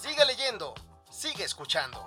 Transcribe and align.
Sigue 0.00 0.24
leyendo, 0.26 0.74
sigue 1.10 1.42
escuchando. 1.42 1.98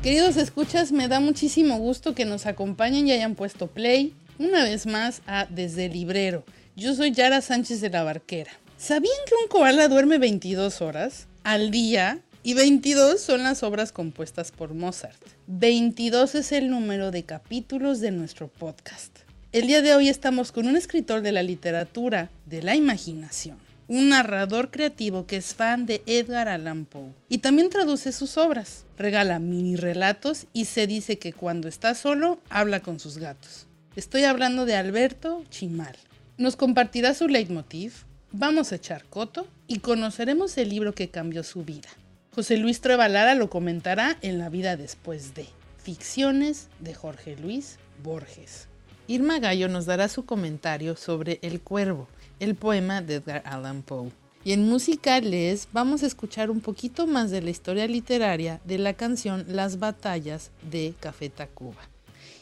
Queridos 0.00 0.36
escuchas, 0.36 0.92
me 0.92 1.08
da 1.08 1.18
muchísimo 1.18 1.78
gusto 1.78 2.14
que 2.14 2.24
nos 2.24 2.46
acompañen 2.46 3.08
y 3.08 3.12
hayan 3.12 3.34
puesto 3.34 3.66
play 3.66 4.14
una 4.38 4.62
vez 4.62 4.86
más 4.86 5.22
a 5.26 5.46
Desde 5.46 5.86
el 5.86 5.94
Librero. 5.94 6.44
Yo 6.76 6.94
soy 6.94 7.10
Yara 7.10 7.40
Sánchez 7.40 7.80
de 7.80 7.90
la 7.90 8.04
Barquera. 8.04 8.52
¿Sabían 8.76 9.18
que 9.26 9.34
un 9.42 9.48
koala 9.48 9.88
duerme 9.88 10.18
22 10.18 10.82
horas 10.82 11.26
al 11.42 11.72
día? 11.72 12.20
Y 12.44 12.54
22 12.54 13.20
son 13.20 13.42
las 13.42 13.64
obras 13.64 13.90
compuestas 13.90 14.52
por 14.52 14.72
Mozart. 14.72 15.20
22 15.48 16.36
es 16.36 16.52
el 16.52 16.70
número 16.70 17.10
de 17.10 17.24
capítulos 17.24 17.98
de 17.98 18.12
nuestro 18.12 18.46
podcast. 18.46 19.27
El 19.58 19.66
día 19.66 19.82
de 19.82 19.92
hoy 19.92 20.08
estamos 20.08 20.52
con 20.52 20.68
un 20.68 20.76
escritor 20.76 21.20
de 21.20 21.32
la 21.32 21.42
literatura, 21.42 22.30
de 22.46 22.62
la 22.62 22.76
imaginación, 22.76 23.58
un 23.88 24.10
narrador 24.10 24.70
creativo 24.70 25.26
que 25.26 25.36
es 25.36 25.52
fan 25.52 25.84
de 25.84 26.00
Edgar 26.06 26.48
Allan 26.48 26.84
Poe 26.84 27.10
y 27.28 27.38
también 27.38 27.68
traduce 27.68 28.12
sus 28.12 28.38
obras. 28.38 28.84
Regala 28.96 29.40
mini 29.40 29.74
relatos 29.74 30.46
y 30.52 30.66
se 30.66 30.86
dice 30.86 31.18
que 31.18 31.32
cuando 31.32 31.66
está 31.66 31.96
solo 31.96 32.40
habla 32.50 32.78
con 32.78 33.00
sus 33.00 33.18
gatos. 33.18 33.66
Estoy 33.96 34.22
hablando 34.22 34.64
de 34.64 34.76
Alberto 34.76 35.42
Chimal. 35.50 35.96
Nos 36.36 36.54
compartirá 36.54 37.12
su 37.14 37.26
leitmotiv, 37.26 38.04
vamos 38.30 38.70
a 38.70 38.76
echar 38.76 39.06
coto 39.06 39.48
y 39.66 39.80
conoceremos 39.80 40.56
el 40.56 40.68
libro 40.68 40.94
que 40.94 41.10
cambió 41.10 41.42
su 41.42 41.64
vida. 41.64 41.88
José 42.32 42.58
Luis 42.58 42.80
Trevalara 42.80 43.34
lo 43.34 43.50
comentará 43.50 44.18
en 44.22 44.38
La 44.38 44.50
vida 44.50 44.76
después 44.76 45.34
de 45.34 45.46
Ficciones 45.82 46.68
de 46.78 46.94
Jorge 46.94 47.36
Luis 47.36 47.80
Borges. 48.04 48.68
Irma 49.10 49.38
Gallo 49.38 49.68
nos 49.68 49.86
dará 49.86 50.06
su 50.10 50.26
comentario 50.26 50.94
sobre 50.94 51.38
El 51.40 51.62
Cuervo, 51.62 52.08
el 52.40 52.54
poema 52.54 53.00
de 53.00 53.14
Edgar 53.14 53.42
Allan 53.46 53.80
Poe. 53.80 54.12
Y 54.44 54.52
en 54.52 54.68
Música 54.68 55.18
Les 55.22 55.66
vamos 55.72 56.02
a 56.02 56.06
escuchar 56.06 56.50
un 56.50 56.60
poquito 56.60 57.06
más 57.06 57.30
de 57.30 57.40
la 57.40 57.48
historia 57.48 57.86
literaria 57.86 58.60
de 58.66 58.76
la 58.76 58.92
canción 58.92 59.46
Las 59.48 59.78
batallas 59.78 60.50
de 60.70 60.92
Café 61.00 61.30
Tacuba. 61.30 61.88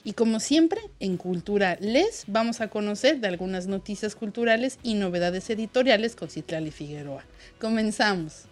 Y 0.03 0.15
como 0.15 0.41
siempre, 0.41 0.81
en 0.99 1.17
Cultura 1.19 1.79
Les 1.81 2.25
vamos 2.27 2.61
a 2.61 2.67
conocer 2.67 3.21
de 3.21 3.29
algunas 3.29 3.69
noticias 3.69 4.17
culturales 4.17 4.81
y 4.83 4.95
novedades 4.95 5.49
editoriales 5.51 6.17
con 6.17 6.31
Citlali 6.31 6.73
Figueroa. 6.73 7.23
Comenzamos. 7.61 8.47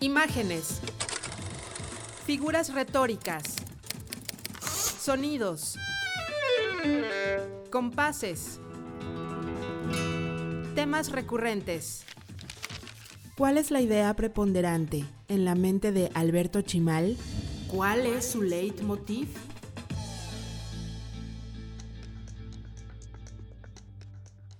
Imágenes. 0.00 0.80
Figuras 2.24 2.72
retóricas. 2.72 3.56
Sonidos. 4.98 5.76
Compases. 7.70 8.60
Temas 10.74 11.10
recurrentes. 11.10 12.04
¿Cuál 13.36 13.56
es 13.58 13.70
la 13.70 13.80
idea 13.80 14.14
preponderante 14.14 15.04
en 15.28 15.44
la 15.44 15.54
mente 15.54 15.90
de 15.90 16.10
Alberto 16.14 16.60
Chimal? 16.62 17.16
¿Cuál 17.68 18.06
es 18.06 18.26
su 18.26 18.42
leitmotiv? 18.42 19.28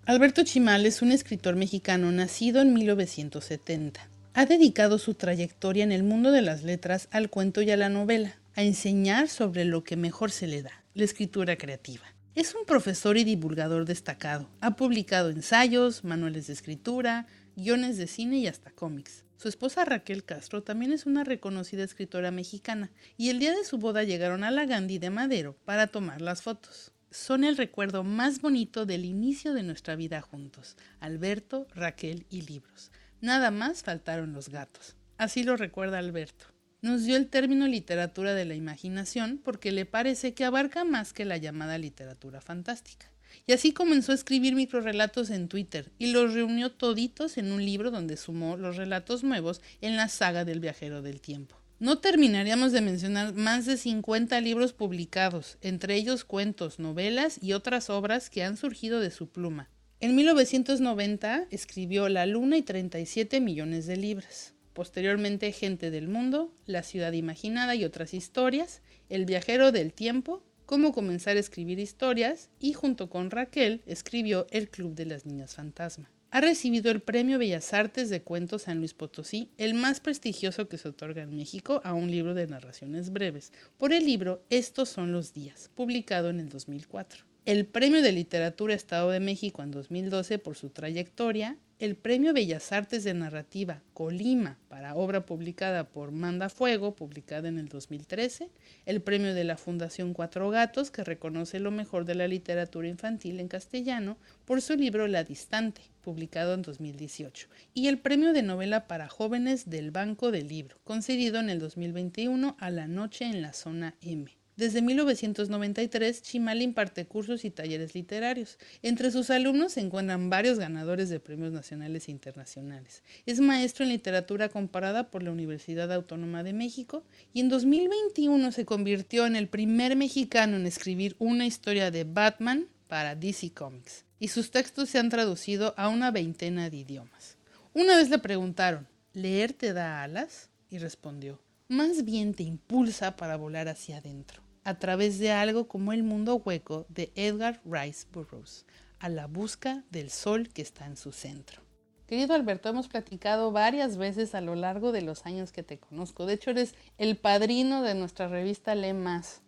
Alberto 0.06 0.42
Chimal 0.42 0.86
es 0.86 1.02
un 1.02 1.12
escritor 1.12 1.56
mexicano 1.56 2.10
nacido 2.12 2.60
en 2.60 2.72
1970. 2.72 4.08
Ha 4.34 4.46
dedicado 4.46 4.98
su 4.98 5.14
trayectoria 5.14 5.84
en 5.84 5.92
el 5.92 6.02
mundo 6.02 6.30
de 6.30 6.42
las 6.42 6.62
letras 6.62 7.08
al 7.10 7.30
cuento 7.30 7.62
y 7.62 7.70
a 7.70 7.76
la 7.76 7.88
novela, 7.88 8.36
a 8.54 8.62
enseñar 8.62 9.28
sobre 9.28 9.64
lo 9.64 9.84
que 9.84 9.96
mejor 9.96 10.30
se 10.30 10.46
le 10.46 10.62
da, 10.62 10.72
la 10.94 11.04
escritura 11.04 11.56
creativa. 11.56 12.11
Es 12.34 12.54
un 12.54 12.64
profesor 12.64 13.18
y 13.18 13.24
divulgador 13.24 13.84
destacado. 13.84 14.48
Ha 14.62 14.74
publicado 14.74 15.28
ensayos, 15.28 16.02
manuales 16.02 16.46
de 16.46 16.54
escritura, 16.54 17.26
guiones 17.56 17.98
de 17.98 18.06
cine 18.06 18.38
y 18.38 18.46
hasta 18.46 18.70
cómics. 18.70 19.26
Su 19.36 19.48
esposa 19.48 19.84
Raquel 19.84 20.24
Castro 20.24 20.62
también 20.62 20.92
es 20.94 21.04
una 21.04 21.24
reconocida 21.24 21.84
escritora 21.84 22.30
mexicana 22.30 22.90
y 23.18 23.28
el 23.28 23.38
día 23.38 23.52
de 23.54 23.64
su 23.64 23.76
boda 23.76 24.02
llegaron 24.04 24.44
a 24.44 24.50
la 24.50 24.64
Gandhi 24.64 24.98
de 24.98 25.10
Madero 25.10 25.58
para 25.66 25.88
tomar 25.88 26.22
las 26.22 26.40
fotos. 26.40 26.92
Son 27.10 27.44
el 27.44 27.58
recuerdo 27.58 28.02
más 28.02 28.40
bonito 28.40 28.86
del 28.86 29.04
inicio 29.04 29.52
de 29.52 29.64
nuestra 29.64 29.94
vida 29.94 30.22
juntos, 30.22 30.78
Alberto, 31.00 31.66
Raquel 31.74 32.24
y 32.30 32.40
libros. 32.42 32.92
Nada 33.20 33.50
más 33.50 33.82
faltaron 33.82 34.32
los 34.32 34.48
gatos. 34.48 34.96
Así 35.18 35.42
lo 35.42 35.58
recuerda 35.58 35.98
Alberto. 35.98 36.51
Nos 36.82 37.04
dio 37.04 37.16
el 37.16 37.28
término 37.28 37.68
literatura 37.68 38.34
de 38.34 38.44
la 38.44 38.56
imaginación 38.56 39.40
porque 39.44 39.70
le 39.70 39.86
parece 39.86 40.34
que 40.34 40.44
abarca 40.44 40.82
más 40.82 41.12
que 41.12 41.24
la 41.24 41.36
llamada 41.36 41.78
literatura 41.78 42.40
fantástica. 42.40 43.06
Y 43.46 43.52
así 43.52 43.70
comenzó 43.70 44.10
a 44.10 44.16
escribir 44.16 44.56
microrelatos 44.56 45.30
en 45.30 45.46
Twitter 45.46 45.92
y 46.00 46.08
los 46.08 46.34
reunió 46.34 46.72
toditos 46.72 47.38
en 47.38 47.52
un 47.52 47.64
libro 47.64 47.92
donde 47.92 48.16
sumó 48.16 48.56
los 48.56 48.76
relatos 48.76 49.22
nuevos 49.22 49.62
en 49.80 49.96
la 49.96 50.08
saga 50.08 50.44
del 50.44 50.58
viajero 50.58 51.02
del 51.02 51.20
tiempo. 51.20 51.54
No 51.78 51.98
terminaríamos 51.98 52.72
de 52.72 52.80
mencionar 52.80 53.32
más 53.32 53.64
de 53.64 53.76
50 53.76 54.40
libros 54.40 54.72
publicados, 54.72 55.58
entre 55.60 55.94
ellos 55.94 56.24
cuentos, 56.24 56.80
novelas 56.80 57.38
y 57.40 57.52
otras 57.52 57.90
obras 57.90 58.28
que 58.28 58.42
han 58.42 58.56
surgido 58.56 58.98
de 58.98 59.12
su 59.12 59.28
pluma. 59.28 59.70
En 60.00 60.16
1990 60.16 61.46
escribió 61.52 62.08
La 62.08 62.26
Luna 62.26 62.56
y 62.56 62.62
37 62.62 63.40
millones 63.40 63.86
de 63.86 63.96
libras. 63.96 64.51
Posteriormente 64.72 65.52
Gente 65.52 65.90
del 65.90 66.08
Mundo, 66.08 66.54
La 66.66 66.82
Ciudad 66.82 67.12
Imaginada 67.12 67.74
y 67.74 67.84
otras 67.84 68.14
historias, 68.14 68.82
El 69.08 69.26
Viajero 69.26 69.72
del 69.72 69.92
Tiempo, 69.92 70.42
Cómo 70.66 70.92
comenzar 70.92 71.36
a 71.36 71.40
escribir 71.40 71.78
historias 71.78 72.48
y 72.58 72.72
junto 72.72 73.10
con 73.10 73.30
Raquel 73.30 73.82
escribió 73.84 74.46
El 74.50 74.70
Club 74.70 74.94
de 74.94 75.04
las 75.06 75.26
Niñas 75.26 75.54
Fantasma. 75.54 76.10
Ha 76.30 76.40
recibido 76.40 76.90
el 76.90 77.02
Premio 77.02 77.38
Bellas 77.38 77.74
Artes 77.74 78.08
de 78.08 78.22
Cuentos 78.22 78.62
San 78.62 78.78
Luis 78.78 78.94
Potosí, 78.94 79.50
el 79.58 79.74
más 79.74 80.00
prestigioso 80.00 80.68
que 80.68 80.78
se 80.78 80.88
otorga 80.88 81.24
en 81.24 81.36
México 81.36 81.82
a 81.84 81.92
un 81.92 82.10
libro 82.10 82.32
de 82.32 82.46
narraciones 82.46 83.12
breves, 83.12 83.52
por 83.76 83.92
el 83.92 84.06
libro 84.06 84.42
Estos 84.48 84.88
son 84.88 85.12
los 85.12 85.34
días, 85.34 85.70
publicado 85.74 86.30
en 86.30 86.40
el 86.40 86.48
2004 86.48 87.31
el 87.44 87.66
Premio 87.66 88.02
de 88.02 88.12
Literatura 88.12 88.72
Estado 88.72 89.10
de 89.10 89.18
México 89.18 89.64
en 89.64 89.72
2012 89.72 90.38
por 90.38 90.56
su 90.56 90.70
trayectoria, 90.70 91.56
el 91.80 91.96
Premio 91.96 92.32
Bellas 92.32 92.70
Artes 92.70 93.02
de 93.02 93.14
Narrativa 93.14 93.82
Colima 93.94 94.60
para 94.68 94.94
obra 94.94 95.26
publicada 95.26 95.88
por 95.88 96.12
Manda 96.12 96.48
Fuego, 96.48 96.94
publicada 96.94 97.48
en 97.48 97.58
el 97.58 97.68
2013, 97.68 98.48
el 98.86 99.02
Premio 99.02 99.34
de 99.34 99.42
la 99.42 99.56
Fundación 99.56 100.14
Cuatro 100.14 100.50
Gatos, 100.50 100.92
que 100.92 101.02
reconoce 101.02 101.58
lo 101.58 101.72
mejor 101.72 102.04
de 102.04 102.14
la 102.14 102.28
literatura 102.28 102.86
infantil 102.86 103.40
en 103.40 103.48
castellano, 103.48 104.18
por 104.44 104.62
su 104.62 104.76
libro 104.76 105.08
La 105.08 105.24
Distante, 105.24 105.82
publicado 106.00 106.54
en 106.54 106.62
2018, 106.62 107.48
y 107.74 107.88
el 107.88 107.98
Premio 107.98 108.32
de 108.32 108.42
Novela 108.42 108.86
para 108.86 109.08
Jóvenes 109.08 109.68
del 109.68 109.90
Banco 109.90 110.30
del 110.30 110.46
Libro, 110.46 110.76
concedido 110.84 111.40
en 111.40 111.50
el 111.50 111.58
2021 111.58 112.56
a 112.60 112.70
La 112.70 112.86
Noche 112.86 113.24
en 113.24 113.42
la 113.42 113.52
Zona 113.52 113.96
M. 114.00 114.41
Desde 114.56 114.82
1993, 114.82 116.20
Chimal 116.20 116.60
imparte 116.60 117.06
cursos 117.06 117.46
y 117.46 117.50
talleres 117.50 117.94
literarios. 117.94 118.58
Entre 118.82 119.10
sus 119.10 119.30
alumnos 119.30 119.72
se 119.72 119.80
encuentran 119.80 120.28
varios 120.28 120.58
ganadores 120.58 121.08
de 121.08 121.20
premios 121.20 121.52
nacionales 121.52 122.08
e 122.08 122.10
internacionales. 122.10 123.02
Es 123.24 123.40
maestro 123.40 123.84
en 123.84 123.90
literatura 123.90 124.50
comparada 124.50 125.10
por 125.10 125.22
la 125.22 125.32
Universidad 125.32 125.90
Autónoma 125.90 126.42
de 126.42 126.52
México 126.52 127.02
y 127.32 127.40
en 127.40 127.48
2021 127.48 128.52
se 128.52 128.66
convirtió 128.66 129.26
en 129.26 129.36
el 129.36 129.48
primer 129.48 129.96
mexicano 129.96 130.56
en 130.56 130.66
escribir 130.66 131.16
una 131.18 131.46
historia 131.46 131.90
de 131.90 132.04
Batman 132.04 132.68
para 132.88 133.14
DC 133.14 133.52
Comics. 133.54 134.04
Y 134.20 134.28
sus 134.28 134.50
textos 134.50 134.90
se 134.90 134.98
han 134.98 135.08
traducido 135.08 135.72
a 135.78 135.88
una 135.88 136.10
veintena 136.10 136.68
de 136.68 136.76
idiomas. 136.76 137.38
Una 137.72 137.96
vez 137.96 138.10
le 138.10 138.18
preguntaron, 138.18 138.86
¿leer 139.14 139.54
te 139.54 139.72
da 139.72 140.02
alas? 140.02 140.50
Y 140.68 140.76
respondió, 140.76 141.40
más 141.68 142.04
bien 142.04 142.34
te 142.34 142.42
impulsa 142.42 143.16
para 143.16 143.36
volar 143.36 143.66
hacia 143.68 143.96
adentro, 143.96 144.41
a 144.64 144.78
través 144.78 145.18
de 145.18 145.32
algo 145.32 145.68
como 145.68 145.92
el 145.92 146.02
mundo 146.02 146.36
hueco 146.36 146.86
de 146.88 147.12
Edgar 147.14 147.60
Rice 147.64 148.06
Burroughs, 148.12 148.64
a 148.98 149.08
la 149.08 149.26
busca 149.26 149.84
del 149.90 150.10
sol 150.10 150.48
que 150.48 150.62
está 150.62 150.86
en 150.86 150.96
su 150.96 151.12
centro. 151.12 151.62
Querido 152.06 152.34
Alberto, 152.34 152.68
hemos 152.68 152.88
platicado 152.88 153.52
varias 153.52 153.96
veces 153.96 154.34
a 154.34 154.40
lo 154.40 154.54
largo 154.54 154.92
de 154.92 155.02
los 155.02 155.24
años 155.24 155.50
que 155.50 155.62
te 155.62 155.78
conozco. 155.78 156.26
De 156.26 156.34
hecho, 156.34 156.50
eres 156.50 156.74
el 156.98 157.16
padrino 157.16 157.82
de 157.82 157.94
nuestra 157.94 158.28
revista 158.28 158.74
Le 158.74 158.92
Más. 158.92 159.42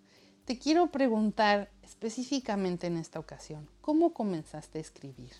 te 0.46 0.58
quiero 0.58 0.90
preguntar 0.90 1.70
específicamente 1.82 2.86
en 2.86 2.96
esta 2.96 3.18
ocasión, 3.18 3.68
¿cómo 3.80 4.12
comenzaste 4.12 4.78
a 4.78 4.80
escribir? 4.80 5.32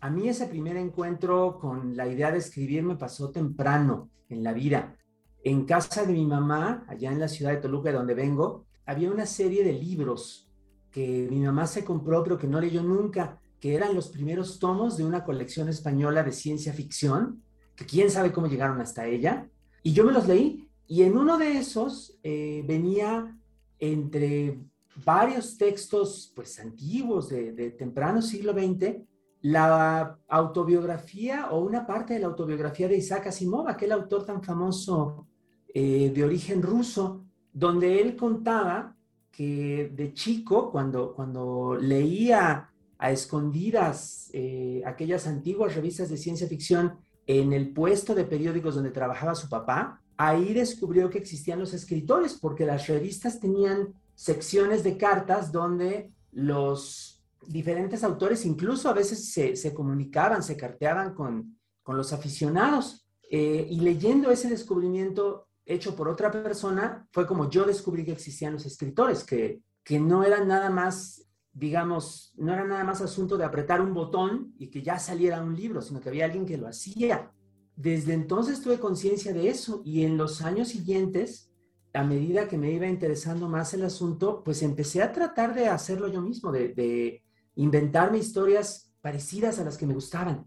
A 0.00 0.08
mí 0.10 0.28
ese 0.28 0.46
primer 0.46 0.76
encuentro 0.76 1.58
con 1.58 1.96
la 1.96 2.06
idea 2.08 2.32
de 2.32 2.38
escribir 2.38 2.82
me 2.82 2.96
pasó 2.96 3.30
temprano 3.30 4.08
en 4.30 4.42
la 4.42 4.54
vida. 4.54 4.96
En 5.44 5.66
casa 5.66 6.04
de 6.04 6.12
mi 6.12 6.24
mamá, 6.26 6.84
allá 6.88 7.12
en 7.12 7.20
la 7.20 7.28
ciudad 7.28 7.52
de 7.52 7.58
Toluca, 7.58 7.90
de 7.90 7.96
donde 7.96 8.14
vengo, 8.14 8.66
había 8.86 9.10
una 9.10 9.26
serie 9.26 9.64
de 9.64 9.72
libros 9.72 10.50
que 10.90 11.28
mi 11.30 11.40
mamá 11.40 11.66
se 11.66 11.84
compró 11.84 12.22
pero 12.22 12.38
que 12.38 12.46
no 12.46 12.60
leyó 12.60 12.82
nunca, 12.82 13.40
que 13.60 13.74
eran 13.74 13.94
los 13.94 14.08
primeros 14.08 14.58
tomos 14.58 14.96
de 14.96 15.04
una 15.04 15.24
colección 15.24 15.68
española 15.68 16.22
de 16.22 16.32
ciencia 16.32 16.72
ficción, 16.72 17.42
que 17.76 17.86
quién 17.86 18.10
sabe 18.10 18.32
cómo 18.32 18.46
llegaron 18.46 18.80
hasta 18.80 19.06
ella. 19.06 19.48
Y 19.82 19.92
yo 19.92 20.04
me 20.04 20.12
los 20.12 20.26
leí 20.26 20.68
y 20.86 21.02
en 21.02 21.16
uno 21.16 21.38
de 21.38 21.58
esos 21.58 22.18
eh, 22.22 22.64
venía 22.66 23.36
entre 23.78 24.58
varios 25.04 25.56
textos 25.56 26.32
pues 26.34 26.58
antiguos 26.58 27.28
de, 27.28 27.70
temprano 27.78 28.20
siglo 28.20 28.52
XX, 28.52 28.96
la 29.42 30.18
autobiografía 30.28 31.50
o 31.50 31.60
una 31.60 31.86
parte 31.86 32.14
de 32.14 32.20
la 32.20 32.26
autobiografía 32.26 32.88
de 32.88 32.96
Isaac 32.96 33.28
Asimov, 33.28 33.68
aquel 33.68 33.92
autor 33.92 34.26
tan 34.26 34.42
famoso 34.42 35.26
eh, 35.72 36.10
de 36.14 36.24
origen 36.24 36.60
ruso, 36.60 37.24
donde 37.52 38.00
él 38.00 38.16
contaba 38.16 38.96
que 39.30 39.90
de 39.94 40.12
chico, 40.12 40.70
cuando, 40.70 41.14
cuando 41.14 41.76
leía 41.80 42.70
a 42.98 43.10
escondidas 43.10 44.28
eh, 44.32 44.82
aquellas 44.84 45.26
antiguas 45.26 45.74
revistas 45.74 46.10
de 46.10 46.16
ciencia 46.16 46.46
ficción 46.46 46.98
en 47.26 47.52
el 47.52 47.72
puesto 47.72 48.14
de 48.14 48.24
periódicos 48.24 48.74
donde 48.74 48.90
trabajaba 48.90 49.34
su 49.34 49.48
papá, 49.48 50.02
ahí 50.16 50.52
descubrió 50.52 51.08
que 51.08 51.18
existían 51.18 51.58
los 51.58 51.72
escritores, 51.72 52.34
porque 52.34 52.66
las 52.66 52.86
revistas 52.88 53.40
tenían 53.40 53.94
secciones 54.14 54.84
de 54.84 54.98
cartas 54.98 55.50
donde 55.50 56.12
los 56.32 57.22
diferentes 57.46 58.04
autores 58.04 58.44
incluso 58.44 58.90
a 58.90 58.92
veces 58.92 59.32
se, 59.32 59.74
comunicaban, 59.74 60.42
se 60.42 60.56
carteaban 60.56 61.14
con, 61.14 61.56
los 61.86 62.12
aficionados. 62.12 63.06
Eh, 63.32 63.66
y 63.68 63.80
leyendo 63.80 64.30
ese 64.30 64.48
descubrimiento 64.48 65.48
hecho 65.64 65.94
por 65.94 66.08
otra 66.08 66.30
persona, 66.30 67.06
fue 67.12 67.26
como 67.26 67.48
yo 67.48 67.64
descubrí 67.64 68.04
que 68.04 68.12
existían 68.12 68.54
los 68.54 68.66
escritores, 68.66 69.24
que, 69.24 69.62
que 69.84 69.98
no 70.00 70.24
eran 70.24 70.48
nada 70.48 70.70
más, 70.70 71.26
digamos, 71.52 72.32
no 72.36 72.52
era 72.52 72.64
nada 72.64 72.84
más 72.84 73.00
asunto 73.00 73.36
de 73.36 73.44
apretar 73.44 73.80
un 73.80 73.94
botón 73.94 74.54
y 74.58 74.68
que 74.68 74.82
ya 74.82 74.98
saliera 74.98 75.42
un 75.42 75.54
libro, 75.54 75.82
sino 75.82 76.00
que 76.00 76.08
había 76.08 76.24
alguien 76.24 76.46
que 76.46 76.58
lo 76.58 76.68
hacía. 76.68 77.32
Desde 77.76 78.12
entonces 78.12 78.60
tuve 78.60 78.78
conciencia 78.78 79.32
de 79.32 79.48
eso 79.48 79.82
y 79.84 80.04
en 80.04 80.16
los 80.16 80.42
años 80.42 80.68
siguientes 80.68 81.50
a 81.92 82.04
medida 82.04 82.48
que 82.48 82.58
me 82.58 82.70
iba 82.70 82.86
interesando 82.86 83.48
más 83.48 83.74
el 83.74 83.84
asunto, 83.84 84.42
pues 84.44 84.62
empecé 84.62 85.02
a 85.02 85.12
tratar 85.12 85.54
de 85.54 85.68
hacerlo 85.68 86.08
yo 86.08 86.20
mismo, 86.20 86.52
de, 86.52 87.22
inventarme 87.56 88.18
historias 88.18 88.92
parecidas 89.00 89.58
a 89.58 89.64
las 89.64 89.76
que 89.76 89.86
me 89.86 89.94
gustaban. 89.94 90.44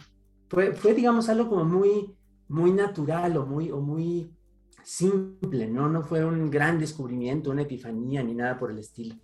Fue, 0.49 0.73
fue, 0.73 0.93
digamos, 0.93 1.27
algo 1.29 1.49
como 1.49 1.65
muy, 1.65 2.15
muy 2.47 2.71
natural 2.71 3.35
o 3.37 3.45
muy, 3.45 3.71
o 3.71 3.81
muy 3.81 4.31
simple, 4.83 5.67
¿no? 5.67 5.89
No 5.89 6.03
fue 6.03 6.23
un 6.25 6.49
gran 6.49 6.79
descubrimiento, 6.79 7.51
una 7.51 7.63
epifanía 7.63 8.23
ni 8.23 8.33
nada 8.33 8.57
por 8.57 8.71
el 8.71 8.79
estilo. 8.79 9.15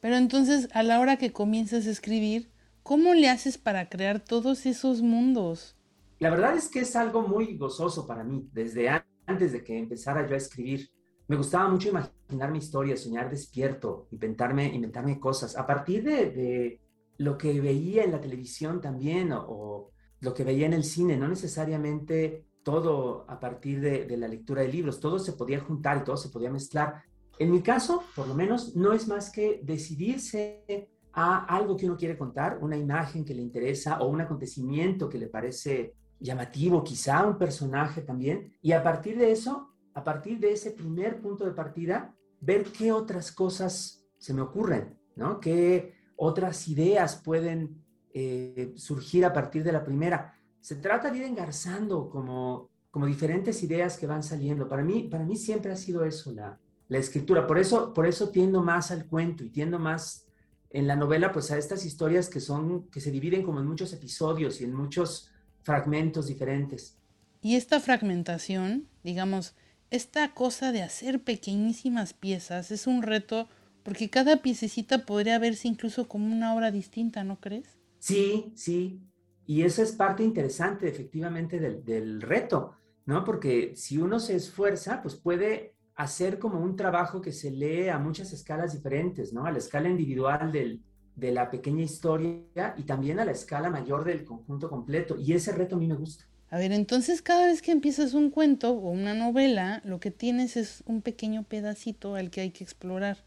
Pero 0.00 0.16
entonces, 0.16 0.68
a 0.72 0.82
la 0.82 1.00
hora 1.00 1.16
que 1.16 1.32
comienzas 1.32 1.86
a 1.86 1.90
escribir, 1.90 2.50
¿cómo 2.82 3.14
le 3.14 3.28
haces 3.28 3.58
para 3.58 3.88
crear 3.88 4.20
todos 4.20 4.66
esos 4.66 5.02
mundos? 5.02 5.76
La 6.18 6.30
verdad 6.30 6.56
es 6.56 6.68
que 6.68 6.80
es 6.80 6.94
algo 6.96 7.22
muy 7.22 7.56
gozoso 7.56 8.06
para 8.06 8.24
mí, 8.24 8.48
desde 8.52 8.88
antes 9.26 9.52
de 9.52 9.64
que 9.64 9.78
empezara 9.78 10.26
yo 10.26 10.34
a 10.34 10.38
escribir 10.38 10.90
me 11.26 11.36
gustaba 11.36 11.68
mucho 11.68 11.88
imaginar 11.88 12.50
mi 12.50 12.58
historia, 12.58 12.96
soñar 12.96 13.30
despierto, 13.30 14.08
inventarme, 14.10 14.66
inventarme 14.66 15.18
cosas. 15.18 15.56
A 15.56 15.66
partir 15.66 16.04
de, 16.04 16.80
lo 17.16 17.38
que 17.38 17.60
veía 17.60 18.02
en 18.02 18.10
la 18.10 18.20
televisión 18.20 18.80
también 18.80 19.32
o, 19.32 19.90
lo 20.20 20.34
que 20.34 20.44
veía 20.44 20.66
en 20.66 20.72
el 20.72 20.84
cine, 20.84 21.16
no 21.16 21.28
necesariamente 21.28 22.46
todo 22.64 23.24
a 23.28 23.38
partir 23.38 23.80
de, 23.80 24.16
la 24.16 24.26
lectura 24.26 24.62
de 24.62 24.68
libros, 24.68 24.98
todo 24.98 25.20
se 25.20 25.34
podía 25.34 25.60
juntar 25.60 25.98
y 25.98 26.04
todo 26.04 26.16
se 26.16 26.30
podía 26.30 26.50
mezclar. 26.50 27.04
En 27.38 27.50
mi 27.52 27.62
caso, 27.62 28.02
por 28.16 28.26
lo 28.26 28.34
menos, 28.34 28.74
no 28.74 28.92
es 28.92 29.06
más 29.06 29.30
que 29.30 29.60
decidirse 29.62 30.88
a 31.12 31.44
algo 31.44 31.76
que 31.76 31.86
uno 31.86 31.96
quiere 31.96 32.18
contar, 32.18 32.58
una 32.60 32.76
imagen 32.76 33.24
que 33.24 33.34
le 33.34 33.42
interesa 33.42 34.00
o 34.00 34.08
un 34.08 34.20
acontecimiento 34.20 35.08
que 35.08 35.18
le 35.18 35.28
parece 35.28 35.94
llamativo, 36.18 36.82
quizá 36.82 37.24
un 37.24 37.38
personaje 37.38 38.02
también, 38.02 38.52
y 38.60 38.72
a 38.72 38.82
partir 38.82 39.16
de 39.18 39.30
eso 39.30 39.74
a 39.94 40.02
partir 40.02 40.38
de 40.40 40.52
ese 40.52 40.72
primer 40.72 41.20
punto 41.20 41.44
de 41.44 41.52
partida, 41.52 42.14
ver 42.40 42.64
qué 42.64 42.92
otras 42.92 43.32
cosas 43.32 44.04
se 44.18 44.34
me 44.34 44.42
ocurren, 44.42 44.98
¿no? 45.16 45.40
¿Qué 45.40 45.94
otras 46.16 46.68
ideas 46.68 47.20
pueden 47.24 47.84
eh, 48.12 48.72
surgir 48.76 49.24
a 49.24 49.32
partir 49.32 49.62
de 49.62 49.72
la 49.72 49.84
primera? 49.84 50.34
Se 50.64 50.76
trata 50.76 51.10
de 51.10 51.18
ir 51.18 51.24
engarzando 51.24 52.08
como, 52.08 52.70
como 52.90 53.04
diferentes 53.04 53.62
ideas 53.62 53.98
que 53.98 54.06
van 54.06 54.22
saliendo. 54.22 54.66
Para 54.66 54.82
mí, 54.82 55.02
para 55.10 55.22
mí 55.22 55.36
siempre 55.36 55.70
ha 55.70 55.76
sido 55.76 56.06
eso, 56.06 56.32
la, 56.32 56.58
la 56.88 56.96
escritura. 56.96 57.46
Por 57.46 57.58
eso, 57.58 57.92
por 57.92 58.06
eso 58.06 58.30
tiendo 58.30 58.62
más 58.62 58.90
al 58.90 59.04
cuento 59.04 59.44
y 59.44 59.50
tiendo 59.50 59.78
más 59.78 60.24
en 60.70 60.86
la 60.86 60.96
novela, 60.96 61.32
pues 61.32 61.50
a 61.50 61.58
estas 61.58 61.84
historias 61.84 62.30
que 62.30 62.40
son, 62.40 62.88
que 62.88 63.02
se 63.02 63.10
dividen 63.10 63.42
como 63.42 63.60
en 63.60 63.66
muchos 63.66 63.92
episodios 63.92 64.62
y 64.62 64.64
en 64.64 64.72
muchos 64.72 65.30
fragmentos 65.64 66.28
diferentes. 66.28 66.96
Y 67.42 67.56
esta 67.56 67.78
fragmentación, 67.78 68.88
digamos, 69.02 69.54
esta 69.90 70.32
cosa 70.32 70.72
de 70.72 70.82
hacer 70.82 71.22
pequeñísimas 71.22 72.14
piezas 72.14 72.70
es 72.70 72.86
un 72.86 73.02
reto 73.02 73.50
porque 73.82 74.08
cada 74.08 74.40
piececita 74.40 75.04
podría 75.04 75.38
verse 75.38 75.68
incluso 75.68 76.08
como 76.08 76.32
una 76.32 76.54
obra 76.54 76.70
distinta, 76.70 77.22
¿no 77.22 77.38
crees? 77.38 77.68
Sí, 77.98 78.50
sí. 78.56 79.02
Y 79.46 79.62
eso 79.62 79.82
es 79.82 79.92
parte 79.92 80.22
interesante 80.22 80.88
efectivamente 80.88 81.60
del, 81.60 82.20
reto, 82.20 82.72
¿no? 83.06 83.24
Porque 83.24 83.74
si 83.76 83.98
uno 83.98 84.18
se 84.18 84.36
esfuerza, 84.36 85.02
pues 85.02 85.16
puede 85.16 85.74
hacer 85.94 86.38
como 86.38 86.60
un 86.60 86.76
trabajo 86.76 87.20
que 87.20 87.32
se 87.32 87.50
lee 87.50 87.88
a 87.88 87.98
muchas 87.98 88.32
escalas 88.32 88.72
diferentes, 88.72 89.32
¿no? 89.32 89.44
A 89.44 89.52
la 89.52 89.58
escala 89.58 89.88
individual 89.88 90.50
de 90.50 91.32
la 91.32 91.50
pequeña 91.50 91.82
historia 91.82 92.74
y 92.76 92.82
también 92.84 93.20
a 93.20 93.24
la 93.24 93.32
escala 93.32 93.70
mayor 93.70 94.04
del 94.04 94.24
conjunto 94.24 94.68
completo. 94.68 95.16
Y 95.18 95.32
ese 95.34 95.52
reto 95.52 95.76
a 95.76 95.78
mí 95.78 95.86
me 95.86 95.94
gusta. 95.94 96.24
A 96.54 96.58
ver, 96.58 96.70
entonces 96.70 97.20
cada 97.20 97.46
vez 97.46 97.62
que 97.62 97.72
empiezas 97.72 98.14
un 98.14 98.30
cuento 98.30 98.70
o 98.70 98.90
una 98.90 99.12
novela, 99.12 99.82
lo 99.84 99.98
que 99.98 100.12
tienes 100.12 100.56
es 100.56 100.84
un 100.86 101.02
pequeño 101.02 101.42
pedacito 101.42 102.14
al 102.14 102.30
que 102.30 102.42
hay 102.42 102.50
que 102.52 102.62
explorar. 102.62 103.24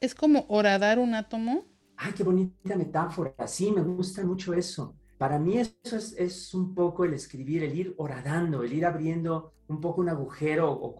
Es 0.00 0.14
como 0.14 0.46
horadar 0.48 0.98
un 0.98 1.14
átomo. 1.14 1.66
Ay, 1.96 2.12
qué 2.16 2.22
bonita 2.24 2.76
metáfora. 2.76 3.34
Sí, 3.46 3.70
me 3.70 3.82
gusta 3.82 4.24
mucho 4.24 4.54
eso. 4.54 4.94
Para 5.20 5.38
mí 5.38 5.58
eso 5.58 5.98
es, 5.98 6.54
un 6.54 6.74
poco 6.74 7.04
el 7.04 7.12
escribir, 7.12 7.62
el 7.62 7.78
ir 7.78 7.94
horadando, 7.98 8.62
el 8.62 8.72
ir 8.72 8.86
abriendo 8.86 9.52
un 9.68 9.78
poco 9.78 10.00
un 10.00 10.08
agujero 10.08 10.72
o 10.72 10.96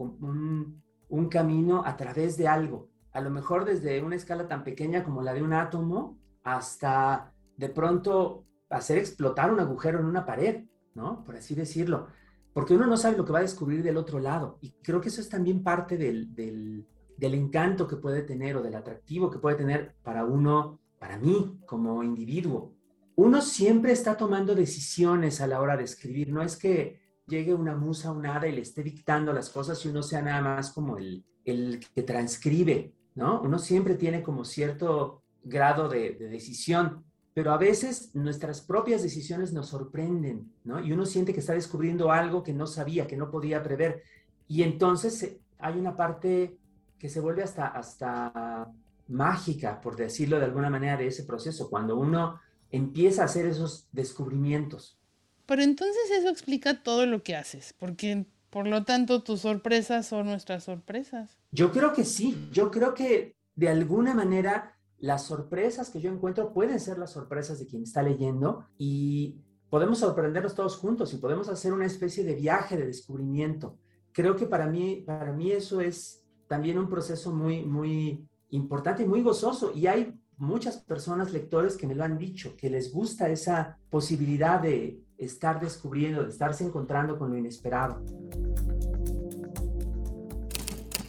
un, 1.08 1.28
camino 1.30 1.82
a 1.86 1.96
través 1.96 2.36
de 2.36 2.46
algo. 2.46 2.90
A 3.12 3.22
lo 3.22 3.30
mejor 3.30 3.64
desde 3.64 4.02
una 4.02 4.16
escala 4.16 4.46
tan 4.46 4.62
pequeña 4.62 5.04
como 5.04 5.22
la 5.22 5.32
de 5.32 5.42
un 5.42 5.54
átomo 5.54 6.18
hasta 6.42 7.32
de 7.56 7.70
pronto 7.70 8.44
hacer 8.68 8.98
explotar 8.98 9.50
un 9.50 9.60
agujero 9.60 10.00
en 10.00 10.04
una 10.04 10.26
pared 10.26 10.66
¿no? 10.94 11.24
Por 11.24 11.36
así 11.36 11.54
decirlo. 11.54 12.08
Porque 12.52 12.74
uno 12.74 12.86
no 12.86 12.98
sabe 12.98 13.16
lo 13.16 13.24
que 13.24 13.32
va 13.32 13.38
a 13.38 13.48
descubrir 13.48 13.82
del 13.82 13.96
otro 13.96 14.18
lado. 14.18 14.58
Y 14.60 14.72
creo 14.82 15.00
que 15.00 15.08
eso 15.08 15.22
es 15.22 15.30
también 15.30 15.62
parte 15.62 15.96
del, 15.96 16.86
encanto 17.18 17.88
que 17.88 17.96
puede 17.96 18.20
tener 18.20 18.54
o 18.58 18.62
del 18.62 18.74
atractivo 18.74 19.30
que 19.30 19.38
puede 19.38 19.56
tener 19.56 19.94
para 20.02 20.26
uno, 20.26 20.78
para 20.98 21.16
mí 21.16 21.58
como 21.64 22.02
individuo. 22.02 22.74
Uno 23.20 23.42
siempre 23.42 23.92
está 23.92 24.16
tomando 24.16 24.54
decisiones 24.54 25.42
a 25.42 25.46
la 25.46 25.60
hora 25.60 25.76
de 25.76 25.84
escribir. 25.84 26.32
No 26.32 26.42
es 26.42 26.56
que 26.56 27.00
llegue 27.26 27.52
una 27.52 27.76
musa, 27.76 28.12
un 28.12 28.24
hada 28.24 28.48
y 28.48 28.52
le 28.52 28.62
esté 28.62 28.82
dictando 28.82 29.34
las 29.34 29.50
cosas 29.50 29.84
y 29.84 29.88
uno 29.88 30.02
sea 30.02 30.22
nada 30.22 30.40
más 30.40 30.72
como 30.72 30.96
el, 30.96 31.22
el 31.44 31.80
que 31.94 32.02
transcribe, 32.02 32.94
¿no? 33.16 33.42
Uno 33.42 33.58
siempre 33.58 33.96
tiene 33.96 34.22
como 34.22 34.46
cierto 34.46 35.22
grado 35.42 35.86
de, 35.86 36.12
de 36.12 36.28
decisión 36.28 37.04
pero 37.34 37.52
a 37.52 37.58
veces 37.58 38.14
nuestras 38.14 38.60
propias 38.62 39.02
decisiones 39.02 39.52
nos 39.52 39.68
sorprenden, 39.68 40.52
¿no? 40.64 40.80
Y 40.80 40.92
uno 40.92 41.04
siente 41.06 41.32
que 41.32 41.40
está 41.40 41.52
descubriendo 41.52 42.10
algo 42.10 42.42
que 42.42 42.52
no 42.52 42.66
sabía, 42.66 43.06
que 43.06 43.16
no 43.16 43.30
podía 43.30 43.62
prever. 43.62 44.02
Y 44.48 44.62
entonces 44.62 45.22
eh, 45.22 45.40
hay 45.58 45.78
una 45.78 45.94
parte 45.94 46.58
que 46.98 47.08
se 47.08 47.20
vuelve 47.20 47.42
hasta, 47.42 47.68
hasta 47.68 48.66
mágica, 49.08 49.80
por 49.80 49.96
decirlo 49.96 50.38
de 50.38 50.46
alguna 50.46 50.70
manera, 50.70 50.96
de 50.96 51.06
ese 51.06 51.24
proceso, 51.24 51.70
cuando 51.70 51.96
uno 51.96 52.40
empieza 52.70 53.22
a 53.22 53.26
hacer 53.26 53.46
esos 53.46 53.88
descubrimientos. 53.92 54.98
Pero 55.46 55.62
entonces 55.62 56.10
eso 56.12 56.28
explica 56.28 56.82
todo 56.82 57.06
lo 57.06 57.22
que 57.22 57.34
haces, 57.34 57.74
porque 57.78 58.26
por 58.50 58.66
lo 58.66 58.84
tanto 58.84 59.22
tus 59.22 59.40
sorpresas 59.40 60.06
son 60.06 60.26
nuestras 60.26 60.64
sorpresas. 60.64 61.38
Yo 61.50 61.72
creo 61.72 61.92
que 61.92 62.04
sí, 62.04 62.48
yo 62.52 62.70
creo 62.70 62.94
que 62.94 63.36
de 63.54 63.68
alguna 63.68 64.14
manera 64.14 64.76
las 64.98 65.24
sorpresas 65.24 65.90
que 65.90 66.00
yo 66.00 66.12
encuentro 66.12 66.52
pueden 66.52 66.78
ser 66.78 66.98
las 66.98 67.12
sorpresas 67.12 67.58
de 67.58 67.66
quien 67.66 67.82
está 67.82 68.02
leyendo 68.02 68.66
y 68.76 69.40
podemos 69.70 69.98
sorprendernos 69.98 70.54
todos 70.54 70.76
juntos 70.76 71.14
y 71.14 71.18
podemos 71.18 71.48
hacer 71.48 71.72
una 71.72 71.86
especie 71.86 72.22
de 72.24 72.34
viaje 72.34 72.76
de 72.76 72.86
descubrimiento. 72.86 73.78
Creo 74.12 74.36
que 74.36 74.46
para 74.46 74.66
mí, 74.66 75.02
para 75.06 75.32
mí 75.32 75.52
eso 75.52 75.80
es 75.80 76.24
también 76.48 76.78
un 76.78 76.88
proceso 76.88 77.32
muy, 77.32 77.64
muy 77.64 78.28
importante 78.50 79.04
y 79.04 79.06
muy 79.06 79.22
gozoso. 79.22 79.72
Y 79.74 79.86
hay 79.86 80.19
muchas 80.40 80.78
personas 80.78 81.32
lectores 81.32 81.76
que 81.76 81.86
me 81.86 81.94
lo 81.94 82.02
han 82.02 82.18
dicho, 82.18 82.56
que 82.56 82.70
les 82.70 82.92
gusta 82.92 83.28
esa 83.28 83.78
posibilidad 83.90 84.60
de 84.60 85.00
estar 85.18 85.60
descubriendo, 85.60 86.24
de 86.24 86.30
estarse 86.30 86.64
encontrando 86.64 87.18
con 87.18 87.30
lo 87.30 87.36
inesperado. 87.36 88.02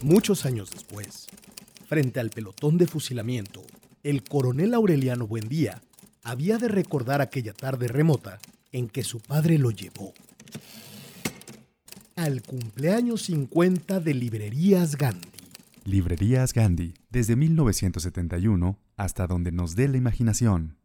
Muchos 0.01 0.45
años 0.45 0.69
después, 0.71 1.27
frente 1.88 2.19
al 2.19 2.29
pelotón 2.29 2.77
de 2.77 2.88
fusilamiento, 2.88 3.61
el 4.03 4.23
coronel 4.23 4.73
Aureliano 4.73 5.27
Buendía 5.27 5.81
había 6.23 6.57
de 6.57 6.67
recordar 6.67 7.21
aquella 7.21 7.53
tarde 7.53 7.88
remota 7.88 8.39
en 8.71 8.89
que 8.89 9.03
su 9.03 9.19
padre 9.19 9.57
lo 9.57 9.71
llevó 9.71 10.13
al 12.15 12.43
cumpleaños 12.43 13.23
50 13.23 14.00
de 14.00 14.13
Librerías 14.13 14.95
Gandhi. 14.95 15.27
Librerías 15.85 16.53
Gandhi, 16.53 16.93
desde 17.09 17.35
1971 17.35 18.77
hasta 19.01 19.25
donde 19.25 19.51
nos 19.51 19.75
dé 19.75 19.88
la 19.88 19.98
imaginación. 19.98 20.77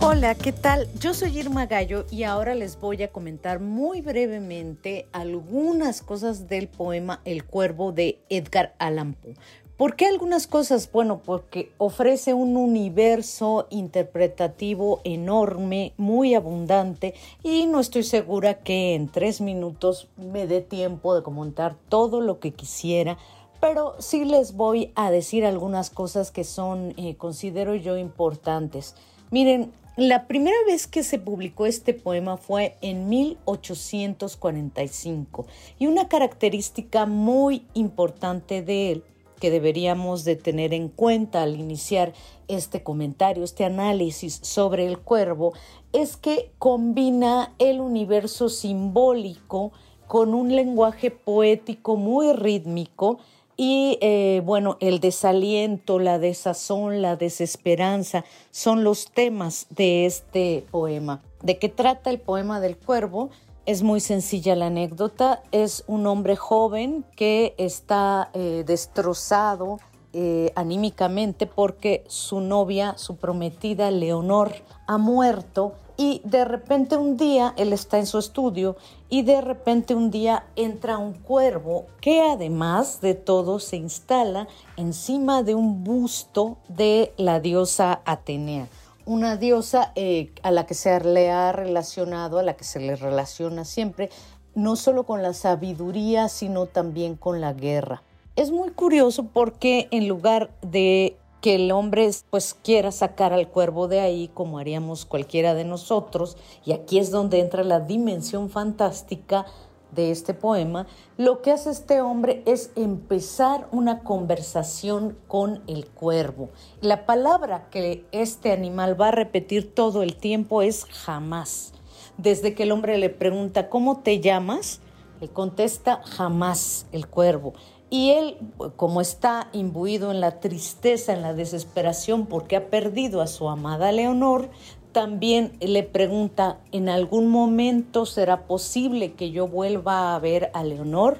Hola, 0.00 0.34
¿qué 0.34 0.52
tal? 0.52 0.88
Yo 0.98 1.14
soy 1.14 1.38
Irma 1.38 1.66
Gallo 1.66 2.06
y 2.10 2.24
ahora 2.24 2.54
les 2.54 2.80
voy 2.80 3.02
a 3.02 3.12
comentar 3.12 3.60
muy 3.60 4.00
brevemente 4.00 5.06
algunas 5.12 6.02
cosas 6.02 6.48
del 6.48 6.68
poema 6.68 7.20
El 7.24 7.44
Cuervo 7.44 7.92
de 7.92 8.18
Edgar 8.28 8.74
Allan 8.78 9.14
Poe. 9.14 9.34
¿Por 9.76 9.94
qué 9.94 10.06
algunas 10.06 10.46
cosas? 10.46 10.90
Bueno, 10.90 11.20
porque 11.22 11.70
ofrece 11.76 12.32
un 12.32 12.56
universo 12.56 13.66
interpretativo 13.68 15.02
enorme, 15.04 15.92
muy 15.98 16.34
abundante, 16.34 17.14
y 17.42 17.66
no 17.66 17.78
estoy 17.78 18.02
segura 18.02 18.60
que 18.60 18.94
en 18.94 19.08
tres 19.08 19.42
minutos 19.42 20.08
me 20.16 20.46
dé 20.46 20.62
tiempo 20.62 21.14
de 21.14 21.22
comentar 21.22 21.76
todo 21.90 22.22
lo 22.22 22.40
que 22.40 22.52
quisiera, 22.52 23.18
pero 23.60 23.96
sí 23.98 24.24
les 24.24 24.54
voy 24.54 24.92
a 24.94 25.10
decir 25.10 25.44
algunas 25.44 25.90
cosas 25.90 26.30
que 26.30 26.44
son, 26.44 26.94
eh, 26.96 27.16
considero 27.16 27.74
yo, 27.74 27.96
importantes. 27.96 28.94
Miren, 29.30 29.72
la 29.96 30.26
primera 30.26 30.56
vez 30.66 30.86
que 30.86 31.02
se 31.02 31.18
publicó 31.18 31.64
este 31.64 31.94
poema 31.94 32.36
fue 32.36 32.76
en 32.82 33.08
1845 33.08 35.46
y 35.78 35.86
una 35.86 36.06
característica 36.06 37.06
muy 37.06 37.64
importante 37.72 38.60
de 38.60 38.92
él 38.92 39.02
que 39.40 39.50
deberíamos 39.50 40.24
de 40.24 40.36
tener 40.36 40.74
en 40.74 40.88
cuenta 40.88 41.42
al 41.42 41.56
iniciar 41.56 42.12
este 42.48 42.82
comentario, 42.82 43.42
este 43.42 43.64
análisis 43.64 44.38
sobre 44.42 44.86
el 44.86 44.98
cuervo, 44.98 45.54
es 45.92 46.18
que 46.18 46.50
combina 46.58 47.54
el 47.58 47.80
universo 47.80 48.48
simbólico 48.48 49.72
con 50.06 50.34
un 50.34 50.54
lenguaje 50.54 51.10
poético 51.10 51.96
muy 51.96 52.32
rítmico 52.32 53.18
y 53.56 53.98
eh, 54.02 54.42
bueno, 54.44 54.76
el 54.80 55.00
desaliento, 55.00 55.98
la 55.98 56.18
desazón, 56.18 57.00
la 57.00 57.16
desesperanza 57.16 58.24
son 58.50 58.84
los 58.84 59.10
temas 59.10 59.66
de 59.70 60.04
este 60.04 60.66
poema. 60.70 61.22
¿De 61.42 61.58
qué 61.58 61.68
trata 61.68 62.10
el 62.10 62.20
poema 62.20 62.60
del 62.60 62.76
cuervo? 62.76 63.30
Es 63.64 63.82
muy 63.82 64.00
sencilla 64.00 64.54
la 64.56 64.66
anécdota. 64.66 65.42
Es 65.52 65.84
un 65.86 66.06
hombre 66.06 66.36
joven 66.36 67.04
que 67.16 67.54
está 67.56 68.30
eh, 68.34 68.62
destrozado 68.66 69.78
eh, 70.12 70.52
anímicamente 70.54 71.46
porque 71.46 72.04
su 72.08 72.40
novia, 72.40 72.96
su 72.96 73.16
prometida 73.16 73.90
Leonor, 73.90 74.52
ha 74.86 74.98
muerto 74.98 75.74
y 75.96 76.20
de 76.24 76.44
repente 76.44 76.96
un 76.96 77.16
día 77.16 77.54
él 77.56 77.72
está 77.72 77.98
en 77.98 78.06
su 78.06 78.18
estudio 78.18 78.76
y 79.08 79.22
de 79.22 79.40
repente 79.40 79.94
un 79.94 80.10
día 80.10 80.46
entra 80.56 80.98
un 80.98 81.12
cuervo 81.14 81.86
que 82.00 82.22
además 82.22 83.00
de 83.00 83.14
todo 83.14 83.58
se 83.58 83.76
instala 83.76 84.48
encima 84.76 85.42
de 85.42 85.54
un 85.54 85.84
busto 85.84 86.58
de 86.68 87.12
la 87.16 87.40
diosa 87.40 88.00
Atenea 88.04 88.68
una 89.06 89.36
diosa 89.36 89.92
eh, 89.94 90.32
a 90.42 90.50
la 90.50 90.66
que 90.66 90.74
se 90.74 91.00
le 91.00 91.30
ha 91.30 91.52
relacionado, 91.52 92.38
a 92.38 92.42
la 92.42 92.56
que 92.56 92.64
se 92.64 92.80
le 92.80 92.96
relaciona 92.96 93.64
siempre, 93.64 94.10
no 94.54 94.74
solo 94.74 95.04
con 95.04 95.22
la 95.22 95.32
sabiduría, 95.32 96.28
sino 96.28 96.66
también 96.66 97.14
con 97.14 97.40
la 97.40 97.52
guerra. 97.52 98.02
Es 98.34 98.50
muy 98.50 98.70
curioso 98.70 99.28
porque 99.32 99.88
en 99.92 100.08
lugar 100.08 100.50
de 100.60 101.16
que 101.46 101.54
el 101.54 101.70
hombre 101.70 102.10
pues 102.28 102.54
quiera 102.54 102.90
sacar 102.90 103.32
al 103.32 103.46
cuervo 103.46 103.86
de 103.86 104.00
ahí 104.00 104.28
como 104.34 104.58
haríamos 104.58 105.06
cualquiera 105.06 105.54
de 105.54 105.64
nosotros, 105.64 106.36
y 106.64 106.72
aquí 106.72 106.98
es 106.98 107.12
donde 107.12 107.38
entra 107.38 107.62
la 107.62 107.78
dimensión 107.78 108.50
fantástica 108.50 109.46
de 109.92 110.10
este 110.10 110.34
poema, 110.34 110.88
lo 111.16 111.42
que 111.42 111.52
hace 111.52 111.70
este 111.70 112.00
hombre 112.00 112.42
es 112.46 112.72
empezar 112.74 113.68
una 113.70 114.00
conversación 114.00 115.16
con 115.28 115.62
el 115.68 115.86
cuervo. 115.86 116.48
La 116.80 117.06
palabra 117.06 117.68
que 117.70 118.04
este 118.10 118.50
animal 118.50 119.00
va 119.00 119.10
a 119.10 119.12
repetir 119.12 119.72
todo 119.72 120.02
el 120.02 120.16
tiempo 120.16 120.62
es 120.62 120.84
jamás. 120.84 121.74
Desde 122.18 122.56
que 122.56 122.64
el 122.64 122.72
hombre 122.72 122.98
le 122.98 123.08
pregunta, 123.08 123.68
¿cómo 123.68 124.00
te 124.00 124.18
llamas? 124.18 124.80
Le 125.20 125.28
contesta 125.28 126.02
jamás 126.04 126.86
el 126.90 127.06
cuervo. 127.06 127.54
Y 127.88 128.10
él, 128.10 128.38
como 128.76 129.00
está 129.00 129.48
imbuido 129.52 130.10
en 130.10 130.20
la 130.20 130.40
tristeza, 130.40 131.12
en 131.12 131.22
la 131.22 131.34
desesperación 131.34 132.26
porque 132.26 132.56
ha 132.56 132.68
perdido 132.68 133.20
a 133.20 133.26
su 133.26 133.48
amada 133.48 133.92
Leonor, 133.92 134.50
también 134.92 135.52
le 135.60 135.82
pregunta, 135.82 136.58
¿en 136.72 136.88
algún 136.88 137.28
momento 137.28 138.06
será 138.06 138.46
posible 138.46 139.12
que 139.12 139.30
yo 139.30 139.46
vuelva 139.46 140.14
a 140.14 140.18
ver 140.18 140.50
a 140.54 140.64
Leonor? 140.64 141.18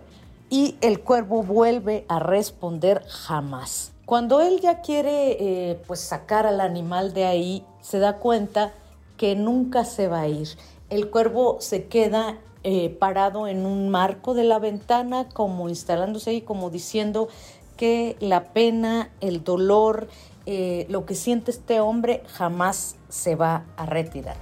Y 0.49 0.77
el 0.81 1.01
cuervo 1.01 1.43
vuelve 1.43 2.05
a 2.09 2.19
responder 2.19 3.05
jamás. 3.07 3.93
Cuando 4.07 4.41
él 4.41 4.61
ya 4.61 4.81
quiere 4.81 5.33
eh, 5.71 5.83
pues 5.87 6.01
sacar 6.01 6.47
al 6.47 6.61
animal 6.61 7.13
de 7.13 7.27
ahí, 7.27 7.65
se 7.81 7.99
da 7.99 8.17
cuenta 8.17 8.73
que 9.17 9.37
nunca 9.37 9.85
se 9.85 10.09
va 10.09 10.21
a 10.21 10.29
ir. 10.29 10.49
El 10.89 11.11
cuervo 11.11 11.59
se 11.61 11.87
queda 11.87 12.39
eh, 12.69 12.91
parado 12.91 13.47
en 13.47 13.65
un 13.65 13.91
marco 13.91 14.35
de 14.35 14.43
la 14.43 14.59
ventana, 14.59 15.29
como 15.29 15.69
instalándose 15.69 16.31
ahí, 16.31 16.41
como 16.41 16.69
diciendo 16.69 17.29
que 17.77 18.17
la 18.19 18.53
pena, 18.53 19.13
el 19.21 19.45
dolor, 19.45 20.09
eh, 20.47 20.85
lo 20.89 21.07
que 21.07 21.15
siente 21.15 21.53
este 21.53 21.79
hombre 21.79 22.25
jamás 22.27 22.97
se 23.09 23.37
va 23.37 23.67
a 23.77 23.87
retirar. 23.87 24.37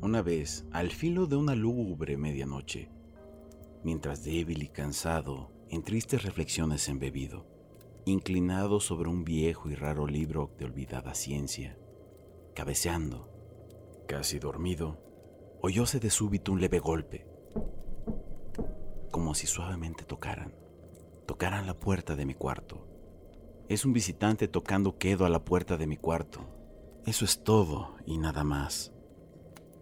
Una 0.00 0.22
vez, 0.22 0.64
al 0.72 0.90
filo 0.90 1.26
de 1.26 1.36
una 1.36 1.54
lúgubre 1.54 2.16
medianoche, 2.16 2.88
mientras 3.84 4.24
débil 4.24 4.62
y 4.62 4.68
cansado, 4.68 5.50
en 5.68 5.82
tristes 5.82 6.22
reflexiones 6.22 6.88
embebido, 6.88 7.59
inclinado 8.04 8.80
sobre 8.80 9.08
un 9.08 9.24
viejo 9.24 9.70
y 9.70 9.74
raro 9.74 10.06
libro 10.06 10.50
de 10.58 10.64
olvidada 10.64 11.14
ciencia, 11.14 11.78
cabeceando, 12.54 13.28
casi 14.06 14.38
dormido, 14.38 14.98
oyóse 15.62 16.00
de 16.00 16.10
súbito 16.10 16.52
un 16.52 16.60
leve 16.60 16.78
golpe 16.78 17.30
como 19.10 19.34
si 19.34 19.46
suavemente 19.46 20.04
tocaran, 20.04 20.54
tocaran 21.26 21.66
la 21.66 21.74
puerta 21.74 22.16
de 22.16 22.26
mi 22.26 22.34
cuarto. 22.34 22.86
Es 23.68 23.84
un 23.84 23.92
visitante 23.92 24.48
tocando 24.48 24.98
quedo 24.98 25.24
a 25.24 25.28
la 25.28 25.44
puerta 25.44 25.76
de 25.76 25.86
mi 25.86 25.96
cuarto. 25.96 26.48
Eso 27.06 27.24
es 27.24 27.42
todo 27.42 27.96
y 28.06 28.18
nada 28.18 28.44
más. 28.44 28.92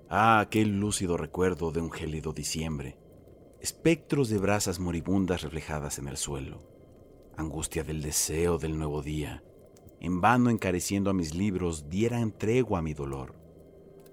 Ah, 0.08 0.40
aquel 0.40 0.80
lúcido 0.80 1.16
recuerdo 1.16 1.70
de 1.70 1.80
un 1.80 1.90
gélido 1.90 2.32
diciembre. 2.32 2.98
Espectros 3.60 4.28
de 4.28 4.38
brasas 4.38 4.78
moribundas 4.78 5.42
reflejadas 5.42 5.98
en 5.98 6.08
el 6.08 6.16
suelo. 6.16 6.67
Angustia 7.38 7.84
del 7.84 8.02
deseo 8.02 8.58
del 8.58 8.76
nuevo 8.76 9.00
día. 9.00 9.44
En 10.00 10.20
vano 10.20 10.50
encareciendo 10.50 11.08
a 11.08 11.14
mis 11.14 11.36
libros 11.36 11.88
dieran 11.88 12.32
tregua 12.36 12.80
a 12.80 12.82
mi 12.82 12.94
dolor. 12.94 13.36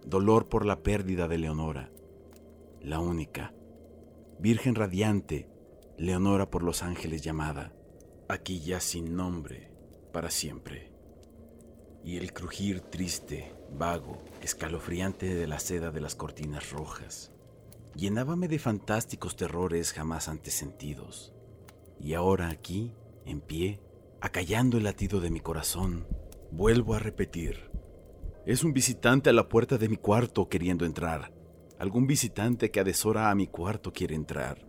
Dolor 0.06 0.48
por 0.48 0.64
la 0.64 0.84
pérdida 0.84 1.28
de 1.28 1.40
Leonora. 1.40 1.90
La 2.82 3.00
única, 3.00 3.52
Virgen 4.38 4.76
radiante, 4.76 5.50
Leonora 5.98 6.52
por 6.52 6.62
los 6.62 6.84
ángeles 6.84 7.24
llamada, 7.24 7.74
aquí 8.30 8.60
ya 8.60 8.80
sin 8.80 9.16
nombre, 9.16 9.72
para 10.14 10.30
siempre. 10.30 10.92
Y 12.04 12.18
el 12.18 12.32
crujir 12.32 12.82
triste, 12.82 13.52
vago, 13.76 14.22
escalofriante 14.44 15.34
de 15.34 15.48
la 15.48 15.58
seda 15.58 15.90
de 15.90 16.00
las 16.00 16.14
cortinas 16.14 16.70
rojas, 16.70 17.32
llenábame 17.96 18.48
de 18.48 18.60
fantásticos 18.60 19.36
terrores 19.36 19.94
jamás 19.94 20.28
antes 20.28 20.54
sentidos. 20.54 21.34
Y 22.00 22.14
ahora 22.14 22.50
aquí, 22.50 22.94
en 23.26 23.42
pie, 23.42 23.82
acallando 24.22 24.78
el 24.78 24.84
latido 24.84 25.22
de 25.22 25.30
mi 25.30 25.40
corazón, 25.40 26.08
vuelvo 26.52 26.94
a 26.94 27.00
repetir. 27.00 27.72
Es 28.46 28.64
un 28.64 28.74
visitante 28.74 29.30
a 29.30 29.34
la 29.34 29.50
puerta 29.50 29.78
de 29.78 29.90
mi 29.90 29.98
cuarto 29.98 30.50
queriendo 30.50 30.86
entrar 30.86 31.32
Algún 31.78 32.08
visitante 32.08 32.72
que 32.72 32.80
a 32.80 32.86
deshora 32.86 33.30
a 33.30 33.36
mi 33.36 33.48
cuarto 33.48 33.92
quiere 33.92 34.16
entrar. 34.16 34.66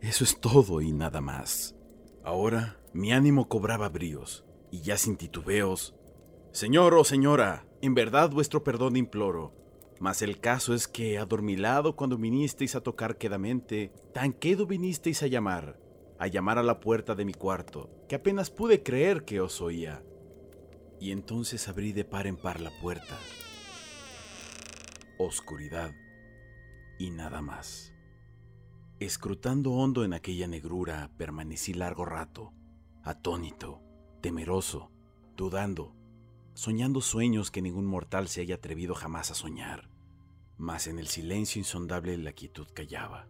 Eso 0.00 0.24
es 0.24 0.40
todo 0.40 0.80
y 0.80 0.92
nada 0.92 1.20
más. 1.20 1.76
Ahora 2.24 2.80
mi 2.92 3.12
ánimo 3.12 3.48
cobraba 3.48 3.88
bríos, 3.88 4.44
y 4.72 4.80
ya 4.80 4.96
sin 4.96 5.16
titubeos. 5.16 5.94
Señor 6.50 6.94
o 6.94 7.04
señora, 7.04 7.64
en 7.80 7.94
verdad 7.94 8.30
vuestro 8.30 8.64
perdón 8.64 8.96
imploro. 8.96 9.54
Mas 10.00 10.20
el 10.20 10.40
caso 10.40 10.74
es 10.74 10.88
que, 10.88 11.18
adormilado 11.18 11.94
cuando 11.94 12.18
vinisteis 12.18 12.74
a 12.74 12.80
tocar 12.80 13.18
quedamente, 13.18 13.92
tan 14.12 14.32
quedo 14.32 14.66
vinisteis 14.66 15.22
a 15.22 15.28
llamar, 15.28 15.78
a 16.18 16.26
llamar 16.26 16.58
a 16.58 16.62
la 16.62 16.80
puerta 16.80 17.14
de 17.14 17.24
mi 17.24 17.32
cuarto, 17.32 17.90
que 18.08 18.16
apenas 18.16 18.50
pude 18.50 18.82
creer 18.82 19.24
que 19.24 19.40
os 19.40 19.60
oía. 19.60 20.02
Y 21.00 21.12
entonces 21.12 21.68
abrí 21.68 21.92
de 21.92 22.04
par 22.04 22.26
en 22.26 22.36
par 22.36 22.60
la 22.60 22.70
puerta. 22.80 23.16
Oscuridad 25.18 25.92
y 26.98 27.10
nada 27.10 27.40
más. 27.40 27.94
Escrutando 28.98 29.72
hondo 29.72 30.04
en 30.04 30.12
aquella 30.12 30.48
negrura, 30.48 31.12
permanecí 31.16 31.72
largo 31.72 32.04
rato, 32.04 32.52
atónito, 33.04 33.80
temeroso, 34.20 34.90
dudando, 35.36 35.94
soñando 36.54 37.00
sueños 37.00 37.52
que 37.52 37.62
ningún 37.62 37.86
mortal 37.86 38.26
se 38.26 38.40
haya 38.40 38.56
atrevido 38.56 38.96
jamás 38.96 39.30
a 39.30 39.34
soñar. 39.34 39.88
Mas 40.56 40.88
en 40.88 40.98
el 40.98 41.06
silencio 41.06 41.60
insondable 41.60 42.18
la 42.18 42.32
quietud 42.32 42.66
callaba, 42.74 43.28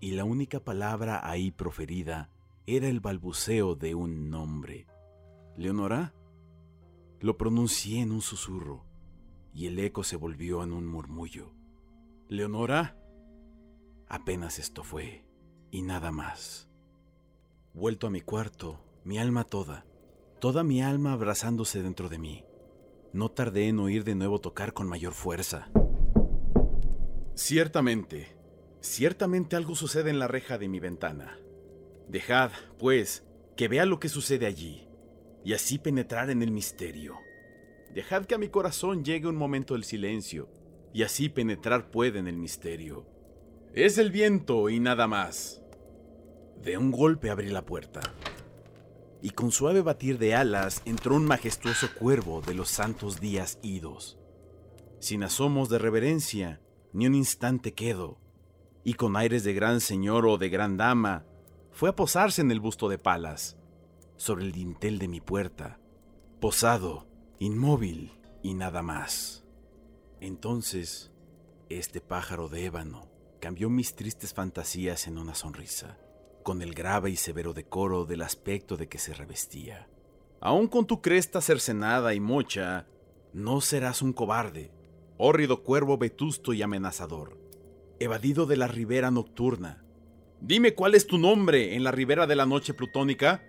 y 0.00 0.12
la 0.12 0.24
única 0.24 0.60
palabra 0.60 1.20
ahí 1.28 1.50
proferida 1.50 2.30
era 2.66 2.88
el 2.88 3.00
balbuceo 3.00 3.74
de 3.74 3.94
un 3.94 4.30
nombre. 4.30 4.86
¿Leonora? 5.56 6.14
Lo 7.20 7.36
pronuncié 7.36 8.00
en 8.00 8.12
un 8.12 8.20
susurro, 8.20 8.84
y 9.52 9.66
el 9.66 9.78
eco 9.78 10.04
se 10.04 10.16
volvió 10.16 10.62
en 10.62 10.72
un 10.72 10.86
murmullo. 10.86 11.52
¿Leonora? 12.28 12.96
Apenas 14.06 14.58
esto 14.58 14.84
fue, 14.84 15.24
y 15.70 15.82
nada 15.82 16.12
más. 16.12 16.68
Vuelto 17.74 18.06
a 18.06 18.10
mi 18.10 18.20
cuarto, 18.20 18.78
mi 19.04 19.18
alma 19.18 19.44
toda, 19.44 19.84
toda 20.38 20.62
mi 20.62 20.82
alma 20.82 21.12
abrazándose 21.12 21.82
dentro 21.82 22.08
de 22.08 22.18
mí. 22.18 22.44
No 23.12 23.30
tardé 23.30 23.68
en 23.68 23.80
oír 23.80 24.04
de 24.04 24.14
nuevo 24.14 24.40
tocar 24.40 24.72
con 24.72 24.86
mayor 24.86 25.12
fuerza. 25.12 25.70
Ciertamente, 27.34 28.37
ciertamente 28.80 29.56
algo 29.56 29.74
sucede 29.74 30.10
en 30.10 30.18
la 30.18 30.28
reja 30.28 30.58
de 30.58 30.68
mi 30.68 30.80
ventana. 30.80 31.38
Dejad, 32.08 32.50
pues, 32.78 33.24
que 33.56 33.68
vea 33.68 33.84
lo 33.86 34.00
que 34.00 34.08
sucede 34.08 34.46
allí, 34.46 34.88
y 35.44 35.52
así 35.52 35.78
penetrar 35.78 36.30
en 36.30 36.42
el 36.42 36.50
misterio. 36.50 37.16
Dejad 37.92 38.24
que 38.24 38.34
a 38.34 38.38
mi 38.38 38.48
corazón 38.48 39.04
llegue 39.04 39.26
un 39.26 39.36
momento 39.36 39.74
del 39.74 39.84
silencio, 39.84 40.48
y 40.92 41.02
así 41.02 41.28
penetrar 41.28 41.90
puede 41.90 42.18
en 42.18 42.28
el 42.28 42.36
misterio. 42.36 43.06
Es 43.74 43.98
el 43.98 44.10
viento 44.10 44.68
y 44.70 44.80
nada 44.80 45.06
más. 45.06 45.62
De 46.62 46.78
un 46.78 46.90
golpe 46.90 47.30
abrí 47.30 47.48
la 47.50 47.64
puerta. 47.64 48.00
Y 49.20 49.30
con 49.30 49.50
suave 49.50 49.82
batir 49.82 50.18
de 50.18 50.34
alas 50.34 50.82
entró 50.84 51.16
un 51.16 51.24
majestuoso 51.26 51.88
cuervo 51.98 52.40
de 52.40 52.54
los 52.54 52.68
santos 52.68 53.20
días 53.20 53.58
idos. 53.62 54.18
Sin 55.00 55.22
asomos 55.22 55.68
de 55.68 55.78
reverencia, 55.78 56.60
ni 56.92 57.06
un 57.06 57.14
instante 57.14 57.74
quedo, 57.74 58.18
y 58.88 58.94
con 58.94 59.16
aires 59.16 59.44
de 59.44 59.52
gran 59.52 59.82
señor 59.82 60.24
o 60.24 60.38
de 60.38 60.48
gran 60.48 60.78
dama, 60.78 61.26
fue 61.72 61.90
a 61.90 61.94
posarse 61.94 62.40
en 62.40 62.50
el 62.50 62.58
busto 62.58 62.88
de 62.88 62.96
Palas, 62.96 63.58
sobre 64.16 64.46
el 64.46 64.50
dintel 64.50 64.98
de 64.98 65.08
mi 65.08 65.20
puerta, 65.20 65.78
posado, 66.40 67.06
inmóvil 67.38 68.18
y 68.42 68.54
nada 68.54 68.80
más. 68.80 69.44
Entonces, 70.22 71.12
este 71.68 72.00
pájaro 72.00 72.48
de 72.48 72.64
ébano, 72.64 73.10
cambió 73.40 73.68
mis 73.68 73.94
tristes 73.94 74.32
fantasías 74.32 75.06
en 75.06 75.18
una 75.18 75.34
sonrisa, 75.34 75.98
con 76.42 76.62
el 76.62 76.72
grave 76.72 77.10
y 77.10 77.16
severo 77.16 77.52
decoro 77.52 78.06
del 78.06 78.22
aspecto 78.22 78.78
de 78.78 78.88
que 78.88 78.98
se 78.98 79.12
revestía. 79.12 79.86
Aún 80.40 80.66
con 80.66 80.86
tu 80.86 81.02
cresta 81.02 81.42
cercenada 81.42 82.14
y 82.14 82.20
mocha, 82.20 82.86
no 83.34 83.60
serás 83.60 84.00
un 84.00 84.14
cobarde, 84.14 84.72
hórrido 85.18 85.62
cuervo 85.62 85.98
vetusto 85.98 86.54
y 86.54 86.62
amenazador, 86.62 87.47
evadido 88.00 88.46
de 88.46 88.56
la 88.56 88.68
ribera 88.68 89.10
nocturna. 89.10 89.84
Dime 90.40 90.74
cuál 90.74 90.94
es 90.94 91.06
tu 91.06 91.18
nombre 91.18 91.74
en 91.74 91.84
la 91.84 91.90
ribera 91.90 92.26
de 92.26 92.36
la 92.36 92.46
noche 92.46 92.74
plutónica. 92.74 93.42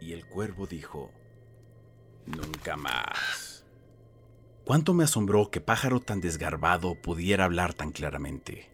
Y 0.00 0.12
el 0.12 0.26
cuervo 0.26 0.66
dijo, 0.66 1.10
Nunca 2.26 2.76
más. 2.76 3.64
Cuánto 4.64 4.92
me 4.92 5.04
asombró 5.04 5.50
que 5.50 5.60
pájaro 5.60 6.00
tan 6.00 6.20
desgarbado 6.20 6.94
pudiera 6.94 7.44
hablar 7.44 7.72
tan 7.72 7.90
claramente. 7.90 8.70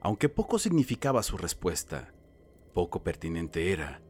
Aunque 0.00 0.28
poco 0.28 0.58
significaba 0.58 1.22
su 1.22 1.36
respuesta, 1.36 2.12
poco 2.74 3.02
pertinente 3.04 3.70
era, 3.72 4.02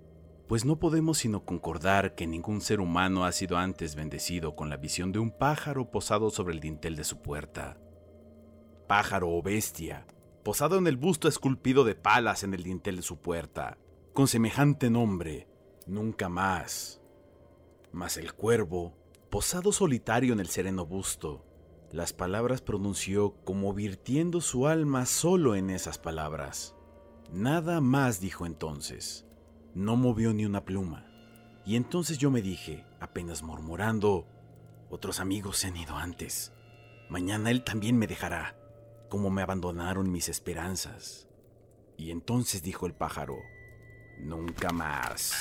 pues 0.49 0.65
no 0.65 0.77
podemos 0.77 1.19
sino 1.19 1.45
concordar 1.45 2.15
que 2.15 2.27
ningún 2.27 2.61
ser 2.61 2.81
humano 2.81 3.25
ha 3.25 3.33
sido 3.33 3.59
antes 3.59 3.95
bendecido 3.95 4.57
con 4.57 4.71
la 4.71 4.77
visión 4.77 5.13
de 5.13 5.19
un 5.19 5.31
pájaro 5.31 5.91
posado 5.91 6.31
sobre 6.31 6.55
el 6.55 6.61
dintel 6.61 6.97
de 6.97 7.05
su 7.05 7.21
puerta. 7.21 7.77
Pájaro 8.91 9.31
o 9.31 9.41
bestia, 9.41 10.05
posado 10.43 10.77
en 10.77 10.89
el 10.89 10.97
busto 10.97 11.29
esculpido 11.29 11.85
de 11.85 11.95
palas 11.95 12.43
en 12.43 12.55
el 12.55 12.65
dintel 12.65 12.97
de 12.97 13.03
su 13.03 13.19
puerta, 13.19 13.79
con 14.13 14.27
semejante 14.27 14.91
nombre, 14.91 15.47
nunca 15.87 16.29
más. 16.29 17.01
Mas 17.93 18.17
el 18.17 18.33
cuervo, 18.33 18.97
posado 19.31 19.71
solitario 19.71 20.33
en 20.33 20.41
el 20.41 20.49
sereno 20.49 20.87
busto, 20.87 21.47
las 21.93 22.13
palabras 22.13 22.63
pronunció 22.63 23.37
como 23.45 23.73
virtiendo 23.75 24.41
su 24.41 24.67
alma 24.67 25.07
solo 25.07 25.55
en 25.55 25.71
esas 25.71 25.99
palabras. 25.99 26.75
Nada 27.31 27.81
más 27.81 28.21
dijo 28.21 28.45
entonces. 28.45 29.25
No 29.73 29.95
movió 29.95 30.35
ni 30.35 30.47
una 30.47 30.65
pluma. 30.65 31.07
Y 31.65 31.77
entonces 31.77 32.19
yo 32.19 32.33
me 32.33 32.43
dije, 32.43 32.85
apenas 32.99 33.45
murmurando, 33.45 34.27
otros 34.91 35.21
amigos 35.21 35.59
se 35.59 35.69
han 35.69 35.77
ido 35.77 35.95
antes. 35.95 36.53
Mañana 37.09 37.53
él 37.53 37.63
también 37.63 37.97
me 37.97 38.09
dejará, 38.09 38.60
como 39.11 39.29
me 39.29 39.43
abandonaron 39.43 40.11
mis 40.11 40.31
esperanzas. 40.31 41.29
Y 41.99 42.11
entonces 42.13 42.63
dijo 42.63 42.87
el 42.87 42.95
pájaro, 42.95 43.37
nunca 44.19 44.71
más. 44.71 45.35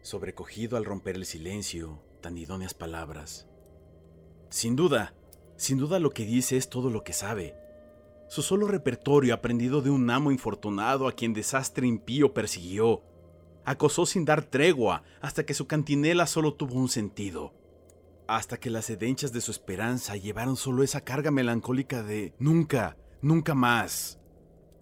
Sobrecogido 0.00 0.78
al 0.78 0.86
romper 0.86 1.16
el 1.16 1.26
silencio, 1.26 2.00
tan 2.22 2.38
idóneas 2.38 2.72
palabras. 2.72 3.46
Sin 4.48 4.76
duda, 4.76 5.12
sin 5.56 5.76
duda 5.76 5.98
lo 5.98 6.10
que 6.10 6.24
dice 6.24 6.56
es 6.56 6.70
todo 6.70 6.88
lo 6.88 7.04
que 7.04 7.12
sabe. 7.12 7.54
Su 8.28 8.40
solo 8.40 8.66
repertorio 8.66 9.34
aprendido 9.34 9.82
de 9.82 9.90
un 9.90 10.08
amo 10.08 10.30
infortunado 10.30 11.06
a 11.08 11.12
quien 11.12 11.34
desastre 11.34 11.86
impío 11.86 12.32
persiguió. 12.32 13.02
Acosó 13.64 14.06
sin 14.06 14.24
dar 14.24 14.42
tregua 14.44 15.02
hasta 15.20 15.44
que 15.44 15.54
su 15.54 15.66
cantinela 15.66 16.26
solo 16.26 16.54
tuvo 16.54 16.74
un 16.74 16.88
sentido. 16.88 17.52
Hasta 18.26 18.58
que 18.58 18.70
las 18.70 18.88
edenchas 18.88 19.32
de 19.32 19.42
su 19.42 19.50
esperanza 19.50 20.16
llevaron 20.16 20.56
solo 20.56 20.82
esa 20.82 21.02
carga 21.02 21.30
melancólica 21.30 22.02
de 22.02 22.32
nunca, 22.38 22.96
nunca 23.20 23.54
más. 23.54 24.18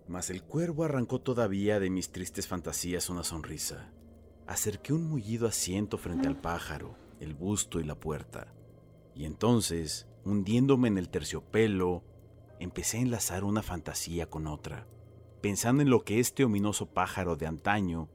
Mas 0.06 0.30
el 0.30 0.44
cuervo 0.44 0.84
arrancó 0.84 1.20
todavía 1.20 1.80
de 1.80 1.90
mis 1.90 2.12
tristes 2.12 2.46
fantasías 2.46 3.10
una 3.10 3.24
sonrisa. 3.24 3.90
Acerqué 4.46 4.92
un 4.92 5.08
mullido 5.08 5.48
asiento 5.48 5.98
frente 5.98 6.28
al 6.28 6.40
pájaro, 6.40 6.96
el 7.18 7.34
busto 7.34 7.80
y 7.80 7.84
la 7.84 7.96
puerta. 7.96 8.52
Y 9.14 9.24
entonces, 9.24 10.06
hundiéndome 10.24 10.86
en 10.86 10.98
el 10.98 11.08
terciopelo, 11.08 12.04
empecé 12.60 12.98
a 12.98 13.02
enlazar 13.02 13.42
una 13.42 13.62
fantasía 13.62 14.30
con 14.30 14.46
otra, 14.46 14.86
pensando 15.40 15.82
en 15.82 15.90
lo 15.90 16.04
que 16.04 16.20
este 16.20 16.44
ominoso 16.44 16.86
pájaro 16.86 17.34
de 17.34 17.48
antaño, 17.48 18.08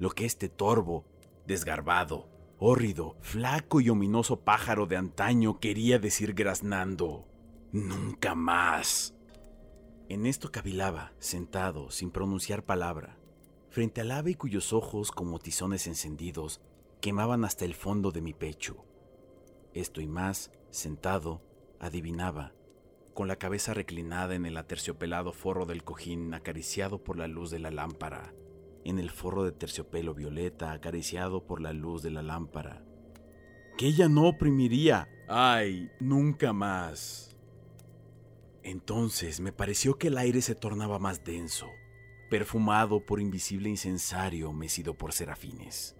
lo 0.00 0.10
que 0.10 0.24
este 0.24 0.48
torvo, 0.48 1.04
desgarbado, 1.46 2.28
hórrido, 2.66 3.18
flaco 3.20 3.82
y 3.82 3.90
ominoso 3.90 4.40
pájaro 4.40 4.86
de 4.86 4.96
antaño 4.96 5.60
quería 5.60 5.98
decir 5.98 6.32
graznando. 6.32 7.28
Nunca 7.72 8.34
más. 8.34 9.14
En 10.08 10.24
esto 10.24 10.50
cavilaba, 10.50 11.12
sentado, 11.18 11.90
sin 11.90 12.10
pronunciar 12.10 12.64
palabra, 12.64 13.18
frente 13.68 14.00
al 14.00 14.12
ave 14.12 14.36
cuyos 14.36 14.72
ojos, 14.72 15.10
como 15.10 15.40
tizones 15.40 15.86
encendidos, 15.86 16.62
quemaban 17.02 17.44
hasta 17.44 17.66
el 17.66 17.74
fondo 17.74 18.12
de 18.12 18.22
mi 18.22 18.32
pecho. 18.32 18.86
Esto 19.74 20.00
y 20.00 20.06
más, 20.06 20.50
sentado, 20.70 21.42
adivinaba, 21.80 22.54
con 23.12 23.28
la 23.28 23.36
cabeza 23.36 23.74
reclinada 23.74 24.34
en 24.36 24.46
el 24.46 24.56
aterciopelado 24.56 25.34
forro 25.34 25.66
del 25.66 25.84
cojín 25.84 26.32
acariciado 26.32 27.04
por 27.04 27.18
la 27.18 27.28
luz 27.28 27.50
de 27.50 27.58
la 27.58 27.70
lámpara, 27.70 28.32
en 28.84 28.98
el 28.98 29.10
forro 29.10 29.44
de 29.44 29.52
terciopelo 29.52 30.14
violeta 30.14 30.72
acariciado 30.72 31.46
por 31.46 31.60
la 31.60 31.72
luz 31.72 32.02
de 32.02 32.10
la 32.10 32.22
lámpara. 32.22 32.84
Que 33.76 33.86
ella 33.86 34.08
no 34.08 34.28
oprimiría, 34.28 35.08
ay, 35.28 35.90
nunca 36.00 36.52
más. 36.52 37.36
Entonces 38.62 39.40
me 39.40 39.52
pareció 39.52 39.98
que 39.98 40.08
el 40.08 40.18
aire 40.18 40.40
se 40.40 40.54
tornaba 40.54 40.98
más 40.98 41.24
denso, 41.24 41.66
perfumado 42.30 43.04
por 43.04 43.20
invisible 43.20 43.68
incensario 43.68 44.52
mecido 44.52 44.94
por 44.94 45.12
serafines, 45.12 45.96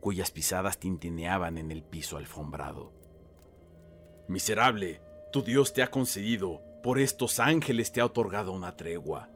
cuyas 0.00 0.30
pisadas 0.30 0.78
tintineaban 0.78 1.58
en 1.58 1.70
el 1.70 1.82
piso 1.82 2.16
alfombrado. 2.16 2.92
Miserable, 4.28 5.00
tu 5.32 5.42
Dios 5.42 5.72
te 5.72 5.82
ha 5.82 5.90
concedido, 5.90 6.62
por 6.82 6.98
estos 6.98 7.40
ángeles 7.40 7.92
te 7.92 8.00
ha 8.00 8.06
otorgado 8.06 8.52
una 8.52 8.76
tregua. 8.76 9.28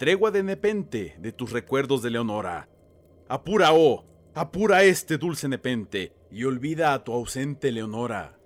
Tregua 0.00 0.30
de 0.30 0.42
nepente 0.42 1.14
de 1.18 1.30
tus 1.30 1.52
recuerdos 1.52 2.00
de 2.00 2.08
Leonora. 2.08 2.70
Apura, 3.28 3.74
oh, 3.74 4.06
apura 4.34 4.82
este 4.82 5.18
dulce 5.18 5.46
nepente 5.46 6.14
y 6.30 6.44
olvida 6.44 6.94
a 6.94 7.04
tu 7.04 7.12
ausente 7.12 7.70
Leonora. 7.70 8.38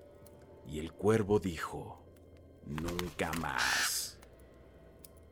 Y 0.66 0.80
el 0.80 0.92
cuervo 0.92 1.38
dijo, 1.38 2.02
Nunca 2.66 3.30
más. 3.34 4.18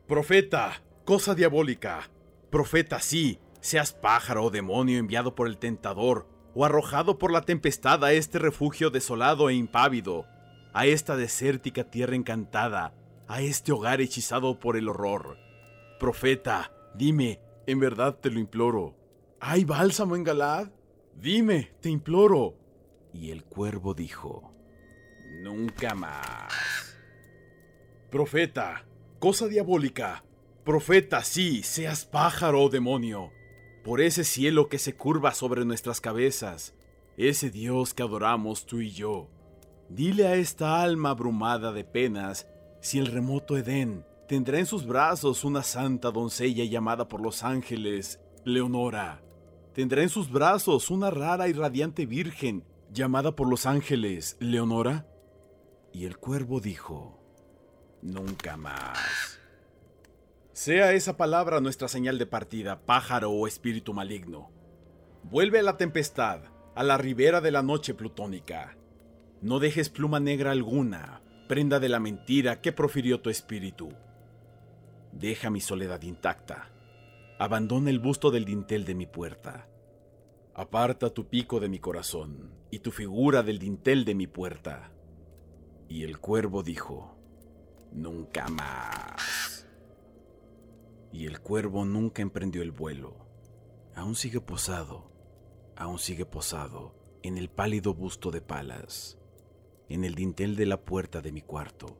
Profeta, 0.07 0.81
cosa 1.03 1.35
diabólica. 1.35 2.09
Profeta, 2.49 3.01
sí, 3.01 3.39
seas 3.59 3.91
pájaro 3.91 4.45
o 4.45 4.49
demonio 4.49 4.99
enviado 4.99 5.35
por 5.35 5.49
el 5.49 5.57
tentador, 5.57 6.29
o 6.53 6.63
arrojado 6.63 7.19
por 7.19 7.33
la 7.33 7.41
tempestad 7.41 8.01
a 8.05 8.13
este 8.13 8.39
refugio 8.39 8.91
desolado 8.91 9.49
e 9.49 9.55
impávido, 9.55 10.25
a 10.71 10.85
esta 10.85 11.17
desértica 11.17 11.83
tierra 11.83 12.15
encantada, 12.15 12.93
a 13.27 13.41
este 13.41 13.73
hogar 13.73 13.99
hechizado 13.99 14.57
por 14.61 14.77
el 14.77 14.87
horror. 14.87 15.43
Profeta, 16.03 16.69
dime, 16.93 17.39
en 17.65 17.79
verdad 17.79 18.19
te 18.19 18.29
lo 18.29 18.37
imploro. 18.37 18.93
¿Hay 19.39 19.63
bálsamo 19.63 20.17
en 20.17 20.25
Galad? 20.25 20.69
Dime, 21.15 21.71
te 21.79 21.87
imploro. 21.89 22.57
Y 23.13 23.31
el 23.31 23.45
cuervo 23.45 23.93
dijo, 23.93 24.51
Nunca 25.43 25.95
más. 25.95 26.97
Profeta, 28.11 28.85
cosa 29.17 29.47
diabólica. 29.47 30.25
Profeta, 30.65 31.23
sí, 31.23 31.63
seas 31.63 32.03
pájaro 32.03 32.63
o 32.63 32.69
demonio. 32.69 33.31
Por 33.85 34.01
ese 34.01 34.25
cielo 34.25 34.67
que 34.67 34.79
se 34.79 34.95
curva 34.97 35.33
sobre 35.33 35.63
nuestras 35.63 36.01
cabezas, 36.01 36.75
ese 37.15 37.49
Dios 37.49 37.93
que 37.93 38.03
adoramos 38.03 38.65
tú 38.65 38.81
y 38.81 38.91
yo. 38.91 39.29
Dile 39.87 40.27
a 40.27 40.35
esta 40.35 40.81
alma 40.81 41.11
abrumada 41.11 41.71
de 41.71 41.85
penas 41.85 42.45
si 42.81 42.99
el 42.99 43.05
remoto 43.07 43.55
Edén 43.55 44.03
tendrá 44.33 44.57
en 44.57 44.65
sus 44.65 44.87
brazos 44.87 45.43
una 45.43 45.61
santa 45.61 46.09
doncella 46.09 46.65
llamada 46.65 47.07
por 47.07 47.21
los 47.21 47.43
ángeles 47.43 48.19
Leonora. 48.43 49.21
Tendrá 49.75 50.01
en 50.01 50.09
sus 50.09 50.31
brazos 50.31 50.89
una 50.89 51.11
rara 51.11 51.47
y 51.49 51.53
radiante 51.53 52.07
virgen 52.07 52.63
llamada 52.91 53.35
por 53.35 53.47
los 53.47 53.67
ángeles 53.67 54.35
Leonora. 54.39 55.05
Y 55.91 56.05
el 56.05 56.17
cuervo 56.17 56.61
dijo, 56.61 57.19
Nunca 58.01 58.57
más. 58.57 59.39
Sea 60.51 60.93
esa 60.93 61.15
palabra 61.15 61.61
nuestra 61.61 61.87
señal 61.87 62.17
de 62.17 62.25
partida, 62.25 62.87
pájaro 62.87 63.29
o 63.29 63.45
espíritu 63.45 63.93
maligno. 63.93 64.49
Vuelve 65.21 65.59
a 65.59 65.61
la 65.61 65.77
tempestad, 65.77 66.39
a 66.73 66.81
la 66.81 66.97
ribera 66.97 67.39
de 67.39 67.51
la 67.51 67.61
noche 67.61 67.93
plutónica. 67.93 68.79
No 69.43 69.59
dejes 69.59 69.89
pluma 69.89 70.19
negra 70.19 70.49
alguna, 70.49 71.21
prenda 71.47 71.79
de 71.79 71.89
la 71.89 71.99
mentira 71.99 72.61
que 72.61 72.71
profirió 72.71 73.21
tu 73.21 73.29
espíritu. 73.29 73.93
Deja 75.13 75.51
mi 75.51 75.61
soledad 75.61 76.01
intacta. 76.01 76.71
Abandona 77.37 77.91
el 77.91 77.99
busto 77.99 78.31
del 78.31 78.45
dintel 78.45 78.83
de 78.83 78.95
mi 78.95 79.05
puerta. 79.05 79.69
Aparta 80.55 81.11
tu 81.13 81.29
pico 81.29 81.59
de 81.59 81.69
mi 81.69 81.77
corazón 81.77 82.51
y 82.71 82.79
tu 82.79 82.91
figura 82.91 83.43
del 83.43 83.59
dintel 83.59 84.05
de 84.05 84.15
mi 84.15 84.25
puerta. 84.25 84.91
Y 85.87 86.03
el 86.03 86.19
cuervo 86.19 86.63
dijo, 86.63 87.15
Nunca 87.91 88.47
más. 88.47 89.67
Y 91.11 91.27
el 91.27 91.41
cuervo 91.41 91.85
nunca 91.85 92.23
emprendió 92.23 92.63
el 92.63 92.71
vuelo. 92.71 93.27
Aún 93.95 94.15
sigue 94.15 94.41
posado, 94.41 95.11
aún 95.75 95.99
sigue 95.99 96.25
posado 96.25 96.95
en 97.21 97.37
el 97.37 97.49
pálido 97.49 97.93
busto 97.93 98.31
de 98.31 98.41
Palas, 98.41 99.19
en 99.89 100.03
el 100.03 100.15
dintel 100.15 100.55
de 100.55 100.65
la 100.65 100.83
puerta 100.83 101.21
de 101.21 101.31
mi 101.31 101.41
cuarto, 101.41 101.99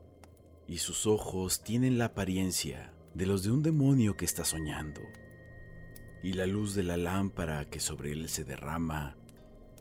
y 0.66 0.78
sus 0.78 1.06
ojos 1.06 1.62
tienen 1.62 1.96
la 1.96 2.06
apariencia 2.06 2.93
de 3.14 3.26
los 3.26 3.42
de 3.42 3.50
un 3.50 3.62
demonio 3.62 4.16
que 4.16 4.24
está 4.24 4.44
soñando. 4.44 5.00
Y 6.22 6.32
la 6.32 6.46
luz 6.46 6.74
de 6.74 6.82
la 6.82 6.96
lámpara 6.96 7.64
que 7.68 7.80
sobre 7.80 8.12
él 8.12 8.28
se 8.28 8.44
derrama 8.44 9.16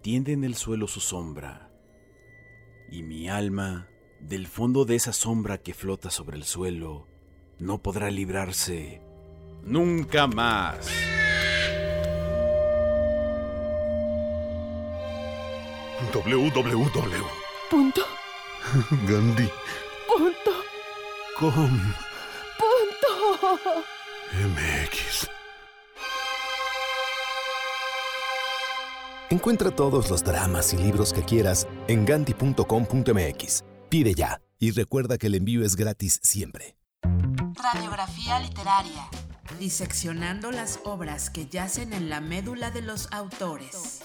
tiende 0.01 0.33
en 0.33 0.43
el 0.43 0.55
suelo 0.55 0.87
su 0.87 0.99
sombra, 0.99 1.71
y 2.89 3.03
mi 3.03 3.29
alma 3.29 3.87
del 4.19 4.47
fondo 4.47 4.85
de 4.85 4.95
esa 4.95 5.13
sombra 5.13 5.57
que 5.57 5.73
flota 5.73 6.09
sobre 6.09 6.37
el 6.37 6.43
suelo, 6.43 7.07
no 7.59 7.81
podrá 7.81 8.11
librarse 8.11 9.01
nunca 9.63 10.27
más. 10.27 10.89
www. 16.11 17.25
Punto. 17.69 18.01
Gandhi. 19.07 19.49
Punto. 20.07 20.51
Com. 21.39 22.12
MX. 24.33 25.29
Encuentra 29.29 29.69
todos 29.69 30.09
los 30.09 30.23
dramas 30.23 30.73
y 30.73 30.77
libros 30.77 31.13
que 31.13 31.21
quieras 31.21 31.67
en 31.87 32.03
gandhi.com.mx. 32.03 33.63
Pide 33.89 34.15
ya 34.15 34.41
y 34.57 34.71
recuerda 34.71 35.19
que 35.19 35.27
el 35.27 35.35
envío 35.35 35.63
es 35.63 35.75
gratis 35.75 36.19
siempre. 36.23 36.75
Radiografía 37.03 38.39
literaria. 38.39 39.07
Diseccionando 39.59 40.51
las 40.51 40.79
obras 40.83 41.29
que 41.29 41.45
yacen 41.45 41.93
en 41.93 42.09
la 42.09 42.19
médula 42.19 42.71
de 42.71 42.81
los 42.81 43.13
autores. 43.13 44.01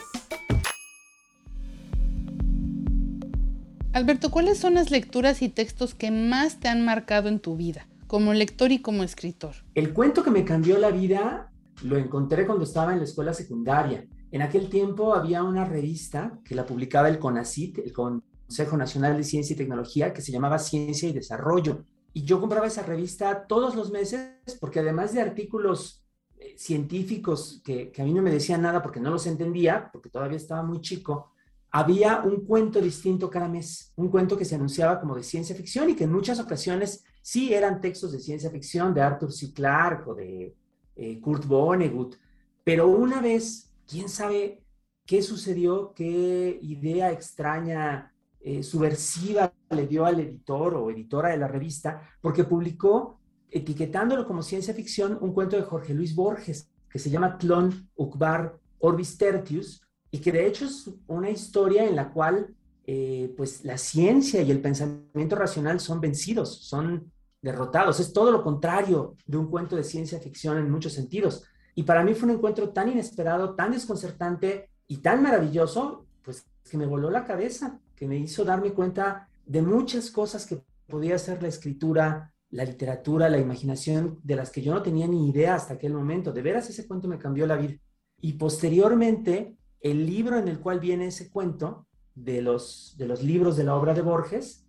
Alberto, 3.94 4.30
¿cuáles 4.30 4.58
son 4.58 4.74
las 4.74 4.90
lecturas 4.90 5.40
y 5.40 5.48
textos 5.48 5.94
que 5.94 6.10
más 6.10 6.60
te 6.60 6.68
han 6.68 6.84
marcado 6.84 7.30
en 7.30 7.40
tu 7.40 7.56
vida, 7.56 7.88
como 8.08 8.34
lector 8.34 8.72
y 8.72 8.80
como 8.80 9.04
escritor? 9.04 9.54
El 9.74 9.92
cuento 9.92 10.24
que 10.24 10.32
me 10.32 10.44
cambió 10.44 10.78
la 10.78 10.90
vida 10.90 11.52
lo 11.84 11.96
encontré 11.96 12.46
cuando 12.46 12.64
estaba 12.64 12.92
en 12.92 12.98
la 12.98 13.04
escuela 13.04 13.32
secundaria. 13.32 14.04
En 14.32 14.42
aquel 14.42 14.68
tiempo 14.68 15.14
había 15.14 15.44
una 15.44 15.64
revista 15.64 16.40
que 16.44 16.56
la 16.56 16.66
publicaba 16.66 17.08
el 17.08 17.18
CONACIT, 17.18 17.78
el 17.78 17.92
Consejo 17.92 18.76
Nacional 18.76 19.16
de 19.16 19.22
Ciencia 19.22 19.54
y 19.54 19.56
Tecnología, 19.56 20.12
que 20.12 20.22
se 20.22 20.32
llamaba 20.32 20.58
Ciencia 20.58 21.08
y 21.08 21.12
Desarrollo. 21.12 21.84
Y 22.12 22.24
yo 22.24 22.40
compraba 22.40 22.66
esa 22.66 22.82
revista 22.82 23.46
todos 23.46 23.76
los 23.76 23.92
meses 23.92 24.32
porque 24.58 24.80
además 24.80 25.14
de 25.14 25.20
artículos 25.20 26.02
eh, 26.38 26.54
científicos 26.56 27.60
que, 27.64 27.92
que, 27.92 28.02
a 28.02 28.04
mí 28.04 28.12
no 28.12 28.22
me 28.22 28.32
decían 28.32 28.62
nada 28.62 28.82
porque 28.82 29.00
no 29.00 29.10
los 29.10 29.26
entendía, 29.26 29.90
porque 29.92 30.08
todavía 30.08 30.38
estaba 30.38 30.62
muy 30.62 30.80
chico, 30.80 31.32
había 31.70 32.22
un 32.22 32.46
cuento 32.46 32.80
distinto 32.80 33.28
cada 33.28 33.48
mes, 33.48 33.92
un 33.96 34.08
cuento 34.08 34.36
que 34.36 34.46
se 34.46 34.54
anunciaba 34.54 34.98
como 34.98 35.14
de 35.14 35.22
ciencia 35.22 35.54
ficción 35.54 35.90
y 35.90 35.94
que 35.94 36.04
en 36.04 36.12
muchas 36.12 36.40
ocasiones 36.40 37.04
sí 37.28 37.52
eran 37.52 37.82
textos 37.82 38.12
de 38.12 38.20
ciencia 38.20 38.48
ficción 38.48 38.94
de 38.94 39.02
Arthur 39.02 39.30
C. 39.30 39.52
Clarke 39.52 40.08
o 40.08 40.14
de 40.14 40.56
eh, 40.96 41.20
Kurt 41.20 41.44
Vonnegut, 41.44 42.16
pero 42.64 42.88
una 42.88 43.20
vez, 43.20 43.70
quién 43.86 44.08
sabe 44.08 44.62
qué 45.04 45.20
sucedió, 45.20 45.92
qué 45.94 46.58
idea 46.62 47.12
extraña, 47.12 48.14
eh, 48.40 48.62
subversiva 48.62 49.52
le 49.68 49.86
dio 49.86 50.06
al 50.06 50.20
editor 50.20 50.74
o 50.74 50.90
editora 50.90 51.28
de 51.28 51.36
la 51.36 51.48
revista, 51.48 52.00
porque 52.22 52.44
publicó, 52.44 53.20
etiquetándolo 53.50 54.26
como 54.26 54.42
ciencia 54.42 54.72
ficción, 54.72 55.18
un 55.20 55.34
cuento 55.34 55.56
de 55.56 55.64
Jorge 55.64 55.92
Luis 55.92 56.14
Borges 56.14 56.70
que 56.88 56.98
se 56.98 57.10
llama 57.10 57.36
Tlon 57.36 57.90
Ukbar 57.94 58.58
Orbis 58.78 59.18
Tertius, 59.18 59.82
y 60.10 60.20
que 60.20 60.32
de 60.32 60.46
hecho 60.46 60.64
es 60.64 60.90
una 61.06 61.28
historia 61.28 61.84
en 61.84 61.94
la 61.94 62.10
cual 62.10 62.54
eh, 62.86 63.34
pues 63.36 63.66
la 63.66 63.76
ciencia 63.76 64.40
y 64.40 64.50
el 64.50 64.62
pensamiento 64.62 65.36
racional 65.36 65.78
son 65.78 66.00
vencidos, 66.00 66.64
son 66.64 67.12
derrotados. 67.40 68.00
Es 68.00 68.12
todo 68.12 68.30
lo 68.30 68.42
contrario 68.42 69.14
de 69.26 69.36
un 69.36 69.48
cuento 69.48 69.76
de 69.76 69.84
ciencia 69.84 70.18
ficción 70.18 70.58
en 70.58 70.70
muchos 70.70 70.92
sentidos. 70.92 71.44
Y 71.74 71.84
para 71.84 72.02
mí 72.02 72.14
fue 72.14 72.28
un 72.28 72.36
encuentro 72.36 72.70
tan 72.70 72.88
inesperado, 72.88 73.54
tan 73.54 73.72
desconcertante 73.72 74.70
y 74.86 74.98
tan 74.98 75.22
maravilloso, 75.22 76.06
pues 76.22 76.46
que 76.68 76.78
me 76.78 76.86
voló 76.86 77.10
la 77.10 77.24
cabeza, 77.24 77.80
que 77.94 78.08
me 78.08 78.16
hizo 78.16 78.44
darme 78.44 78.72
cuenta 78.72 79.28
de 79.46 79.62
muchas 79.62 80.10
cosas 80.10 80.46
que 80.46 80.62
podía 80.86 81.18
ser 81.18 81.42
la 81.42 81.48
escritura, 81.48 82.32
la 82.50 82.64
literatura, 82.64 83.28
la 83.28 83.38
imaginación, 83.38 84.18
de 84.22 84.36
las 84.36 84.50
que 84.50 84.62
yo 84.62 84.74
no 84.74 84.82
tenía 84.82 85.06
ni 85.06 85.28
idea 85.28 85.54
hasta 85.54 85.74
aquel 85.74 85.94
momento. 85.94 86.32
De 86.32 86.42
veras 86.42 86.68
ese 86.68 86.86
cuento 86.86 87.08
me 87.08 87.18
cambió 87.18 87.46
la 87.46 87.56
vida. 87.56 87.74
Y 88.20 88.34
posteriormente 88.34 89.56
el 89.80 90.06
libro 90.06 90.38
en 90.38 90.48
el 90.48 90.58
cual 90.58 90.80
viene 90.80 91.06
ese 91.06 91.30
cuento 91.30 91.86
de 92.14 92.42
los, 92.42 92.94
de 92.98 93.06
los 93.06 93.22
libros 93.22 93.56
de 93.56 93.64
la 93.64 93.76
obra 93.76 93.94
de 93.94 94.02
Borges, 94.02 94.66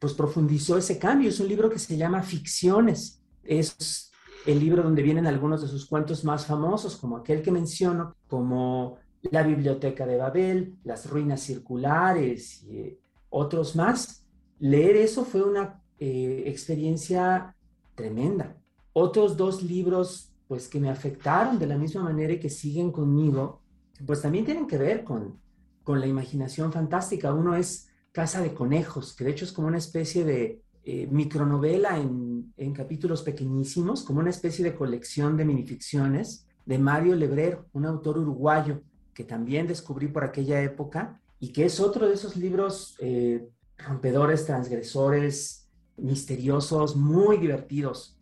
pues 0.00 0.14
profundizó 0.14 0.78
ese 0.78 0.98
cambio. 0.98 1.28
Es 1.28 1.38
un 1.38 1.46
libro 1.46 1.70
que 1.70 1.78
se 1.78 1.96
llama 1.96 2.22
Ficciones. 2.22 3.22
Es 3.44 4.10
el 4.46 4.58
libro 4.58 4.82
donde 4.82 5.02
vienen 5.02 5.26
algunos 5.26 5.60
de 5.60 5.68
sus 5.68 5.86
cuentos 5.86 6.24
más 6.24 6.46
famosos, 6.46 6.96
como 6.96 7.18
aquel 7.18 7.42
que 7.42 7.52
menciono, 7.52 8.16
como 8.26 8.96
La 9.30 9.42
Biblioteca 9.42 10.06
de 10.06 10.16
Babel, 10.16 10.78
Las 10.84 11.08
Ruinas 11.08 11.42
Circulares 11.42 12.64
y 12.64 12.78
eh, 12.78 12.98
otros 13.28 13.76
más. 13.76 14.24
Leer 14.58 14.96
eso 14.96 15.24
fue 15.24 15.42
una 15.42 15.82
eh, 15.98 16.44
experiencia 16.46 17.54
tremenda. 17.94 18.56
Otros 18.94 19.36
dos 19.36 19.62
libros, 19.62 20.32
pues 20.48 20.66
que 20.66 20.80
me 20.80 20.88
afectaron 20.88 21.58
de 21.58 21.66
la 21.66 21.76
misma 21.76 22.04
manera 22.04 22.32
y 22.32 22.40
que 22.40 22.48
siguen 22.48 22.90
conmigo, 22.90 23.60
pues 24.06 24.22
también 24.22 24.46
tienen 24.46 24.66
que 24.66 24.78
ver 24.78 25.04
con, 25.04 25.38
con 25.84 26.00
la 26.00 26.06
imaginación 26.06 26.72
fantástica. 26.72 27.34
Uno 27.34 27.54
es 27.54 27.89
Casa 28.12 28.40
de 28.40 28.54
Conejos, 28.54 29.14
que 29.14 29.24
de 29.24 29.30
hecho 29.30 29.44
es 29.44 29.52
como 29.52 29.68
una 29.68 29.78
especie 29.78 30.24
de 30.24 30.60
eh, 30.84 31.06
micronovela 31.10 31.98
en, 31.98 32.72
capítulos 32.72 33.22
pequeñísimos, 33.22 34.02
como 34.02 34.20
una 34.20 34.30
especie 34.30 34.64
de 34.64 34.74
colección 34.74 35.36
de 35.36 35.44
minificciones 35.44 36.46
de 36.64 36.78
Mario 36.78 37.14
Lebrero, 37.14 37.66
un 37.72 37.86
autor 37.86 38.18
uruguayo 38.18 38.82
que 39.12 39.24
también 39.24 39.66
descubrí 39.66 40.08
por 40.08 40.24
aquella 40.24 40.62
época 40.62 41.20
y 41.38 41.52
que 41.52 41.64
es 41.64 41.80
otro 41.80 42.06
de 42.08 42.14
esos 42.14 42.36
libros 42.36 42.96
eh, 43.00 43.48
rompedores, 43.76 44.46
transgresores, 44.46 45.68
misteriosos, 45.96 46.96
muy 46.96 47.38
divertidos. 47.38 48.16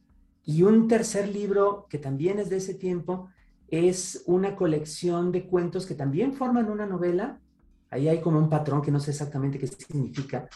Y 0.44 0.62
un 0.62 0.88
tercer 0.88 1.28
libro 1.28 1.86
que 1.88 1.98
también 1.98 2.38
es 2.38 2.48
de 2.48 2.56
ese 2.56 2.74
tiempo 2.74 3.28
es 3.68 4.22
una 4.26 4.56
colección 4.56 5.30
de 5.30 5.46
cuentos 5.46 5.86
que 5.86 5.94
también 5.94 6.32
forman 6.32 6.70
una 6.70 6.86
novela. 6.86 7.40
Ahí 7.90 8.08
hay 8.08 8.20
como 8.20 8.38
un 8.38 8.48
patrón 8.48 8.82
que 8.82 8.90
no 8.90 9.00
sé 9.00 9.12
exactamente 9.12 9.58
qué 9.58 9.66
significa, 9.66 10.48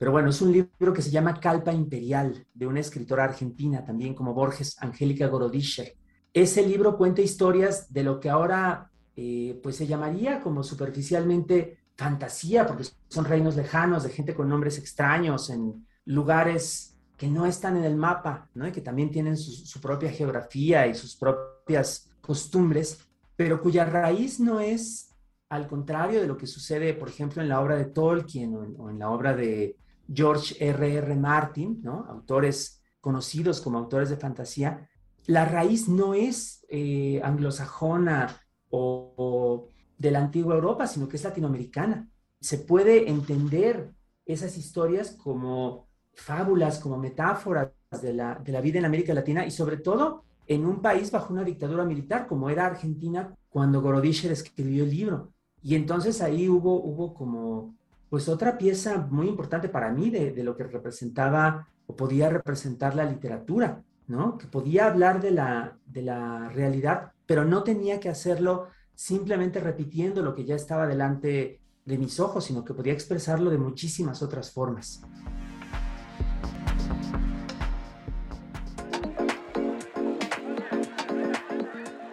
pero 0.00 0.12
bueno, 0.12 0.30
es 0.30 0.40
un 0.40 0.50
libro 0.50 0.94
que 0.94 1.02
se 1.02 1.10
llama 1.10 1.38
Calpa 1.38 1.74
Imperial, 1.74 2.46
de 2.54 2.66
una 2.66 2.80
escritora 2.80 3.24
argentina, 3.24 3.84
también 3.84 4.14
como 4.14 4.32
Borges, 4.32 4.76
Angélica 4.80 5.26
Gorodischer. 5.26 5.94
Ese 6.32 6.66
libro 6.66 6.96
cuenta 6.96 7.20
historias 7.20 7.92
de 7.92 8.02
lo 8.02 8.18
que 8.18 8.30
ahora 8.30 8.90
eh, 9.14 9.60
pues 9.62 9.76
se 9.76 9.86
llamaría 9.86 10.40
como 10.40 10.62
superficialmente 10.62 11.80
fantasía, 11.98 12.66
porque 12.66 12.86
son 13.08 13.26
reinos 13.26 13.56
lejanos 13.56 14.04
de 14.04 14.08
gente 14.08 14.34
con 14.34 14.48
nombres 14.48 14.78
extraños 14.78 15.50
en 15.50 15.86
lugares 16.06 16.96
que 17.18 17.28
no 17.28 17.44
están 17.44 17.76
en 17.76 17.84
el 17.84 17.96
mapa, 17.96 18.48
¿no? 18.54 18.66
y 18.66 18.72
que 18.72 18.80
también 18.80 19.10
tienen 19.10 19.36
su, 19.36 19.52
su 19.52 19.82
propia 19.82 20.10
geografía 20.10 20.86
y 20.86 20.94
sus 20.94 21.14
propias 21.14 22.08
costumbres, 22.22 23.06
pero 23.36 23.60
cuya 23.60 23.84
raíz 23.84 24.40
no 24.40 24.60
es 24.60 25.09
al 25.50 25.66
contrario 25.66 26.20
de 26.20 26.28
lo 26.28 26.36
que 26.36 26.46
sucede, 26.46 26.94
por 26.94 27.08
ejemplo, 27.08 27.42
en 27.42 27.48
la 27.48 27.60
obra 27.60 27.76
de 27.76 27.86
Tolkien 27.86 28.54
o 28.78 28.88
en, 28.88 28.98
la 28.98 29.10
obra 29.10 29.34
de 29.34 29.76
George 30.12 30.56
R. 30.64 30.94
R. 30.94 31.16
Martin, 31.16 31.82
autores 31.86 32.80
conocidos 33.00 33.60
como 33.60 33.78
autores 33.78 34.08
de 34.10 34.16
fantasía, 34.16 34.88
la 35.26 35.44
raíz 35.44 35.88
no 35.88 36.14
es 36.14 36.64
eh, 36.68 37.20
anglosajona 37.24 38.40
o, 38.70 39.12
o, 39.16 39.68
de 39.98 40.10
la 40.12 40.20
antigua 40.20 40.54
Europa, 40.54 40.86
sino 40.86 41.08
que 41.08 41.16
es 41.16 41.24
latinoamericana. 41.24 42.08
Se 42.40 42.58
puede 42.58 43.10
entender 43.10 43.92
esas 44.24 44.56
historias 44.56 45.10
como 45.10 45.88
fábulas, 46.14 46.78
como 46.78 46.96
metáforas 46.96 47.72
de 48.00 48.12
la, 48.12 48.36
de 48.36 48.52
la 48.52 48.60
vida 48.60 48.78
en 48.78 48.84
América 48.84 49.14
Latina 49.14 49.44
y 49.44 49.50
sobre 49.50 49.78
todo 49.78 50.22
en 50.46 50.64
un 50.64 50.80
país 50.80 51.10
bajo 51.10 51.32
una 51.32 51.42
dictadura 51.42 51.84
militar 51.84 52.28
como 52.28 52.50
era 52.50 52.66
Argentina 52.66 53.34
cuando 53.48 53.82
Gorodischer 53.82 54.30
escribió 54.30 54.84
el 54.84 54.90
libro. 54.90 55.32
Y 55.62 55.74
entonces 55.74 56.20
ahí 56.22 56.48
hubo, 56.48 56.82
hubo 56.82 57.14
como 57.14 57.74
pues 58.08 58.28
otra 58.28 58.58
pieza 58.58 59.06
muy 59.10 59.28
importante 59.28 59.68
para 59.68 59.90
mí 59.90 60.10
de, 60.10 60.32
de, 60.32 60.42
lo 60.42 60.56
que 60.56 60.64
representaba 60.64 61.68
o 61.86 61.94
podía 61.94 62.28
representar 62.28 62.94
la 62.96 63.04
literatura, 63.04 63.82
¿no? 64.08 64.36
Que 64.36 64.46
podía 64.46 64.86
hablar 64.86 65.20
de 65.20 65.30
la, 65.30 65.76
de 65.86 66.02
la 66.02 66.48
realidad, 66.48 67.12
pero 67.26 67.44
no 67.44 67.62
tenía 67.62 68.00
que 68.00 68.08
hacerlo 68.08 68.68
simplemente 68.94 69.60
repitiendo 69.60 70.22
lo 70.22 70.34
que 70.34 70.44
ya 70.44 70.56
estaba 70.56 70.86
delante 70.86 71.60
de 71.84 71.98
mis 71.98 72.20
ojos, 72.20 72.44
sino 72.44 72.64
que 72.64 72.74
podía 72.74 72.92
expresarlo 72.92 73.50
de 73.50 73.58
muchísimas 73.58 74.22
otras 74.22 74.50
formas. 74.50 75.02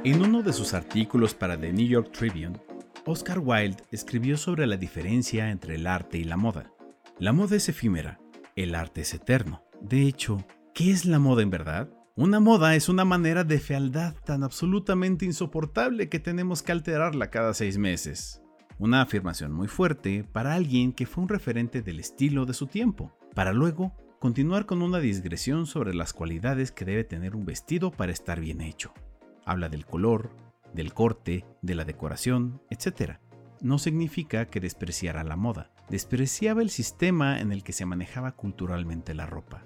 En 0.03 0.21
uno 0.21 0.41
de 0.41 0.53
sus 0.53 0.73
artículos 0.73 1.33
para 1.33 1.60
The 1.60 1.73
New 1.73 1.88
York 1.88 2.12
Tribune, 2.12 2.57
Oscar 3.10 3.39
Wilde 3.39 3.82
escribió 3.89 4.36
sobre 4.36 4.67
la 4.67 4.76
diferencia 4.76 5.50
entre 5.50 5.76
el 5.76 5.88
arte 5.88 6.17
y 6.17 6.26
la 6.26 6.36
moda. 6.36 6.74
La 7.20 7.32
moda 7.32 7.56
es 7.56 7.70
efímera, 7.70 8.20
el 8.58 8.76
arte 8.76 9.00
es 9.00 9.13
eterno. 9.13 9.63
De 9.80 10.02
hecho, 10.02 10.46
¿qué 10.74 10.91
es 10.91 11.06
la 11.06 11.17
moda 11.17 11.41
en 11.41 11.50
verdad? 11.50 11.89
Una 12.17 12.41
moda 12.41 12.76
es 12.76 12.89
una 12.89 13.06
manera 13.06 13.46
de 13.46 13.60
fealdad 13.60 14.13
tan 14.26 14.43
absolutamente 14.43 15.24
insoportable 15.24 16.10
que 16.10 16.20
tenemos 16.20 16.62
que 16.62 16.74
alterarla 16.74 17.32
cada 17.32 17.54
seis 17.54 17.78
meses. 17.78 18.41
Una 18.78 19.02
afirmación 19.04 19.54
muy 19.54 19.70
fuerte 19.70 20.26
para 20.26 20.56
alguien 20.56 20.91
que 20.91 21.06
fue 21.06 21.24
un 21.24 21.30
referente 21.30 21.82
del 21.82 22.02
estilo 22.02 22.46
de 22.46 22.54
su 22.54 22.67
tiempo, 22.67 23.17
para 23.34 23.54
luego 23.54 23.96
continuar 24.20 24.65
con 24.65 24.82
una 24.82 25.00
digresión 25.00 25.65
sobre 25.65 25.93
las 25.93 26.12
cualidades 26.12 26.74
que 26.74 26.84
debe 26.84 27.06
tener 27.06 27.38
un 27.38 27.46
vestido 27.46 27.89
para 27.89 28.12
estar 28.12 28.41
bien 28.41 28.60
hecho. 28.60 28.91
Habla 29.46 29.70
del 29.70 29.86
color, 29.86 30.30
del 30.73 30.93
corte, 30.93 31.45
de 31.62 31.75
la 31.75 31.86
decoración, 31.86 32.62
etc. 32.69 33.17
No 33.62 33.80
significa 33.80 34.45
que 34.49 34.60
despreciara 34.60 35.23
la 35.23 35.36
moda, 35.36 35.71
despreciaba 35.89 36.62
el 36.62 36.69
sistema 36.69 37.39
en 37.39 37.51
el 37.51 37.63
que 37.63 37.73
se 37.73 37.86
manejaba 37.86 38.34
culturalmente 38.34 39.13
la 39.13 39.25
ropa. 39.25 39.65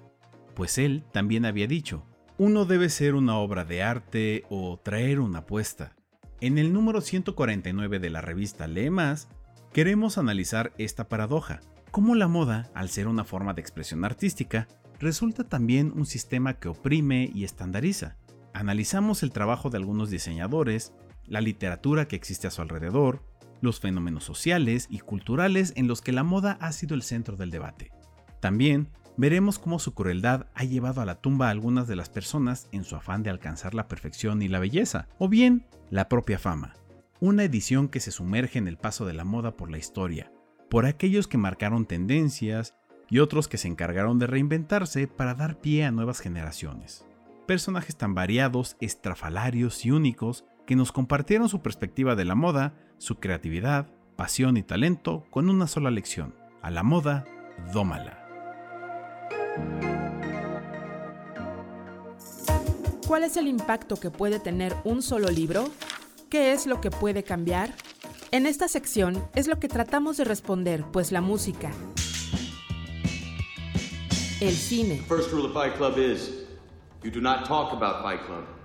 Pues 0.54 0.78
él 0.78 1.04
también 1.12 1.44
había 1.44 1.66
dicho, 1.66 2.06
uno 2.38 2.64
debe 2.64 2.88
ser 2.88 3.14
una 3.14 3.36
obra 3.36 3.64
de 3.64 3.82
arte 3.82 4.44
o 4.50 4.78
traer 4.78 5.20
una 5.20 5.40
apuesta. 5.40 5.94
En 6.40 6.58
el 6.58 6.72
número 6.72 7.00
149 7.00 8.00
de 8.00 8.10
la 8.10 8.20
revista 8.20 8.66
Lee 8.66 8.90
Más, 8.90 9.28
queremos 9.72 10.18
analizar 10.18 10.72
esta 10.76 11.08
paradoja, 11.08 11.60
cómo 11.90 12.14
la 12.14 12.28
moda, 12.28 12.70
al 12.74 12.88
ser 12.88 13.06
una 13.06 13.24
forma 13.24 13.54
de 13.54 13.60
expresión 13.60 14.04
artística, 14.04 14.66
resulta 14.98 15.44
también 15.44 15.92
un 15.94 16.06
sistema 16.06 16.54
que 16.54 16.68
oprime 16.68 17.30
y 17.34 17.44
estandariza. 17.44 18.16
Analizamos 18.54 19.22
el 19.22 19.30
trabajo 19.30 19.70
de 19.70 19.78
algunos 19.78 20.10
diseñadores, 20.10 20.92
la 21.26 21.40
literatura 21.40 22.06
que 22.06 22.16
existe 22.16 22.46
a 22.46 22.50
su 22.50 22.62
alrededor, 22.62 23.22
los 23.60 23.80
fenómenos 23.80 24.24
sociales 24.24 24.86
y 24.90 24.98
culturales 24.98 25.72
en 25.76 25.86
los 25.86 26.02
que 26.02 26.12
la 26.12 26.24
moda 26.24 26.58
ha 26.60 26.72
sido 26.72 26.94
el 26.94 27.02
centro 27.02 27.36
del 27.36 27.50
debate. 27.50 27.92
También 28.40 28.88
veremos 29.16 29.58
cómo 29.58 29.78
su 29.78 29.94
crueldad 29.94 30.46
ha 30.54 30.64
llevado 30.64 31.00
a 31.00 31.06
la 31.06 31.20
tumba 31.20 31.46
a 31.46 31.50
algunas 31.50 31.86
de 31.86 31.96
las 31.96 32.10
personas 32.10 32.68
en 32.72 32.84
su 32.84 32.96
afán 32.96 33.22
de 33.22 33.30
alcanzar 33.30 33.74
la 33.74 33.88
perfección 33.88 34.42
y 34.42 34.48
la 34.48 34.58
belleza, 34.58 35.08
o 35.18 35.28
bien 35.28 35.66
la 35.90 36.08
propia 36.08 36.38
fama. 36.38 36.74
Una 37.20 37.44
edición 37.44 37.88
que 37.88 38.00
se 38.00 38.10
sumerge 38.10 38.58
en 38.58 38.68
el 38.68 38.78
paso 38.78 39.06
de 39.06 39.12
la 39.12 39.24
moda 39.24 39.56
por 39.56 39.70
la 39.70 39.78
historia, 39.78 40.32
por 40.68 40.86
aquellos 40.86 41.28
que 41.28 41.38
marcaron 41.38 41.86
tendencias 41.86 42.74
y 43.08 43.20
otros 43.20 43.46
que 43.46 43.58
se 43.58 43.68
encargaron 43.68 44.18
de 44.18 44.26
reinventarse 44.26 45.06
para 45.06 45.34
dar 45.34 45.60
pie 45.60 45.84
a 45.84 45.92
nuevas 45.92 46.18
generaciones. 46.18 47.06
Personajes 47.52 47.96
tan 47.96 48.14
variados, 48.14 48.78
estrafalarios 48.80 49.84
y 49.84 49.90
únicos 49.90 50.46
que 50.66 50.74
nos 50.74 50.90
compartieron 50.90 51.50
su 51.50 51.60
perspectiva 51.60 52.14
de 52.16 52.24
la 52.24 52.34
moda, 52.34 52.72
su 52.96 53.16
creatividad, 53.16 53.88
pasión 54.16 54.56
y 54.56 54.62
talento 54.62 55.26
con 55.28 55.50
una 55.50 55.66
sola 55.66 55.90
lección. 55.90 56.34
A 56.62 56.70
la 56.70 56.82
moda, 56.82 57.26
dómala. 57.70 58.26
¿Cuál 63.06 63.24
es 63.24 63.36
el 63.36 63.46
impacto 63.46 63.96
que 63.96 64.10
puede 64.10 64.40
tener 64.40 64.74
un 64.84 65.02
solo 65.02 65.28
libro? 65.28 65.68
¿Qué 66.30 66.52
es 66.52 66.66
lo 66.66 66.80
que 66.80 66.90
puede 66.90 67.22
cambiar? 67.22 67.74
En 68.30 68.46
esta 68.46 68.66
sección 68.66 69.22
es 69.34 69.46
lo 69.46 69.58
que 69.60 69.68
tratamos 69.68 70.16
de 70.16 70.24
responder, 70.24 70.86
pues 70.90 71.12
la 71.12 71.20
música, 71.20 71.70
el 74.40 74.54
cine, 74.54 75.04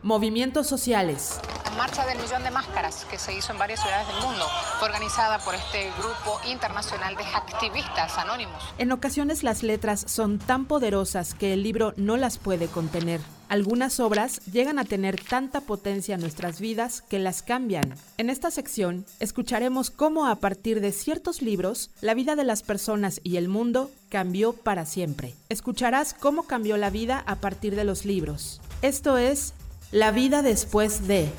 movimientos 0.03 0.67
sociales, 0.67 1.39
la 1.65 1.71
marcha 1.71 2.05
del 2.05 2.19
millón 2.19 2.43
de 2.43 2.51
máscaras 2.51 3.05
que 3.05 3.17
se 3.17 3.35
hizo 3.37 3.51
en 3.51 3.59
varias 3.59 3.81
ciudades 3.81 4.07
del 4.07 4.17
mundo 4.17 4.45
fue 4.79 4.87
organizada 4.87 5.39
por 5.39 5.55
este 5.55 5.91
grupo 5.97 6.39
internacional 6.47 7.15
de 7.15 7.23
activistas 7.23 8.17
anónimos. 8.17 8.63
En 8.77 8.91
ocasiones 8.91 9.43
las 9.43 9.63
letras 9.63 10.05
son 10.07 10.39
tan 10.39 10.65
poderosas 10.65 11.33
que 11.33 11.53
el 11.53 11.63
libro 11.63 11.93
no 11.97 12.17
las 12.17 12.37
puede 12.37 12.67
contener. 12.67 13.21
Algunas 13.49 14.01
obras 14.01 14.41
llegan 14.51 14.77
a 14.77 14.83
tener 14.83 15.21
tanta 15.21 15.61
potencia 15.61 16.15
en 16.15 16.21
nuestras 16.21 16.59
vidas 16.59 17.01
que 17.07 17.17
las 17.17 17.41
cambian. 17.41 17.93
En 18.17 18.29
esta 18.29 18.51
sección 18.51 19.05
escucharemos 19.21 19.89
cómo 19.89 20.27
a 20.27 20.35
partir 20.35 20.81
de 20.81 20.91
ciertos 20.91 21.41
libros 21.41 21.89
la 22.01 22.13
vida 22.13 22.35
de 22.35 22.43
las 22.43 22.61
personas 22.61 23.21
y 23.23 23.37
el 23.37 23.47
mundo 23.47 23.89
cambió 24.09 24.51
para 24.51 24.85
siempre. 24.85 25.33
Escucharás 25.47 26.13
cómo 26.13 26.43
cambió 26.43 26.75
la 26.75 26.89
vida 26.89 27.23
a 27.25 27.35
partir 27.37 27.75
de 27.75 27.85
los 27.85 28.03
libros. 28.03 28.59
Esto 28.81 29.17
es 29.17 29.53
La 29.91 30.11
vida 30.11 30.41
después 30.41 31.07
de... 31.07 31.29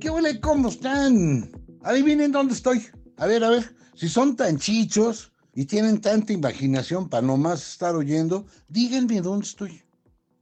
¿Qué 0.00 0.10
huele? 0.10 0.40
¿Cómo 0.40 0.70
están? 0.70 1.52
Adivinen 1.84 2.32
dónde 2.32 2.54
estoy. 2.54 2.84
A 3.16 3.26
ver, 3.26 3.44
a 3.44 3.50
ver, 3.50 3.72
si 3.94 4.08
son 4.08 4.34
tan 4.34 4.58
chichos 4.58 5.30
y 5.54 5.64
tienen 5.64 6.00
tanta 6.00 6.32
imaginación 6.32 7.08
para 7.08 7.26
nomás 7.26 7.66
estar 7.72 7.94
oyendo, 7.96 8.46
díganme 8.68 9.20
dónde 9.20 9.46
estoy. 9.46 9.82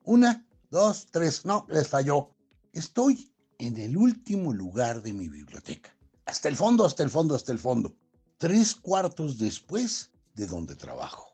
Una, 0.05 0.47
dos, 0.71 1.07
tres. 1.11 1.45
No, 1.45 1.67
les 1.69 1.89
falló. 1.89 2.31
Estoy 2.73 3.33
en 3.59 3.77
el 3.79 3.97
último 3.97 4.53
lugar 4.53 5.03
de 5.03 5.13
mi 5.13 5.29
biblioteca. 5.29 5.95
Hasta 6.27 6.49
el 6.49 6.57
fondo, 6.57 6.85
hasta 6.85 7.03
el 7.03 7.11
fondo, 7.11 7.35
hasta 7.35 7.53
el 7.53 7.59
fondo. 7.59 7.95
Tres 8.37 8.75
cuartos 8.75 9.39
después 9.39 10.11
de 10.35 10.47
donde 10.47 10.77
trabajo. 10.77 11.27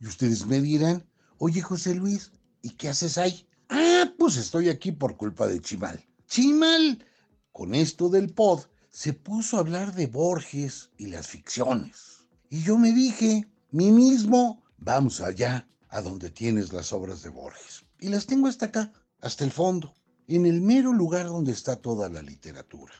Y 0.00 0.06
ustedes 0.06 0.46
me 0.46 0.60
dirán, 0.60 1.04
oye 1.38 1.60
José 1.60 1.94
Luis, 1.94 2.30
¿y 2.62 2.70
qué 2.70 2.88
haces 2.88 3.18
ahí? 3.18 3.46
Ah, 3.68 4.10
pues 4.18 4.36
estoy 4.36 4.68
aquí 4.68 4.92
por 4.92 5.16
culpa 5.16 5.46
de 5.46 5.60
Chimal. 5.60 6.04
Chimal, 6.28 7.04
con 7.52 7.74
esto 7.74 8.08
del 8.08 8.32
pod, 8.32 8.62
se 8.90 9.12
puso 9.12 9.56
a 9.56 9.60
hablar 9.60 9.94
de 9.94 10.06
Borges 10.06 10.90
y 10.96 11.06
las 11.06 11.26
ficciones. 11.26 12.15
Y 12.50 12.62
yo 12.62 12.78
me 12.78 12.92
dije, 12.92 13.48
mí 13.70 13.90
mismo, 13.90 14.62
vamos 14.78 15.20
allá, 15.20 15.68
a 15.88 16.00
donde 16.00 16.30
tienes 16.30 16.72
las 16.72 16.92
obras 16.92 17.22
de 17.22 17.30
Borges. 17.30 17.84
Y 18.00 18.08
las 18.08 18.26
tengo 18.26 18.48
hasta 18.48 18.66
acá, 18.66 18.92
hasta 19.20 19.44
el 19.44 19.50
fondo, 19.50 19.94
en 20.28 20.46
el 20.46 20.60
mero 20.60 20.92
lugar 20.92 21.26
donde 21.26 21.52
está 21.52 21.76
toda 21.76 22.08
la 22.08 22.22
literatura. 22.22 22.92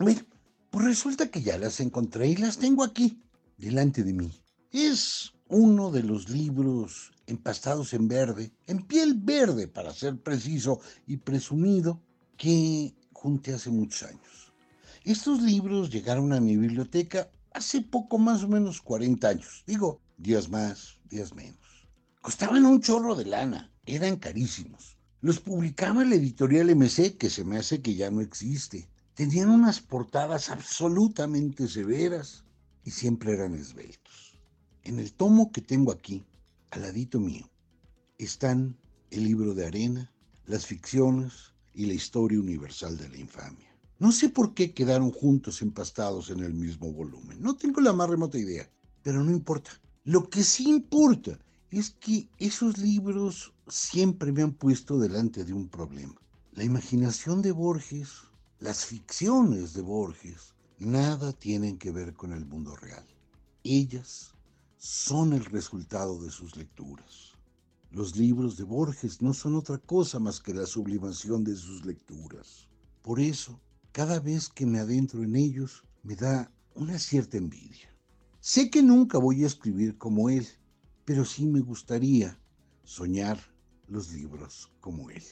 Mira, 0.00 0.24
pues 0.70 0.84
resulta 0.84 1.28
que 1.28 1.42
ya 1.42 1.58
las 1.58 1.80
encontré 1.80 2.28
y 2.28 2.36
las 2.36 2.58
tengo 2.58 2.84
aquí. 2.84 3.22
delante 3.56 4.04
de 4.04 4.12
mí. 4.12 4.30
Es 4.70 5.32
uno 5.48 5.90
de 5.90 6.02
los 6.02 6.28
libros 6.28 7.12
empastados 7.26 7.92
en 7.92 8.06
verde, 8.06 8.52
en 8.66 8.86
piel 8.86 9.14
verde 9.14 9.66
para 9.66 9.92
ser 9.92 10.16
preciso 10.22 10.80
y 11.06 11.16
presumido, 11.16 12.00
que 12.36 12.94
junté 13.12 13.54
hace 13.54 13.70
muchos 13.70 14.08
años. 14.08 14.52
Estos 15.02 15.42
libros 15.42 15.90
llegaron 15.90 16.32
a 16.32 16.40
mi 16.40 16.56
biblioteca 16.56 17.30
hace 17.52 17.80
poco 17.80 18.18
más 18.18 18.42
o 18.42 18.48
menos 18.48 18.80
40 18.80 19.28
años. 19.28 19.64
Digo, 19.66 20.00
días 20.16 20.48
más, 20.48 20.98
días 21.08 21.34
menos. 21.34 21.88
Costaban 22.20 22.66
un 22.66 22.80
chorro 22.80 23.14
de 23.14 23.24
lana, 23.24 23.72
eran 23.86 24.16
carísimos. 24.16 24.96
Los 25.20 25.40
publicaba 25.40 26.04
la 26.04 26.14
editorial 26.14 26.74
MC, 26.74 27.16
que 27.16 27.30
se 27.30 27.44
me 27.44 27.58
hace 27.58 27.82
que 27.82 27.94
ya 27.94 28.10
no 28.10 28.20
existe. 28.20 28.88
Tenían 29.14 29.48
unas 29.48 29.80
portadas 29.80 30.50
absolutamente 30.50 31.66
severas 31.66 32.44
y 32.84 32.90
siempre 32.90 33.32
eran 33.32 33.54
esbeltos. 33.54 34.38
En 34.84 34.98
el 34.98 35.12
tomo 35.12 35.50
que 35.50 35.60
tengo 35.60 35.90
aquí, 35.90 36.24
al 36.70 36.82
ladito 36.82 37.18
mío, 37.18 37.50
están 38.18 38.76
el 39.10 39.24
libro 39.24 39.54
de 39.54 39.66
arena, 39.66 40.12
las 40.46 40.66
ficciones 40.66 41.54
y 41.74 41.86
la 41.86 41.94
historia 41.94 42.38
universal 42.38 42.96
de 42.96 43.08
la 43.08 43.16
infamia. 43.16 43.67
No 43.98 44.12
sé 44.12 44.28
por 44.28 44.54
qué 44.54 44.72
quedaron 44.72 45.10
juntos 45.10 45.60
empastados 45.60 46.30
en 46.30 46.38
el 46.40 46.54
mismo 46.54 46.92
volumen. 46.92 47.42
No 47.42 47.56
tengo 47.56 47.80
la 47.80 47.92
más 47.92 48.08
remota 48.08 48.38
idea, 48.38 48.70
pero 49.02 49.24
no 49.24 49.32
importa. 49.32 49.72
Lo 50.04 50.30
que 50.30 50.44
sí 50.44 50.68
importa 50.68 51.36
es 51.70 51.90
que 51.90 52.28
esos 52.38 52.78
libros 52.78 53.52
siempre 53.66 54.30
me 54.30 54.42
han 54.42 54.52
puesto 54.52 54.98
delante 54.98 55.44
de 55.44 55.52
un 55.52 55.68
problema. 55.68 56.14
La 56.52 56.62
imaginación 56.62 57.42
de 57.42 57.50
Borges, 57.50 58.10
las 58.60 58.84
ficciones 58.86 59.74
de 59.74 59.82
Borges, 59.82 60.54
nada 60.78 61.32
tienen 61.32 61.76
que 61.76 61.90
ver 61.90 62.14
con 62.14 62.32
el 62.32 62.46
mundo 62.46 62.76
real. 62.76 63.04
Ellas 63.64 64.32
son 64.76 65.32
el 65.32 65.44
resultado 65.44 66.22
de 66.22 66.30
sus 66.30 66.56
lecturas. 66.56 67.32
Los 67.90 68.16
libros 68.16 68.56
de 68.56 68.62
Borges 68.64 69.20
no 69.22 69.34
son 69.34 69.56
otra 69.56 69.78
cosa 69.78 70.20
más 70.20 70.40
que 70.40 70.54
la 70.54 70.66
sublimación 70.66 71.42
de 71.42 71.56
sus 71.56 71.84
lecturas. 71.84 72.68
Por 73.02 73.18
eso, 73.18 73.60
cada 73.98 74.20
vez 74.20 74.48
que 74.48 74.64
me 74.64 74.78
adentro 74.78 75.24
en 75.24 75.34
ellos, 75.34 75.82
me 76.04 76.14
da 76.14 76.48
una 76.76 77.00
cierta 77.00 77.36
envidia. 77.36 77.92
Sé 78.38 78.70
que 78.70 78.80
nunca 78.80 79.18
voy 79.18 79.42
a 79.42 79.48
escribir 79.48 79.98
como 79.98 80.30
él, 80.30 80.46
pero 81.04 81.24
sí 81.24 81.44
me 81.46 81.58
gustaría 81.58 82.38
soñar 82.84 83.40
los 83.88 84.12
libros 84.12 84.70
como 84.78 85.10
él. 85.10 85.24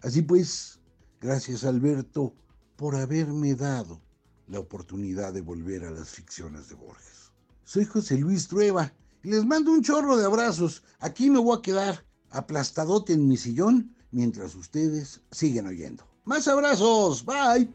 Así 0.00 0.22
pues, 0.22 0.78
gracias 1.20 1.64
Alberto 1.64 2.32
por 2.76 2.94
haberme 2.94 3.56
dado 3.56 4.00
la 4.46 4.60
oportunidad 4.60 5.32
de 5.32 5.40
volver 5.40 5.84
a 5.84 5.90
las 5.90 6.10
ficciones 6.10 6.68
de 6.68 6.76
Borges. 6.76 7.32
Soy 7.64 7.84
José 7.84 8.16
Luis 8.16 8.46
Trueba 8.46 8.92
y 9.24 9.30
les 9.30 9.44
mando 9.44 9.72
un 9.72 9.82
chorro 9.82 10.16
de 10.16 10.26
abrazos. 10.26 10.84
Aquí 11.00 11.30
me 11.30 11.40
voy 11.40 11.58
a 11.58 11.62
quedar 11.62 12.06
aplastadote 12.30 13.14
en 13.14 13.26
mi 13.26 13.36
sillón 13.36 13.92
mientras 14.12 14.54
ustedes 14.54 15.20
siguen 15.32 15.66
oyendo. 15.66 16.06
Más 16.24 16.46
abrazos, 16.46 17.24
bye. 17.24 17.68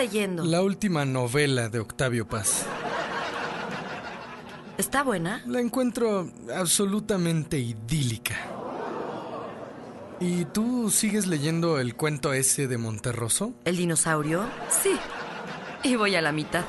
Leyendo? 0.00 0.44
La 0.44 0.62
última 0.62 1.04
novela 1.04 1.68
de 1.68 1.78
Octavio 1.78 2.26
Paz. 2.26 2.64
¿Está 4.78 5.02
buena? 5.02 5.42
La 5.46 5.60
encuentro 5.60 6.30
absolutamente 6.56 7.58
idílica. 7.58 8.34
¿Y 10.18 10.46
tú 10.46 10.90
sigues 10.90 11.26
leyendo 11.26 11.78
el 11.78 11.96
cuento 11.96 12.32
ese 12.32 12.66
de 12.66 12.78
Monterroso? 12.78 13.52
¿El 13.64 13.76
dinosaurio? 13.76 14.48
Sí. 14.70 14.96
Y 15.82 15.96
voy 15.96 16.14
a 16.14 16.22
la 16.22 16.32
mitad. 16.32 16.64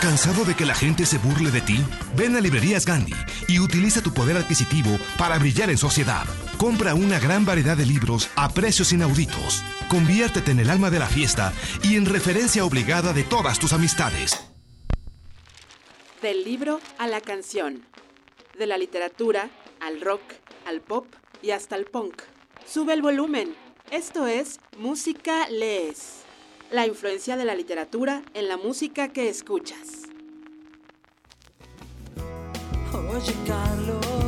¿Cansado 0.00 0.44
de 0.44 0.54
que 0.54 0.64
la 0.64 0.74
gente 0.74 1.06
se 1.06 1.18
burle 1.18 1.50
de 1.50 1.60
ti? 1.60 1.84
Ven 2.16 2.36
a 2.36 2.40
Librerías 2.40 2.86
Gandhi 2.86 3.14
y 3.48 3.58
utiliza 3.58 4.00
tu 4.00 4.14
poder 4.14 4.36
adquisitivo 4.36 4.96
para 5.18 5.38
brillar 5.38 5.70
en 5.70 5.78
sociedad. 5.78 6.24
Compra 6.58 6.92
una 6.92 7.20
gran 7.20 7.44
variedad 7.44 7.76
de 7.76 7.86
libros 7.86 8.28
a 8.34 8.48
precios 8.48 8.92
inauditos. 8.92 9.62
Conviértete 9.88 10.50
en 10.50 10.58
el 10.58 10.70
alma 10.70 10.90
de 10.90 10.98
la 10.98 11.06
fiesta 11.06 11.52
y 11.84 11.94
en 11.94 12.04
referencia 12.04 12.64
obligada 12.64 13.12
de 13.12 13.22
todas 13.22 13.60
tus 13.60 13.72
amistades. 13.72 14.32
Del 16.20 16.42
libro 16.42 16.80
a 16.98 17.06
la 17.06 17.20
canción. 17.20 17.84
De 18.58 18.66
la 18.66 18.76
literatura 18.76 19.50
al 19.80 20.00
rock, 20.00 20.20
al 20.66 20.80
pop 20.80 21.06
y 21.42 21.52
hasta 21.52 21.76
al 21.76 21.84
punk. 21.84 22.22
Sube 22.66 22.92
el 22.92 23.02
volumen. 23.02 23.54
Esto 23.92 24.26
es 24.26 24.58
Música 24.78 25.48
Lees. 25.48 26.24
La 26.72 26.88
influencia 26.88 27.36
de 27.36 27.44
la 27.44 27.54
literatura 27.54 28.24
en 28.34 28.48
la 28.48 28.56
música 28.56 29.12
que 29.12 29.28
escuchas. 29.28 30.08
Oye 32.92 33.34
Carlos, 33.46 34.04
¿por 34.06 34.22
qué 34.22 34.27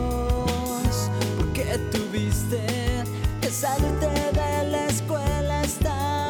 que 2.11 3.47
de 3.47 4.71
la 4.71 4.87
escuela 4.87 5.63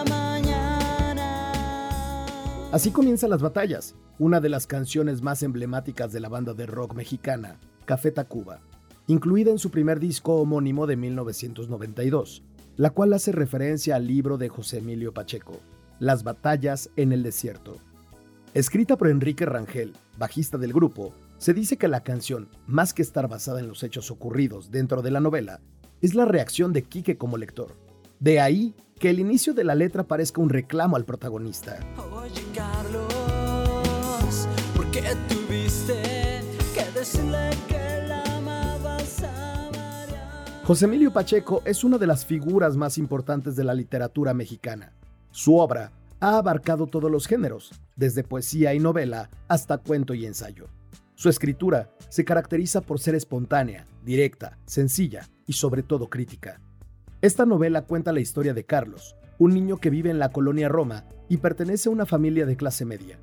mañana? 0.09 1.55
Así 2.71 2.91
comienzan 2.91 3.31
las 3.31 3.41
batallas, 3.41 3.95
una 4.19 4.41
de 4.41 4.51
las 4.51 4.67
canciones 4.67 5.23
más 5.23 5.43
emblemáticas 5.43 6.13
de 6.13 6.21
la 6.21 6.29
banda 6.29 6.53
de 6.53 6.67
rock 6.67 6.95
mexicana, 6.95 7.59
Café 7.87 8.11
Tacuba, 8.11 8.61
incluida 9.07 9.51
en 9.51 9.59
su 9.59 9.71
primer 9.71 10.01
disco 10.01 10.35
homónimo 10.35 10.87
de 10.87 10.97
1992, 10.97 12.43
la 12.77 12.91
cual 12.91 13.15
hace 13.15 13.33
referencia 13.33 13.97
al 13.97 14.07
libro 14.07 14.37
de 14.37 14.51
José 14.51 14.79
Emilio 14.79 15.15
Pacheco, 15.15 15.61
Las 15.99 16.25
batallas 16.25 16.91
en 16.97 17.13
el 17.13 17.23
desierto. 17.23 17.79
Escrita 18.53 18.97
por 18.99 19.09
Enrique 19.09 19.47
Rangel, 19.47 19.95
bajista 20.19 20.59
del 20.59 20.73
grupo, 20.73 21.15
se 21.41 21.55
dice 21.55 21.79
que 21.79 21.89
la 21.89 22.03
canción, 22.03 22.51
más 22.67 22.93
que 22.93 23.01
estar 23.01 23.27
basada 23.27 23.61
en 23.61 23.67
los 23.67 23.83
hechos 23.83 24.11
ocurridos 24.11 24.71
dentro 24.71 25.01
de 25.01 25.11
la 25.11 25.21
novela, 25.21 25.63
es 26.03 26.15
la 26.15 26.27
reacción 26.27 26.75
de 26.75 26.83
Quique 26.83 27.17
como 27.17 27.39
lector. 27.39 27.79
De 28.19 28.41
ahí 28.41 28.75
que 28.99 29.09
el 29.09 29.21
inicio 29.21 29.55
de 29.55 29.65
la 29.65 29.75
letra 29.75 30.05
parezca 30.05 30.43
un 30.43 30.51
reclamo 30.51 30.97
al 30.97 31.07
protagonista. 31.07 31.81
Oye 32.13 32.45
Carlos, 32.55 33.09
¿por 34.77 34.91
qué 34.91 35.03
tuviste 35.31 36.43
que 36.75 36.99
decirle 36.99 37.49
que 37.67 38.07
la 38.07 38.23
amabas 38.37 39.23
a 39.23 39.71
María? 39.75 40.63
José 40.67 40.85
Emilio 40.85 41.11
Pacheco 41.11 41.63
es 41.65 41.85
una 41.85 41.97
de 41.97 42.07
las 42.07 42.27
figuras 42.27 42.77
más 42.77 42.99
importantes 42.99 43.57
de 43.57 43.65
la 43.65 43.73
literatura 43.73 44.35
mexicana. 44.35 44.93
Su 45.31 45.57
obra 45.57 45.91
ha 46.21 46.37
abarcado 46.37 46.87
todos 46.87 47.11
los 47.11 47.27
géneros, 47.27 47.73
desde 47.97 48.25
poesía 48.25 48.75
y 48.75 48.79
novela 48.79 49.31
hasta 49.49 49.79
cuento 49.79 50.13
y 50.13 50.27
ensayo. 50.27 50.67
Su 51.21 51.29
escritura 51.29 51.91
se 52.09 52.25
caracteriza 52.25 52.81
por 52.81 52.99
ser 52.99 53.15
espontánea, 53.15 53.87
directa, 54.03 54.57
sencilla 54.65 55.29
y 55.47 55.53
sobre 55.53 55.83
todo 55.83 56.09
crítica. 56.09 56.63
Esta 57.21 57.45
novela 57.45 57.83
cuenta 57.83 58.15
la 58.15 58.21
historia 58.21 58.55
de 58.55 58.65
Carlos, 58.65 59.17
un 59.39 59.53
niño 59.53 59.77
que 59.77 59.91
vive 59.91 60.09
en 60.09 60.19
la 60.19 60.31
colonia 60.31 60.71
Roma 60.71 61.05
y 61.29 61.37
pertenece 61.37 61.91
a 61.91 61.93
una 61.93 62.07
familia 62.07 62.47
de 62.47 62.57
clase 62.57 62.87
media. 62.87 63.19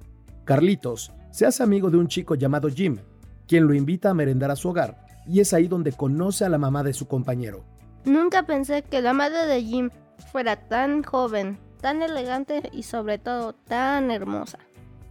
Carlitos 0.45 1.11
se 1.31 1.47
hace 1.47 1.63
amigo 1.63 1.89
de 1.89 1.97
un 1.97 2.07
chico 2.07 2.35
llamado 2.35 2.69
Jim, 2.69 2.99
quien 3.47 3.65
lo 3.65 3.73
invita 3.73 4.11
a 4.11 4.13
merendar 4.13 4.51
a 4.51 4.55
su 4.55 4.69
hogar, 4.69 5.03
y 5.25 5.39
es 5.39 5.51
ahí 5.53 5.67
donde 5.67 5.91
conoce 5.91 6.45
a 6.45 6.49
la 6.49 6.59
mamá 6.59 6.83
de 6.83 6.93
su 6.93 7.07
compañero. 7.07 7.63
Nunca 8.05 8.45
pensé 8.45 8.83
que 8.83 9.01
la 9.01 9.13
madre 9.13 9.47
de 9.47 9.63
Jim 9.63 9.89
fuera 10.31 10.67
tan 10.67 11.01
joven, 11.01 11.57
tan 11.81 12.03
elegante 12.03 12.69
y 12.71 12.83
sobre 12.83 13.17
todo 13.17 13.53
tan 13.53 14.11
hermosa. 14.11 14.59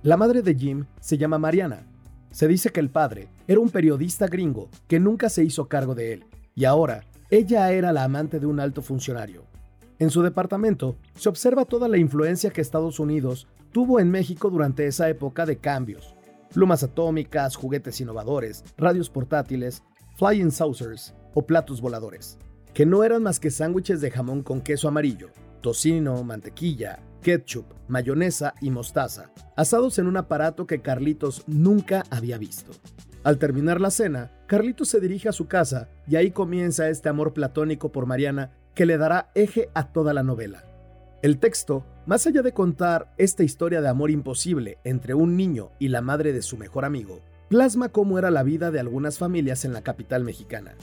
La 0.04 0.16
madre 0.16 0.40
de 0.40 0.54
Jim 0.54 0.84
se 1.00 1.18
llama 1.18 1.36
Mariana. 1.36 1.84
Se 2.30 2.48
dice 2.48 2.70
que 2.70 2.80
el 2.80 2.90
padre 2.90 3.28
era 3.46 3.60
un 3.60 3.70
periodista 3.70 4.26
gringo 4.26 4.68
que 4.88 5.00
nunca 5.00 5.28
se 5.28 5.44
hizo 5.44 5.68
cargo 5.68 5.94
de 5.94 6.12
él, 6.12 6.24
y 6.54 6.64
ahora 6.64 7.04
ella 7.30 7.72
era 7.72 7.92
la 7.92 8.04
amante 8.04 8.38
de 8.38 8.46
un 8.46 8.60
alto 8.60 8.82
funcionario. 8.82 9.44
En 9.98 10.10
su 10.10 10.22
departamento 10.22 10.96
se 11.14 11.28
observa 11.28 11.64
toda 11.64 11.88
la 11.88 11.96
influencia 11.96 12.50
que 12.50 12.60
Estados 12.60 13.00
Unidos 13.00 13.48
tuvo 13.72 13.98
en 13.98 14.10
México 14.10 14.50
durante 14.50 14.86
esa 14.86 15.08
época 15.08 15.46
de 15.46 15.56
cambios. 15.56 16.14
Plumas 16.52 16.82
atómicas, 16.82 17.56
juguetes 17.56 18.00
innovadores, 18.00 18.64
radios 18.76 19.10
portátiles, 19.10 19.82
flying 20.16 20.50
saucers 20.50 21.14
o 21.34 21.46
platos 21.46 21.80
voladores, 21.80 22.38
que 22.72 22.86
no 22.86 23.04
eran 23.04 23.22
más 23.22 23.40
que 23.40 23.50
sándwiches 23.50 24.00
de 24.00 24.10
jamón 24.10 24.42
con 24.42 24.60
queso 24.60 24.88
amarillo, 24.88 25.30
tocino, 25.62 26.22
mantequilla, 26.22 27.00
ketchup, 27.22 27.66
mayonesa 27.88 28.54
y 28.60 28.70
mostaza, 28.70 29.30
asados 29.56 29.98
en 29.98 30.06
un 30.06 30.16
aparato 30.16 30.66
que 30.66 30.80
Carlitos 30.80 31.44
nunca 31.46 32.04
había 32.10 32.38
visto. 32.38 32.72
Al 33.24 33.38
terminar 33.38 33.80
la 33.80 33.90
cena, 33.90 34.30
Carlitos 34.46 34.88
se 34.88 35.00
dirige 35.00 35.28
a 35.28 35.32
su 35.32 35.48
casa 35.48 35.88
y 36.06 36.16
ahí 36.16 36.30
comienza 36.30 36.88
este 36.88 37.08
amor 37.08 37.32
platónico 37.32 37.90
por 37.90 38.06
Mariana 38.06 38.52
que 38.74 38.86
le 38.86 38.98
dará 38.98 39.30
eje 39.34 39.68
a 39.74 39.92
toda 39.92 40.14
la 40.14 40.22
novela. 40.22 40.64
El 41.22 41.38
texto, 41.38 41.84
más 42.06 42.26
allá 42.26 42.42
de 42.42 42.52
contar 42.52 43.12
esta 43.18 43.42
historia 43.42 43.80
de 43.80 43.88
amor 43.88 44.10
imposible 44.10 44.78
entre 44.84 45.14
un 45.14 45.36
niño 45.36 45.70
y 45.78 45.88
la 45.88 46.02
madre 46.02 46.32
de 46.32 46.42
su 46.42 46.56
mejor 46.56 46.84
amigo, 46.84 47.20
plasma 47.48 47.88
cómo 47.88 48.18
era 48.18 48.30
la 48.30 48.42
vida 48.42 48.70
de 48.70 48.78
algunas 48.78 49.18
familias 49.18 49.64
en 49.64 49.72
la 49.72 49.82
capital 49.82 50.22
mexicana. 50.22 50.76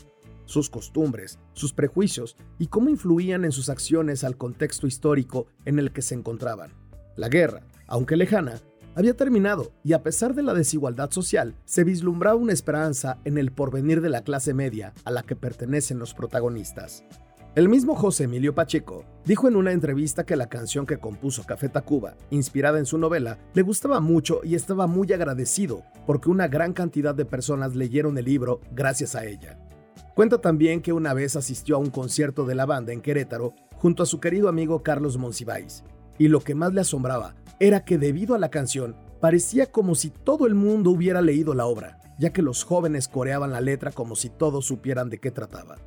Sus 0.46 0.70
costumbres, 0.70 1.40
sus 1.54 1.74
prejuicios 1.74 2.36
y 2.60 2.68
cómo 2.68 2.90
influían 2.90 3.46
en 3.46 3.52
sus 3.52 3.70
acciones 3.70 4.24
al 4.24 4.38
contexto 4.38 4.88
histórico 4.88 5.48
en 5.66 5.80
el 5.80 5.92
que 5.92 6.02
se 6.02 6.16
encontraban. 6.16 6.74
La 7.16 7.30
guerra, 7.30 7.62
aunque 7.88 8.18
lejana, 8.18 8.62
había 8.96 9.16
terminado 9.16 9.72
y 9.84 9.94
a 9.94 10.04
pesar 10.04 10.36
de 10.36 10.44
la 10.44 10.54
desigualdad 10.54 11.12
social, 11.12 11.56
se 11.66 11.84
vislumbraba 11.84 12.36
una 12.36 12.54
esperanza 12.54 13.20
en 13.26 13.38
el 13.38 13.52
porvenir 13.52 14.02
de 14.02 14.10
la 14.10 14.24
clase 14.24 14.54
media 14.54 14.94
a 15.04 15.12
la 15.12 15.24
que 15.24 15.36
pertenecen 15.36 16.00
los 16.00 16.14
protagonistas. 16.14 17.04
El 17.56 17.70
mismo 17.70 17.96
José 17.96 18.24
Emilio 18.24 18.56
Pacheco 18.56 19.06
dijo 19.26 19.48
en 19.48 19.56
una 19.56 19.74
entrevista 19.74 20.26
que 20.26 20.36
la 20.36 20.50
canción 20.50 20.88
que 20.88 20.98
compuso 20.98 21.44
Café 21.44 21.70
Tacuba, 21.70 22.16
inspirada 22.32 22.80
en 22.80 22.88
su 22.88 22.98
novela, 22.98 23.38
le 23.54 23.62
gustaba 23.62 24.00
mucho 24.00 24.42
y 24.44 24.56
estaba 24.56 24.88
muy 24.88 25.14
agradecido 25.14 25.84
porque 26.08 26.32
una 26.32 26.48
gran 26.48 26.74
cantidad 26.74 27.14
de 27.14 27.26
personas 27.26 27.76
leyeron 27.76 28.18
el 28.18 28.26
libro 28.26 28.60
gracias 28.72 29.14
a 29.14 29.26
ella. 29.26 29.60
Cuenta 30.16 30.40
también 30.40 30.82
que 30.82 30.94
una 30.94 31.14
vez 31.14 31.36
asistió 31.36 31.76
a 31.76 31.80
un 31.80 31.90
concierto 31.90 32.46
de 32.46 32.56
la 32.56 32.66
banda 32.66 32.94
en 32.94 33.02
Querétaro 33.02 33.54
junto 33.76 34.04
a 34.04 34.06
su 34.06 34.20
querido 34.20 34.48
amigo 34.48 34.84
Carlos 34.84 35.18
Monsiváis, 35.18 35.84
y 36.18 36.28
lo 36.28 36.40
que 36.42 36.56
más 36.56 36.74
le 36.74 36.82
asombraba 36.82 37.36
era 37.60 37.84
que 37.84 37.98
debido 37.98 38.36
a 38.36 38.40
la 38.40 38.50
canción 38.50 38.96
parecía 39.20 39.72
como 39.72 39.96
si 39.96 40.10
todo 40.10 40.48
el 40.48 40.56
mundo 40.56 40.92
hubiera 40.92 41.22
leído 41.22 41.54
la 41.54 41.66
obra, 41.66 42.00
ya 42.20 42.32
que 42.32 42.42
los 42.42 42.64
jóvenes 42.64 43.08
coreaban 43.08 43.52
la 43.52 43.62
letra 43.62 43.92
como 43.92 44.16
si 44.16 44.30
todos 44.30 44.66
supieran 44.66 45.10
de 45.10 45.20
qué 45.20 45.32
trataba. 45.32 45.78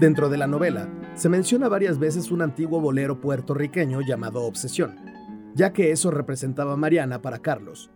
Dentro 0.00 0.30
de 0.30 0.38
la 0.38 0.46
novela, 0.46 0.88
se 1.14 1.28
menciona 1.28 1.68
varias 1.68 1.98
veces 1.98 2.30
un 2.30 2.40
antiguo 2.40 2.80
bolero 2.80 3.20
puertorriqueño 3.20 4.00
llamado 4.00 4.44
Obsesión, 4.44 4.96
ya 5.54 5.74
que 5.74 5.90
eso 5.90 6.10
representaba 6.10 6.72
a 6.72 6.76
Mariana 6.76 7.20
para 7.20 7.40
Carlos. 7.40 7.90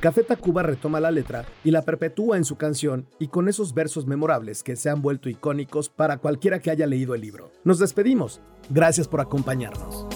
Café 0.00 0.22
Tacuba 0.22 0.62
retoma 0.62 0.98
la 0.98 1.10
letra 1.10 1.44
y 1.62 1.72
la 1.72 1.82
perpetúa 1.82 2.38
en 2.38 2.46
su 2.46 2.56
canción 2.56 3.06
y 3.18 3.28
con 3.28 3.50
esos 3.50 3.74
versos 3.74 4.06
memorables 4.06 4.62
que 4.62 4.74
se 4.74 4.88
han 4.88 5.02
vuelto 5.02 5.28
icónicos 5.28 5.90
para 5.90 6.16
cualquiera 6.16 6.58
que 6.60 6.70
haya 6.70 6.86
leído 6.86 7.14
el 7.14 7.20
libro. 7.20 7.52
Nos 7.64 7.78
despedimos. 7.78 8.40
Gracias 8.70 9.08
por 9.08 9.20
acompañarnos. 9.20 10.06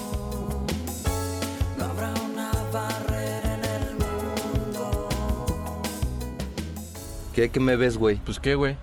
¿Qué, 7.35 7.51
¿Qué 7.51 7.61
me 7.61 7.77
ves, 7.77 7.99
güey? 7.99 8.17
Pues 8.25 8.41
qué, 8.41 8.55
güey. 8.55 8.79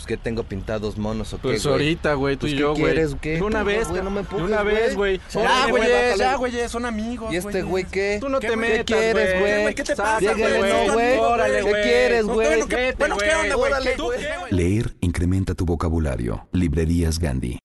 Pues 0.00 0.06
que 0.06 0.16
tengo 0.16 0.44
pintados 0.44 0.96
monos 0.96 1.34
o 1.34 1.36
qué, 1.36 1.42
Pues 1.48 1.66
ahorita, 1.66 2.14
güey, 2.14 2.36
tú 2.36 2.40
Pues, 2.40 2.52
y 2.52 2.54
¿qué 2.54 2.60
yo, 2.62 2.70
güey. 2.70 2.82
quieres, 2.84 3.16
qué? 3.20 3.42
Una 3.42 3.60
Tú, 3.60 3.66
vez, 3.66 3.88
güey, 3.88 4.02
no 4.02 4.10
me 4.10 4.22
una 4.34 4.62
vez, 4.62 4.96
güey. 4.96 5.20
Ya, 5.30 5.40
Órale, 5.40 5.70
güey, 5.72 5.88
ya, 6.18 6.36
güey, 6.36 6.68
son 6.70 6.86
amigos, 6.86 7.30
¿Y 7.34 7.36
este 7.36 7.62
güey 7.62 7.84
qué? 7.84 8.16
Tú 8.18 8.30
no 8.30 8.40
¿Qué 8.40 8.48
te 8.48 8.56
metas, 8.56 8.78
¿Qué 8.78 8.84
quieres, 8.94 9.40
güey? 9.40 9.74
¿Qué 9.74 9.82
te 9.84 9.96
pasa, 9.96 10.32
güey? 10.32 10.86
no, 10.86 10.92
güey. 10.94 11.18
Órale, 11.18 11.58
¿Qué 11.64 11.70
quieres, 11.82 12.24
güey? 12.24 12.46
bueno, 12.48 12.66
¿qué- 12.66 12.94
bueno, 12.98 13.18
¿qué 13.18 13.34
onda? 13.34 13.56
Órale, 13.58 13.90
¿Tú 13.92 14.04
güey? 14.04 14.18
Leer 14.50 14.94
incrementa 15.00 15.54
tu 15.54 15.66
vocabulario. 15.66 16.48
Librerías 16.52 17.18
Gandhi. 17.18 17.58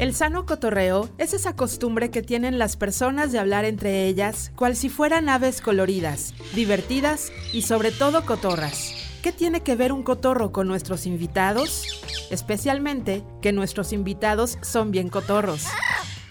El 0.00 0.16
sano 0.16 0.46
cotorreo 0.46 1.10
es 1.18 1.32
esa 1.32 1.54
costumbre 1.54 2.10
que 2.10 2.22
tienen 2.22 2.58
las 2.58 2.76
personas 2.76 3.30
de 3.30 3.38
hablar 3.38 3.64
entre 3.64 4.06
ellas, 4.08 4.50
cual 4.56 4.74
si 4.74 4.88
fueran 4.88 5.28
aves 5.28 5.60
coloridas, 5.60 6.34
divertidas 6.56 7.30
y 7.52 7.62
sobre 7.62 7.92
todo 7.92 8.26
cotorras. 8.26 9.03
¿Qué 9.24 9.32
tiene 9.32 9.62
que 9.62 9.74
ver 9.74 9.90
un 9.90 10.02
cotorro 10.02 10.52
con 10.52 10.68
nuestros 10.68 11.06
invitados? 11.06 12.04
Especialmente 12.30 13.24
que 13.40 13.52
nuestros 13.52 13.94
invitados 13.94 14.58
son 14.60 14.90
bien 14.90 15.08
cotorros. 15.08 15.66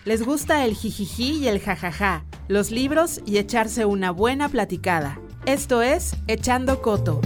Les 0.06 0.24
gusta 0.24 0.64
el 0.64 0.76
jijiji 0.76 1.40
y 1.40 1.48
el 1.48 1.60
jajaja, 1.60 2.24
los 2.48 2.70
libros 2.70 3.20
y 3.26 3.40
echarse 3.40 3.86
una 3.86 4.12
buena 4.12 4.48
platicada. 4.48 5.20
Esto 5.48 5.82
es 5.82 6.16
Echando 6.28 6.84
Coto. 6.84 7.20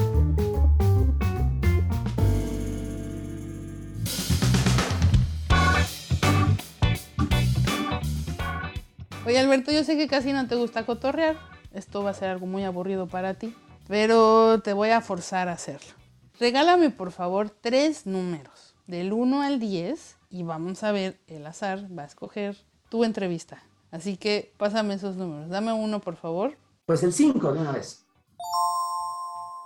Oye 9.26 9.38
Alberto, 9.38 9.74
yo 9.74 9.84
sé 9.84 9.97
que 9.97 10.07
casi 10.07 10.32
no 10.32 10.47
te 10.47 10.55
gusta 10.55 10.86
cotorrear. 10.86 11.36
Esto 11.74 12.03
va 12.03 12.11
a 12.11 12.13
ser 12.13 12.30
algo 12.30 12.45
muy 12.45 12.63
aburrido 12.63 13.07
para 13.07 13.34
ti, 13.34 13.53
pero 13.88 14.59
te 14.61 14.73
voy 14.73 14.89
a 14.89 15.01
forzar 15.01 15.47
a 15.47 15.53
hacerlo. 15.53 15.93
Regálame 16.39 16.89
por 16.89 17.11
favor 17.11 17.49
tres 17.49 18.05
números, 18.05 18.75
del 18.85 19.13
1 19.13 19.41
al 19.41 19.59
10, 19.59 20.17
y 20.29 20.43
vamos 20.43 20.83
a 20.83 20.91
ver, 20.91 21.19
el 21.27 21.45
azar 21.47 21.88
va 21.97 22.03
a 22.03 22.07
escoger 22.07 22.57
tu 22.89 23.03
entrevista. 23.03 23.63
Así 23.91 24.17
que 24.17 24.53
pásame 24.57 24.95
esos 24.95 25.15
números. 25.15 25.49
Dame 25.49 25.73
uno 25.73 26.01
por 26.01 26.15
favor. 26.15 26.57
Pues 26.85 27.03
el 27.03 27.13
5 27.13 27.53
de 27.53 27.59
una 27.59 27.71
vez. 27.71 28.05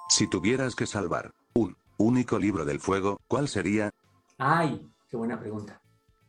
Si 0.10 0.30
tuvieras 0.30 0.76
que 0.76 0.86
salvar 0.86 1.34
un 1.54 1.76
único 1.98 2.38
libro 2.38 2.66
del 2.66 2.80
fuego, 2.80 3.18
¿cuál 3.28 3.48
sería? 3.48 3.90
Ay, 4.38 4.90
qué 5.10 5.18
buena 5.18 5.40
pregunta. 5.40 5.82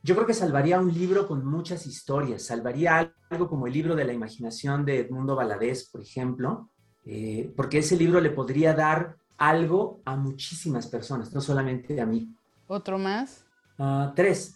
Yo 0.03 0.15
creo 0.15 0.27
que 0.27 0.35
salvaría 0.35 0.81
un 0.81 0.93
libro 0.93 1.29
con 1.29 1.45
muchas 1.45 1.87
historias. 1.87 2.45
Salvaría 2.45 3.15
algo 3.31 3.49
como 3.49 3.67
el 3.67 3.73
libro 3.73 3.95
de 3.95 4.05
la 4.05 4.13
imaginación 4.13 4.85
de 4.85 5.01
Edmundo 5.01 5.37
Valadez, 5.37 5.89
por 5.91 6.01
ejemplo, 6.01 6.72
eh, 7.05 7.53
porque 7.57 7.79
ese 7.79 7.97
libro 7.97 8.21
le 8.21 8.31
podría 8.31 8.75
dar 8.75 9.17
algo 9.39 10.01
a 10.05 10.17
muchísimas 10.17 10.87
personas, 10.87 11.33
no 11.33 11.41
solamente 11.41 12.01
a 12.01 12.07
mí. 12.07 12.35
Otro 12.69 12.99
más. 12.99 13.45
Ah, 13.79 14.13
tres. 14.15 14.55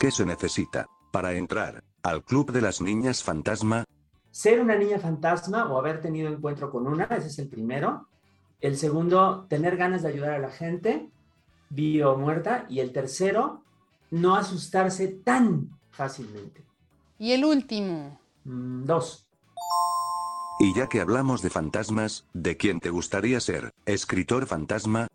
¿Qué 0.00 0.10
se 0.10 0.24
necesita 0.24 0.86
para 1.10 1.32
entrar 1.34 1.84
al 2.02 2.24
Club 2.24 2.50
de 2.50 2.62
las 2.62 2.80
Niñas 2.80 3.22
Fantasma? 3.22 3.84
Ser 4.30 4.60
una 4.60 4.76
niña 4.76 4.98
fantasma 4.98 5.70
o 5.70 5.78
haber 5.78 6.00
tenido 6.00 6.32
encuentro 6.32 6.70
con 6.70 6.86
una, 6.86 7.04
ese 7.04 7.28
es 7.28 7.38
el 7.38 7.48
primero. 7.48 8.08
El 8.60 8.78
segundo, 8.78 9.46
tener 9.48 9.76
ganas 9.76 10.02
de 10.02 10.08
ayudar 10.08 10.30
a 10.30 10.38
la 10.38 10.50
gente, 10.50 11.10
viva 11.68 12.10
o 12.10 12.16
muerta. 12.16 12.64
Y 12.70 12.80
el 12.80 12.92
tercero, 12.92 13.62
no 14.10 14.34
asustarse 14.34 15.08
tan 15.08 15.78
fácilmente. 15.90 16.64
Y 17.18 17.32
el 17.32 17.44
último. 17.44 18.18
Mm, 18.44 18.84
dos. 18.84 19.26
Y 20.62 20.72
ya 20.74 20.88
que 20.88 21.00
hablamos 21.00 21.42
de 21.42 21.50
fantasmas, 21.50 22.24
¿de 22.34 22.56
quién 22.56 22.78
te 22.78 22.90
gustaría 22.90 23.40
ser? 23.40 23.72
¿Escritor 23.84 24.46
fantasma? 24.46 25.08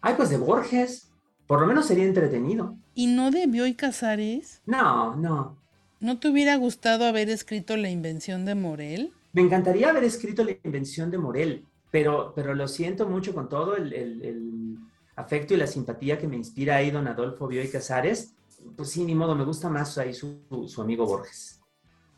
Ay, 0.00 0.14
pues 0.16 0.28
de 0.28 0.38
Borges. 0.38 1.08
Por 1.46 1.60
lo 1.60 1.68
menos 1.68 1.86
sería 1.86 2.04
entretenido. 2.04 2.74
¿Y 2.96 3.06
no 3.06 3.30
de 3.30 3.46
Bioy 3.46 3.74
Casares? 3.74 4.60
No, 4.66 5.14
no. 5.14 5.56
¿No 6.00 6.18
te 6.18 6.28
hubiera 6.28 6.56
gustado 6.56 7.04
haber 7.06 7.30
escrito 7.30 7.76
La 7.76 7.90
invención 7.90 8.44
de 8.44 8.56
Morel? 8.56 9.12
Me 9.32 9.42
encantaría 9.42 9.90
haber 9.90 10.02
escrito 10.02 10.42
La 10.42 10.56
invención 10.64 11.12
de 11.12 11.18
Morel, 11.18 11.64
pero, 11.92 12.32
pero 12.34 12.54
lo 12.56 12.66
siento 12.66 13.08
mucho 13.08 13.32
con 13.32 13.48
todo 13.48 13.76
el, 13.76 13.92
el- 13.92 14.24
el 14.24 14.78
afecto 15.14 15.54
y 15.54 15.58
la 15.58 15.68
simpatía 15.68 16.18
que 16.18 16.26
me 16.26 16.36
inspira 16.36 16.74
ahí 16.76 16.90
don 16.90 17.06
Adolfo 17.06 17.46
Bioy 17.46 17.68
Casares. 17.70 18.34
Pues 18.76 18.90
sí, 18.90 19.04
ni 19.04 19.14
modo, 19.14 19.36
me 19.36 19.44
gusta 19.44 19.68
más 19.68 19.96
ahí 19.96 20.12
su, 20.12 20.40
su 20.66 20.82
amigo 20.82 21.06
Borges. 21.06 21.60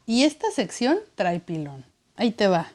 Y 0.06 0.24
esta 0.24 0.50
sección 0.50 0.98
trae 1.14 1.40
pilón. 1.40 1.84
Ahí 2.20 2.32
te 2.32 2.48
va. 2.48 2.66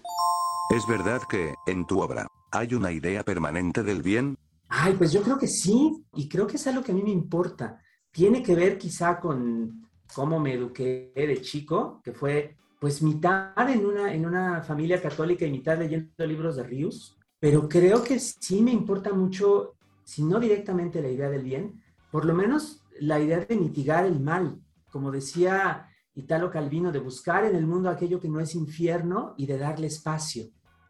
¿Es 0.71 0.87
verdad 0.87 1.21
que, 1.29 1.53
en 1.67 1.85
tu 1.85 2.01
obra, 2.01 2.27
hay 2.49 2.73
una 2.73 2.91
idea 2.91 3.23
permanente 3.23 3.83
del 3.83 4.01
bien? 4.01 4.39
Ay, 4.69 4.95
pues 4.97 5.11
yo 5.11 5.21
creo 5.21 5.37
que 5.37 5.45
sí, 5.45 6.03
y 6.15 6.27
creo 6.27 6.47
que 6.47 6.55
es 6.55 6.65
algo 6.65 6.81
que 6.81 6.91
a 6.91 6.95
mí 6.95 7.03
me 7.03 7.11
importa. 7.11 7.79
Tiene 8.09 8.41
que 8.41 8.55
ver 8.55 8.79
quizá 8.79 9.19
con 9.19 9.87
cómo 10.15 10.39
me 10.39 10.55
eduqué 10.55 11.13
de 11.15 11.39
chico, 11.41 12.01
que 12.03 12.11
fue 12.11 12.57
pues 12.81 13.03
mitad 13.03 13.69
en 13.69 13.85
una, 13.85 14.11
en 14.15 14.25
una 14.25 14.63
familia 14.63 14.99
católica 14.99 15.45
y 15.45 15.51
mitad 15.51 15.77
leyendo 15.77 16.25
libros 16.25 16.55
de 16.55 16.63
Rius, 16.63 17.15
pero 17.39 17.69
creo 17.69 18.03
que 18.03 18.19
sí 18.19 18.63
me 18.63 18.71
importa 18.71 19.13
mucho, 19.13 19.75
si 20.03 20.23
no 20.23 20.39
directamente 20.39 21.03
la 21.03 21.09
idea 21.09 21.29
del 21.29 21.43
bien, 21.43 21.83
por 22.09 22.25
lo 22.25 22.33
menos 22.33 22.81
la 22.99 23.19
idea 23.19 23.41
de 23.41 23.55
mitigar 23.57 24.07
el 24.07 24.19
mal, 24.19 24.59
como 24.89 25.11
decía 25.11 25.87
Italo 26.15 26.49
Calvino, 26.49 26.91
de 26.91 26.99
buscar 26.99 27.45
en 27.45 27.55
el 27.55 27.67
mundo 27.67 27.89
aquello 27.89 28.19
que 28.19 28.29
no 28.29 28.39
es 28.39 28.55
infierno 28.55 29.35
y 29.37 29.45
de 29.45 29.57
darle 29.57 29.87
espacio. 29.87 30.45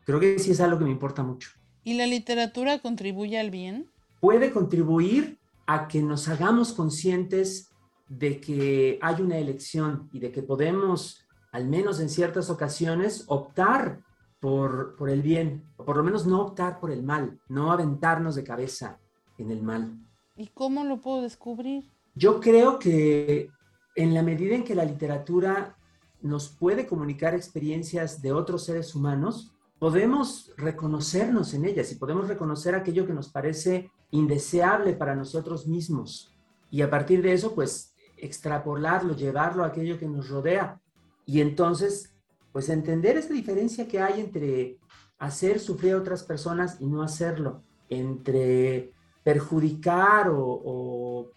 Creo 0.05 0.19
que 0.19 0.39
sí 0.39 0.51
es 0.51 0.61
algo 0.61 0.77
que 0.77 0.85
me 0.85 0.91
importa 0.91 1.23
mucho. 1.23 1.49
¿Y 1.83 1.95
la 1.95 2.07
literatura 2.07 2.79
contribuye 2.79 3.39
al 3.39 3.51
bien? 3.51 3.89
puede 4.25 4.51
contribuir 4.51 5.37
a 5.67 5.87
que 5.87 6.01
nos 6.01 6.27
hagamos 6.27 6.73
conscientes 6.73 7.69
de 8.07 8.41
que 8.41 8.97
hay 8.99 9.21
una 9.21 9.37
elección 9.37 10.09
y 10.11 10.19
de 10.19 10.31
que 10.31 10.41
podemos, 10.41 11.23
al 11.51 11.67
menos 11.67 11.99
en 11.99 12.09
ciertas 12.09 12.49
ocasiones, 12.49 13.25
optar 13.27 13.99
por, 14.39 14.95
por 14.95 15.11
el 15.11 15.21
bien, 15.21 15.63
o 15.77 15.85
por 15.85 15.97
lo 15.97 16.03
menos 16.03 16.25
no 16.25 16.41
optar 16.41 16.79
por 16.79 16.89
el 16.89 17.03
mal, 17.03 17.39
no 17.49 17.71
aventarnos 17.71 18.33
de 18.33 18.43
cabeza 18.43 18.99
en 19.37 19.51
el 19.51 19.61
mal. 19.61 19.95
¿Y 20.35 20.47
cómo 20.47 20.83
lo 20.85 21.01
puedo 21.01 21.21
descubrir? 21.21 21.83
Yo 22.15 22.39
creo 22.39 22.79
que 22.79 23.51
en 23.95 24.13
la 24.13 24.21
medida 24.21 24.55
en 24.55 24.63
que 24.63 24.75
la 24.75 24.85
literatura 24.85 25.77
nos 26.21 26.49
puede 26.49 26.85
comunicar 26.85 27.33
experiencias 27.33 28.21
de 28.21 28.33
otros 28.33 28.65
seres 28.65 28.95
humanos, 28.95 29.53
podemos 29.79 30.53
reconocernos 30.57 31.53
en 31.53 31.65
ellas 31.65 31.91
y 31.91 31.95
podemos 31.95 32.27
reconocer 32.27 32.75
aquello 32.75 33.05
que 33.05 33.13
nos 33.13 33.29
parece 33.29 33.91
indeseable 34.11 34.93
para 34.93 35.15
nosotros 35.15 35.67
mismos. 35.67 36.33
Y 36.71 36.81
a 36.81 36.89
partir 36.89 37.21
de 37.21 37.33
eso, 37.33 37.53
pues 37.53 37.93
extrapolarlo, 38.17 39.15
llevarlo 39.15 39.63
a 39.63 39.67
aquello 39.67 39.97
que 39.97 40.07
nos 40.07 40.29
rodea. 40.29 40.81
Y 41.25 41.41
entonces, 41.41 42.15
pues 42.51 42.69
entender 42.69 43.17
esa 43.17 43.33
diferencia 43.33 43.87
que 43.87 43.99
hay 43.99 44.21
entre 44.21 44.79
hacer 45.17 45.59
sufrir 45.59 45.93
a 45.93 45.97
otras 45.97 46.23
personas 46.23 46.77
y 46.79 46.87
no 46.87 47.01
hacerlo, 47.01 47.63
entre 47.89 48.93
perjudicar 49.23 50.29
o, 50.29 50.39
o 50.39 51.31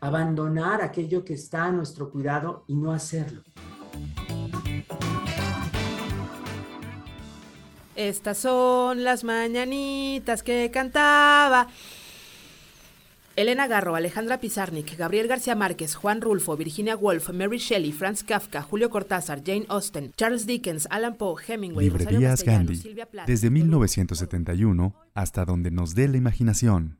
abandonar 0.00 0.82
aquello 0.82 1.24
que 1.24 1.34
está 1.34 1.64
a 1.64 1.72
nuestro 1.72 2.10
cuidado 2.10 2.64
y 2.66 2.74
no 2.74 2.92
hacerlo. 2.92 3.42
Estas 7.96 8.38
son 8.38 9.04
las 9.04 9.24
mañanitas 9.24 10.42
que 10.42 10.70
cantaba. 10.72 11.68
Elena 13.36 13.66
Garro, 13.68 13.94
Alejandra 13.94 14.38
Pizarnik, 14.38 14.96
Gabriel 14.98 15.28
García 15.28 15.54
Márquez, 15.54 15.94
Juan 15.94 16.20
Rulfo, 16.20 16.56
Virginia 16.56 16.96
Woolf, 16.96 17.30
Mary 17.30 17.58
Shelley, 17.58 17.92
Franz 17.92 18.22
Kafka, 18.22 18.60
Julio 18.62 18.90
Cortázar, 18.90 19.42
Jane 19.44 19.66
Austen, 19.68 20.12
Charles 20.16 20.46
Dickens, 20.46 20.88
Alan 20.90 21.16
Poe, 21.16 21.40
Hemingway, 21.46 21.86
Librerías 21.86 22.42
Gandhi, 22.42 22.76
Silvia 22.76 23.06
Plath, 23.06 23.26
desde 23.26 23.50
1971 23.50 24.94
hasta 25.14 25.44
donde 25.44 25.70
nos 25.70 25.94
dé 25.94 26.08
la 26.08 26.16
imaginación. 26.16 26.99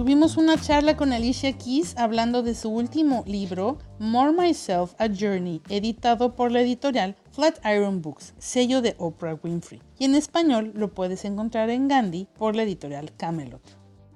Tuvimos 0.00 0.38
una 0.38 0.58
charla 0.58 0.96
con 0.96 1.12
Alicia 1.12 1.52
Keys 1.58 1.94
hablando 1.98 2.42
de 2.42 2.54
su 2.54 2.70
último 2.70 3.22
libro, 3.26 3.76
More 3.98 4.32
Myself, 4.32 4.94
A 4.98 5.08
Journey, 5.08 5.60
editado 5.68 6.34
por 6.34 6.50
la 6.50 6.62
editorial 6.62 7.16
Flatiron 7.32 8.00
Books, 8.00 8.32
sello 8.38 8.80
de 8.80 8.94
Oprah 8.96 9.34
Winfrey. 9.34 9.82
Y 9.98 10.06
en 10.06 10.14
español 10.14 10.72
lo 10.74 10.94
puedes 10.94 11.26
encontrar 11.26 11.68
en 11.68 11.86
Gandhi 11.86 12.26
por 12.38 12.56
la 12.56 12.62
editorial 12.62 13.14
Camelot. 13.18 13.60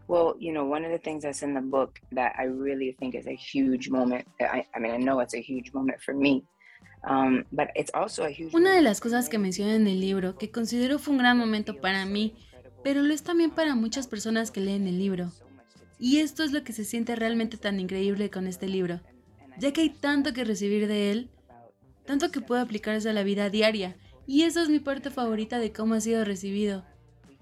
Well, 0.09 0.37
you 0.41 0.53
know, 0.53 0.65
one 0.65 0.87
of 0.87 0.91
the 0.91 0.99
things 0.99 1.23
that's 1.23 1.43
in 1.43 1.53
the 1.53 1.61
book 1.61 2.01
that 2.15 2.33
I 2.39 2.47
really 2.47 2.95
think 2.99 3.15
is 3.15 3.27
a 3.27 3.37
huge 3.37 3.91
moment. 3.91 4.27
I, 4.41 4.65
I 4.75 4.81
mean, 4.81 4.95
I 4.95 4.97
know 4.97 5.21
it's 5.21 5.35
a 5.35 5.43
huge 5.43 5.75
moment 5.75 6.01
for 6.01 6.15
me, 6.15 6.47
um, 7.07 7.45
but 7.53 7.69
it's 7.75 7.93
also 7.93 8.25
a 8.25 8.31
huge. 8.31 8.55
Una 8.55 8.75
de 8.75 8.81
las 8.81 9.03
cosas 9.03 9.29
que 9.29 9.39
menciona 9.39 9.75
en 9.75 9.87
el 9.87 10.01
libro, 10.01 10.39
que 10.39 10.51
considero 10.51 10.99
fue 10.99 11.13
un 11.13 11.19
gran 11.19 11.37
momento 11.37 11.79
para 11.79 12.07
mí, 12.07 12.33
pero 12.83 13.03
lo 13.03 13.13
es 13.13 13.23
también 13.23 13.51
para 13.51 13.75
muchas 13.75 14.07
personas 14.07 14.51
que 14.51 14.63
leen 14.63 14.87
el 14.87 14.99
libro. 14.99 15.31
Y 15.99 16.19
esto 16.19 16.43
es 16.43 16.53
lo 16.53 16.65
que 16.65 16.73
se 16.73 16.85
siente 16.85 17.15
realmente 17.17 17.57
tan 17.57 17.79
increíble 17.79 18.31
con 18.31 18.47
este 18.47 18.69
libro, 18.69 19.01
ya 19.59 19.73
que 19.73 19.83
hay 19.83 19.91
tanto 19.91 20.33
que 20.33 20.45
recibir 20.45 20.89
de 20.89 21.11
él, 21.11 21.31
tanto 22.05 22.31
que 22.31 22.41
puede 22.41 22.63
aplicarse 22.63 23.09
a 23.09 23.13
la 23.13 23.23
vida 23.23 23.49
diaria, 23.49 23.97
y 24.27 24.43
eso 24.43 24.61
es 24.61 24.69
mi 24.69 24.81
parte 24.81 25.11
favorita 25.11 25.59
de 25.59 25.73
cómo 25.73 25.95
ha 25.95 26.01
sido 26.01 26.25
recibido. 26.25 26.85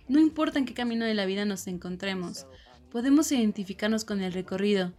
No 0.09 0.21
importa 0.21 0.59
en 0.59 0.67
qué 0.67 0.75
camino 0.75 1.05
de 1.05 1.15
la 1.15 1.27
vida 1.27 1.45
nos 1.45 1.67
encontremos, 1.67 2.47
podemos 2.91 3.33
identificarnos 3.33 4.05
con 4.05 4.21
el 4.21 4.33
recorrido. 4.33 4.93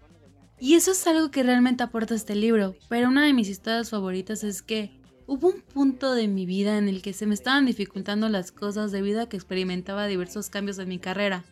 Y 0.60 0.76
eso 0.76 0.91
es 0.91 1.06
algo 1.08 1.30
que 1.30 1.43
realmente 1.43 1.84
aporta 1.84 2.16
este 2.16 2.36
libro, 2.36 2.76
pero 2.89 3.10
una 3.10 3.26
de 3.26 3.34
mis 3.34 3.49
historias 3.49 3.89
favoritas 3.89 4.43
es 4.43 4.62
que 4.62 4.91
hubo 5.28 5.49
un 5.49 5.62
punto 5.62 6.14
de 6.14 6.28
mi 6.28 6.45
vida 6.45 6.78
en 6.78 6.89
el 6.89 7.01
que 7.01 7.14
se 7.14 7.26
me 7.26 7.34
estaban 7.34 7.66
dificultando 7.66 8.30
las 8.30 8.51
cosas 8.51 8.91
debido 8.91 9.22
a 9.22 9.30
que 9.30 9.38
experimentaba 9.38 10.08
diversos 10.08 10.49
cambios 10.49 10.80
en 10.80 10.89
mi 10.89 10.99
carrera 10.99 11.43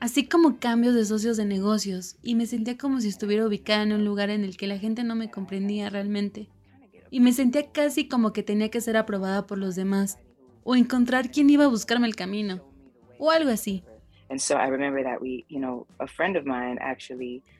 así 0.00 0.26
como 0.26 0.58
cambios 0.58 0.94
de 0.94 1.04
socios 1.04 1.36
de 1.36 1.44
negocios, 1.44 2.16
y 2.22 2.34
me 2.34 2.46
sentía 2.46 2.76
como 2.76 3.00
si 3.00 3.08
estuviera 3.08 3.46
ubicada 3.46 3.82
en 3.82 3.92
un 3.92 4.04
lugar 4.04 4.30
en 4.30 4.44
el 4.44 4.56
que 4.56 4.66
la 4.66 4.78
gente 4.78 5.04
no 5.04 5.14
me 5.14 5.30
comprendía 5.30 5.90
realmente. 5.90 6.48
Y 7.10 7.20
me 7.20 7.32
sentía 7.32 7.70
casi 7.70 8.08
como 8.08 8.32
que 8.32 8.42
tenía 8.42 8.70
que 8.70 8.80
ser 8.80 8.96
aprobada 8.96 9.46
por 9.46 9.58
los 9.58 9.76
demás, 9.76 10.18
o 10.64 10.74
encontrar 10.74 11.30
quién 11.30 11.50
iba 11.50 11.66
a 11.66 11.68
buscarme 11.68 12.06
el 12.06 12.16
camino, 12.16 12.64
o 13.18 13.30
algo 13.30 13.50
así. 13.50 13.84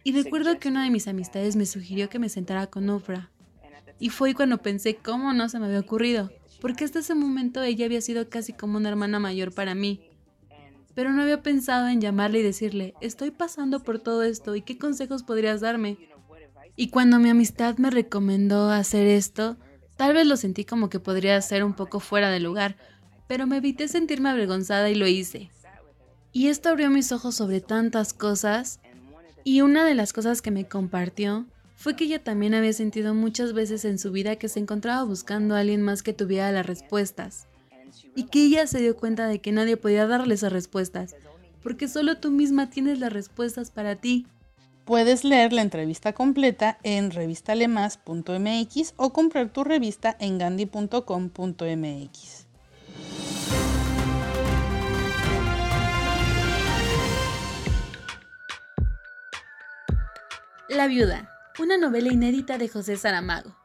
Y 0.04 0.12
recuerdo 0.12 0.58
que 0.58 0.68
una 0.68 0.84
de 0.84 0.90
mis 0.90 1.08
amistades 1.08 1.56
me 1.56 1.66
sugirió 1.66 2.08
que 2.08 2.18
me 2.18 2.28
sentara 2.28 2.68
con 2.68 2.88
Oprah. 2.88 3.30
Y 3.98 4.08
fue 4.08 4.34
cuando 4.34 4.58
pensé 4.58 4.94
cómo 4.94 5.34
no 5.34 5.48
se 5.50 5.58
me 5.58 5.66
había 5.66 5.80
ocurrido, 5.80 6.30
porque 6.62 6.84
hasta 6.84 7.00
ese 7.00 7.14
momento 7.14 7.62
ella 7.62 7.84
había 7.84 8.00
sido 8.00 8.30
casi 8.30 8.54
como 8.54 8.78
una 8.78 8.88
hermana 8.88 9.18
mayor 9.18 9.52
para 9.52 9.74
mí 9.74 10.09
pero 11.00 11.14
no 11.14 11.22
había 11.22 11.42
pensado 11.42 11.88
en 11.88 12.02
llamarle 12.02 12.40
y 12.40 12.42
decirle, 12.42 12.92
estoy 13.00 13.30
pasando 13.30 13.82
por 13.82 14.00
todo 14.00 14.22
esto 14.22 14.54
y 14.54 14.60
qué 14.60 14.76
consejos 14.76 15.22
podrías 15.22 15.62
darme. 15.62 15.96
Y 16.76 16.90
cuando 16.90 17.18
mi 17.18 17.30
amistad 17.30 17.78
me 17.78 17.88
recomendó 17.88 18.68
hacer 18.68 19.06
esto, 19.06 19.56
tal 19.96 20.12
vez 20.12 20.26
lo 20.26 20.36
sentí 20.36 20.66
como 20.66 20.90
que 20.90 21.00
podría 21.00 21.40
ser 21.40 21.64
un 21.64 21.72
poco 21.72 22.00
fuera 22.00 22.28
de 22.28 22.40
lugar, 22.40 22.76
pero 23.28 23.46
me 23.46 23.56
evité 23.56 23.88
sentirme 23.88 24.28
avergonzada 24.28 24.90
y 24.90 24.94
lo 24.94 25.06
hice. 25.06 25.50
Y 26.32 26.48
esto 26.48 26.68
abrió 26.68 26.90
mis 26.90 27.12
ojos 27.12 27.34
sobre 27.34 27.62
tantas 27.62 28.12
cosas, 28.12 28.78
y 29.42 29.62
una 29.62 29.86
de 29.86 29.94
las 29.94 30.12
cosas 30.12 30.42
que 30.42 30.50
me 30.50 30.68
compartió 30.68 31.46
fue 31.76 31.96
que 31.96 32.04
ella 32.04 32.22
también 32.22 32.52
había 32.52 32.74
sentido 32.74 33.14
muchas 33.14 33.54
veces 33.54 33.86
en 33.86 33.98
su 33.98 34.12
vida 34.12 34.36
que 34.36 34.50
se 34.50 34.60
encontraba 34.60 35.02
buscando 35.04 35.54
a 35.54 35.60
alguien 35.60 35.80
más 35.80 36.02
que 36.02 36.12
tuviera 36.12 36.52
las 36.52 36.66
respuestas 36.66 37.46
y 38.14 38.24
que 38.24 38.44
ella 38.44 38.66
se 38.66 38.80
dio 38.80 38.96
cuenta 38.96 39.26
de 39.26 39.40
que 39.40 39.52
nadie 39.52 39.76
podía 39.76 40.06
darle 40.06 40.34
esas 40.34 40.52
respuestas, 40.52 41.16
porque 41.62 41.88
solo 41.88 42.18
tú 42.18 42.30
misma 42.30 42.70
tienes 42.70 42.98
las 42.98 43.12
respuestas 43.12 43.70
para 43.70 43.96
ti. 43.96 44.26
Puedes 44.84 45.24
leer 45.24 45.52
la 45.52 45.62
entrevista 45.62 46.12
completa 46.12 46.78
en 46.82 47.10
revistalemas.mx 47.10 48.94
o 48.96 49.12
comprar 49.12 49.52
tu 49.52 49.64
revista 49.64 50.16
en 50.18 50.38
gandhi.com.mx. 50.38 52.46
La 60.68 60.86
viuda, 60.86 61.30
una 61.58 61.78
novela 61.78 62.12
inédita 62.12 62.56
de 62.56 62.68
José 62.68 62.96
Saramago. 62.96 63.56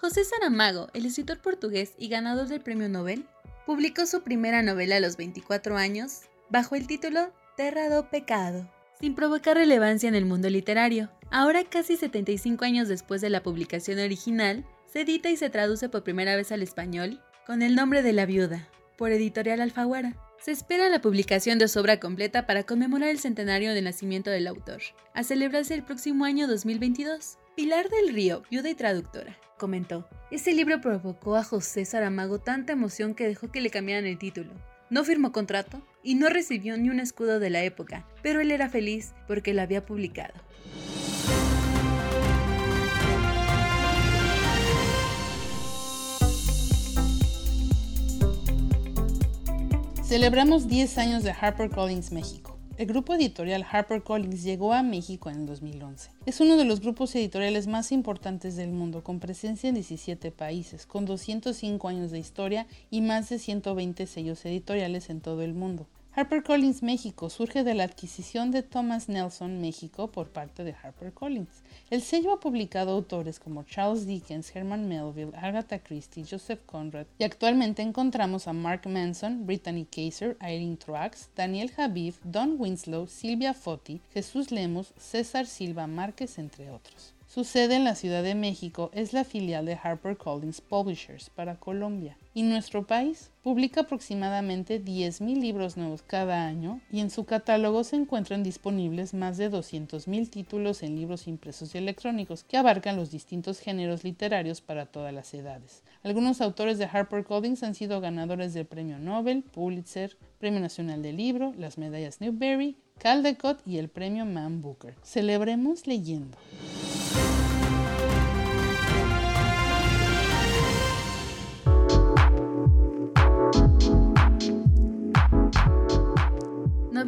José 0.00 0.24
Saramago, 0.24 0.88
el 0.94 1.04
escritor 1.04 1.40
portugués 1.40 1.92
y 1.98 2.08
ganador 2.08 2.48
del 2.48 2.62
Premio 2.62 2.88
Nobel, 2.88 3.26
publicó 3.68 4.06
su 4.06 4.22
primera 4.22 4.62
novela 4.62 4.96
a 4.96 5.00
los 5.00 5.18
24 5.18 5.76
años 5.76 6.22
bajo 6.48 6.74
el 6.74 6.86
título 6.86 7.34
Terra 7.54 7.90
do 7.90 8.08
Pecado, 8.08 8.66
sin 8.98 9.14
provocar 9.14 9.58
relevancia 9.58 10.08
en 10.08 10.14
el 10.14 10.24
mundo 10.24 10.48
literario. 10.48 11.10
Ahora, 11.30 11.62
casi 11.64 11.98
75 11.98 12.64
años 12.64 12.88
después 12.88 13.20
de 13.20 13.28
la 13.28 13.42
publicación 13.42 13.98
original, 13.98 14.64
se 14.86 15.02
edita 15.02 15.28
y 15.28 15.36
se 15.36 15.50
traduce 15.50 15.90
por 15.90 16.02
primera 16.02 16.34
vez 16.34 16.50
al 16.50 16.62
español 16.62 17.20
con 17.46 17.60
el 17.60 17.74
nombre 17.74 18.02
de 18.02 18.14
La 18.14 18.24
Viuda, 18.24 18.66
por 18.96 19.12
Editorial 19.12 19.60
Alfaguara. 19.60 20.16
Se 20.40 20.50
espera 20.50 20.88
la 20.88 21.02
publicación 21.02 21.58
de 21.58 21.68
su 21.68 21.78
obra 21.78 22.00
completa 22.00 22.46
para 22.46 22.62
conmemorar 22.62 23.10
el 23.10 23.18
centenario 23.18 23.74
del 23.74 23.84
nacimiento 23.84 24.30
del 24.30 24.46
autor, 24.46 24.80
a 25.12 25.24
celebrarse 25.24 25.74
el 25.74 25.82
próximo 25.82 26.24
año 26.24 26.48
2022. 26.48 27.36
Pilar 27.58 27.88
del 27.90 28.14
Río, 28.14 28.44
viuda 28.52 28.70
y 28.70 28.76
traductora, 28.76 29.36
comentó, 29.58 30.08
ese 30.30 30.52
libro 30.52 30.80
provocó 30.80 31.34
a 31.34 31.42
José 31.42 31.84
Saramago 31.84 32.38
tanta 32.38 32.72
emoción 32.72 33.16
que 33.16 33.26
dejó 33.26 33.50
que 33.50 33.60
le 33.60 33.68
cambiaran 33.68 34.06
el 34.06 34.16
título. 34.16 34.52
No 34.90 35.02
firmó 35.02 35.32
contrato 35.32 35.82
y 36.04 36.14
no 36.14 36.28
recibió 36.28 36.76
ni 36.78 36.88
un 36.88 37.00
escudo 37.00 37.40
de 37.40 37.50
la 37.50 37.64
época, 37.64 38.06
pero 38.22 38.40
él 38.40 38.52
era 38.52 38.68
feliz 38.68 39.12
porque 39.26 39.54
lo 39.54 39.62
había 39.62 39.84
publicado. 39.84 40.34
Celebramos 50.04 50.68
10 50.68 50.96
años 50.98 51.24
de 51.24 51.32
HarperCollins 51.32 52.12
México. 52.12 52.47
El 52.78 52.86
grupo 52.86 53.12
editorial 53.12 53.66
HarperCollins 53.68 54.44
llegó 54.44 54.72
a 54.72 54.84
México 54.84 55.30
en 55.30 55.46
2011. 55.46 56.12
Es 56.26 56.40
uno 56.40 56.56
de 56.56 56.64
los 56.64 56.78
grupos 56.78 57.12
editoriales 57.16 57.66
más 57.66 57.90
importantes 57.90 58.54
del 58.54 58.70
mundo, 58.70 59.02
con 59.02 59.18
presencia 59.18 59.66
en 59.66 59.74
17 59.74 60.30
países, 60.30 60.86
con 60.86 61.04
205 61.04 61.88
años 61.88 62.12
de 62.12 62.20
historia 62.20 62.68
y 62.88 63.00
más 63.00 63.30
de 63.30 63.40
120 63.40 64.06
sellos 64.06 64.44
editoriales 64.44 65.10
en 65.10 65.20
todo 65.20 65.42
el 65.42 65.54
mundo. 65.54 65.88
HarperCollins 66.12 66.84
México 66.84 67.30
surge 67.30 67.64
de 67.64 67.74
la 67.74 67.82
adquisición 67.82 68.52
de 68.52 68.62
Thomas 68.62 69.08
Nelson 69.08 69.60
México 69.60 70.12
por 70.12 70.28
parte 70.28 70.62
de 70.62 70.76
HarperCollins. 70.80 71.64
El 71.90 72.02
sello 72.02 72.34
ha 72.34 72.40
publicado 72.40 72.90
autores 72.90 73.40
como 73.40 73.62
Charles 73.62 74.06
Dickens, 74.06 74.54
Herman 74.54 74.88
Melville, 74.88 75.34
Agatha 75.34 75.78
Christie, 75.78 76.22
Joseph 76.30 76.60
Conrad 76.66 77.06
y 77.18 77.24
actualmente 77.24 77.80
encontramos 77.80 78.46
a 78.46 78.52
Mark 78.52 78.86
Manson, 78.86 79.46
Brittany 79.46 79.86
Kaiser, 79.90 80.36
Irene 80.42 80.76
Truax, 80.76 81.30
Daniel 81.34 81.72
Habib, 81.78 82.14
Don 82.24 82.60
Winslow, 82.60 83.06
Silvia 83.06 83.54
Foti, 83.54 84.02
Jesús 84.12 84.50
Lemos, 84.50 84.92
César 84.98 85.46
Silva 85.46 85.86
Márquez, 85.86 86.38
entre 86.38 86.70
otros. 86.70 87.14
Su 87.38 87.44
sede 87.44 87.76
en 87.76 87.84
la 87.84 87.94
Ciudad 87.94 88.24
de 88.24 88.34
México 88.34 88.90
es 88.92 89.12
la 89.12 89.22
filial 89.22 89.64
de 89.64 89.78
HarperCollins 89.80 90.60
Publishers 90.60 91.30
para 91.30 91.54
Colombia 91.54 92.18
y 92.34 92.42
nuestro 92.42 92.84
país 92.84 93.30
publica 93.44 93.82
aproximadamente 93.82 94.82
10.000 94.84 95.38
libros 95.40 95.76
nuevos 95.76 96.02
cada 96.02 96.48
año 96.48 96.80
y 96.90 96.98
en 96.98 97.10
su 97.10 97.26
catálogo 97.26 97.84
se 97.84 97.94
encuentran 97.94 98.42
disponibles 98.42 99.14
más 99.14 99.36
de 99.36 99.52
200.000 99.52 100.28
títulos 100.28 100.82
en 100.82 100.96
libros 100.96 101.28
impresos 101.28 101.72
y 101.72 101.78
electrónicos 101.78 102.42
que 102.42 102.56
abarcan 102.56 102.96
los 102.96 103.12
distintos 103.12 103.60
géneros 103.60 104.02
literarios 104.02 104.60
para 104.60 104.86
todas 104.86 105.14
las 105.14 105.32
edades. 105.32 105.84
Algunos 106.02 106.40
autores 106.40 106.76
de 106.78 106.86
HarperCollins 106.86 107.62
han 107.62 107.76
sido 107.76 108.00
ganadores 108.00 108.52
del 108.52 108.66
Premio 108.66 108.98
Nobel, 108.98 109.44
Pulitzer, 109.44 110.16
Premio 110.40 110.58
Nacional 110.58 111.02
del 111.02 111.18
Libro, 111.18 111.54
las 111.56 111.78
medallas 111.78 112.20
Newbery, 112.20 112.76
Caldecott 112.98 113.64
y 113.64 113.78
el 113.78 113.88
Premio 113.88 114.26
Man 114.26 114.60
Booker. 114.60 114.96
Celebremos 115.04 115.86
leyendo. 115.86 116.36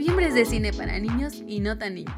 Noviembre 0.00 0.28
es 0.28 0.34
de 0.34 0.46
cine 0.46 0.72
para 0.72 0.98
niños 0.98 1.44
y 1.46 1.60
no 1.60 1.76
tan 1.76 1.94
niños. 1.94 2.14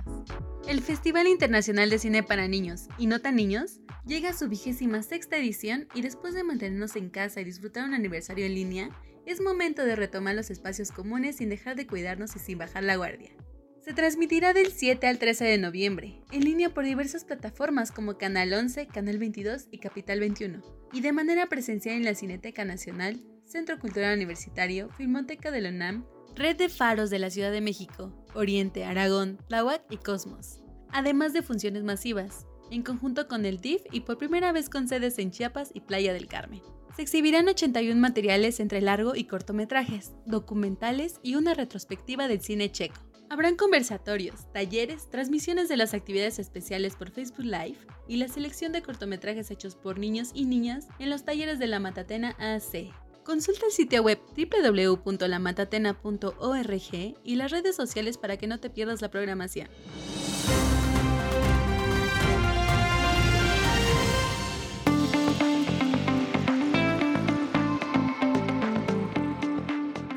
El 0.68 0.82
Festival 0.82 1.26
Internacional 1.26 1.90
de 1.90 1.98
Cine 1.98 2.22
para 2.22 2.46
Niños 2.46 2.86
y 2.96 3.08
no 3.08 3.20
tan 3.20 3.34
niños 3.34 3.80
llega 4.06 4.30
a 4.30 4.34
su 4.34 4.48
vigésima 4.48 5.02
sexta 5.02 5.36
edición 5.36 5.88
y 5.92 6.02
después 6.02 6.32
de 6.32 6.44
mantenernos 6.44 6.94
en 6.94 7.10
casa 7.10 7.40
y 7.40 7.44
disfrutar 7.44 7.84
un 7.84 7.94
aniversario 7.94 8.46
en 8.46 8.54
línea, 8.54 8.90
es 9.26 9.40
momento 9.40 9.84
de 9.84 9.96
retomar 9.96 10.36
los 10.36 10.48
espacios 10.48 10.92
comunes 10.92 11.38
sin 11.38 11.48
dejar 11.48 11.74
de 11.74 11.88
cuidarnos 11.88 12.36
y 12.36 12.38
sin 12.38 12.58
bajar 12.58 12.84
la 12.84 12.94
guardia. 12.94 13.32
Se 13.80 13.92
transmitirá 13.92 14.52
del 14.52 14.70
7 14.70 15.04
al 15.08 15.18
13 15.18 15.44
de 15.44 15.58
noviembre, 15.58 16.20
en 16.30 16.44
línea 16.44 16.72
por 16.72 16.84
diversas 16.84 17.24
plataformas 17.24 17.90
como 17.90 18.16
Canal 18.16 18.52
11, 18.52 18.86
Canal 18.86 19.18
22 19.18 19.66
y 19.72 19.78
Capital 19.78 20.20
21, 20.20 20.62
y 20.92 21.00
de 21.00 21.10
manera 21.10 21.48
presencial 21.48 21.96
en 21.96 22.04
la 22.04 22.14
Cineteca 22.14 22.64
Nacional, 22.64 23.20
Centro 23.44 23.80
Cultural 23.80 24.14
Universitario, 24.14 24.88
Filmoteca 24.90 25.50
de 25.50 25.62
la 25.62 25.70
UNAM, 25.70 26.06
Red 26.34 26.56
de 26.56 26.68
Faros 26.68 27.10
de 27.10 27.18
la 27.18 27.30
Ciudad 27.30 27.52
de 27.52 27.60
México, 27.60 28.10
Oriente, 28.34 28.84
Aragón, 28.84 29.38
Tláhuac 29.48 29.82
y 29.90 29.98
Cosmos, 29.98 30.60
además 30.90 31.34
de 31.34 31.42
funciones 31.42 31.84
masivas, 31.84 32.46
en 32.70 32.82
conjunto 32.82 33.28
con 33.28 33.44
el 33.44 33.60
DIF 33.60 33.82
y 33.92 34.00
por 34.00 34.16
primera 34.16 34.50
vez 34.50 34.70
con 34.70 34.88
sedes 34.88 35.18
en 35.18 35.30
Chiapas 35.30 35.70
y 35.74 35.80
Playa 35.80 36.14
del 36.14 36.26
Carmen. 36.26 36.62
Se 36.96 37.02
exhibirán 37.02 37.48
81 37.48 38.00
materiales 38.00 38.60
entre 38.60 38.80
largo 38.80 39.14
y 39.14 39.24
cortometrajes, 39.24 40.12
documentales 40.24 41.20
y 41.22 41.34
una 41.34 41.52
retrospectiva 41.52 42.28
del 42.28 42.40
cine 42.40 42.72
checo. 42.72 43.00
Habrán 43.28 43.56
conversatorios, 43.56 44.50
talleres, 44.52 45.08
transmisiones 45.08 45.68
de 45.68 45.78
las 45.78 45.94
actividades 45.94 46.38
especiales 46.38 46.96
por 46.96 47.10
Facebook 47.10 47.46
Live 47.46 47.78
y 48.08 48.16
la 48.16 48.28
selección 48.28 48.72
de 48.72 48.82
cortometrajes 48.82 49.50
hechos 49.50 49.74
por 49.74 49.98
niños 49.98 50.32
y 50.34 50.44
niñas 50.44 50.88
en 50.98 51.08
los 51.08 51.24
talleres 51.24 51.58
de 51.58 51.66
la 51.66 51.80
Matatena 51.80 52.36
AC. 52.38 52.92
Consulta 53.24 53.66
el 53.66 53.72
sitio 53.72 54.02
web 54.02 54.18
www.lamatatena.org 54.36 57.14
y 57.24 57.36
las 57.36 57.52
redes 57.52 57.76
sociales 57.76 58.18
para 58.18 58.36
que 58.36 58.48
no 58.48 58.58
te 58.58 58.68
pierdas 58.68 59.00
la 59.00 59.10
programación. 59.10 59.68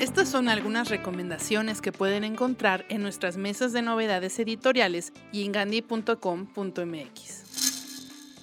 Estas 0.00 0.28
son 0.28 0.48
algunas 0.48 0.88
recomendaciones 0.88 1.80
que 1.80 1.92
pueden 1.92 2.24
encontrar 2.24 2.84
en 2.88 3.02
nuestras 3.02 3.36
mesas 3.36 3.72
de 3.72 3.82
novedades 3.82 4.36
editoriales 4.38 5.12
y 5.30 5.44
en 5.44 5.52
gandhi.com.mx. 5.52 7.42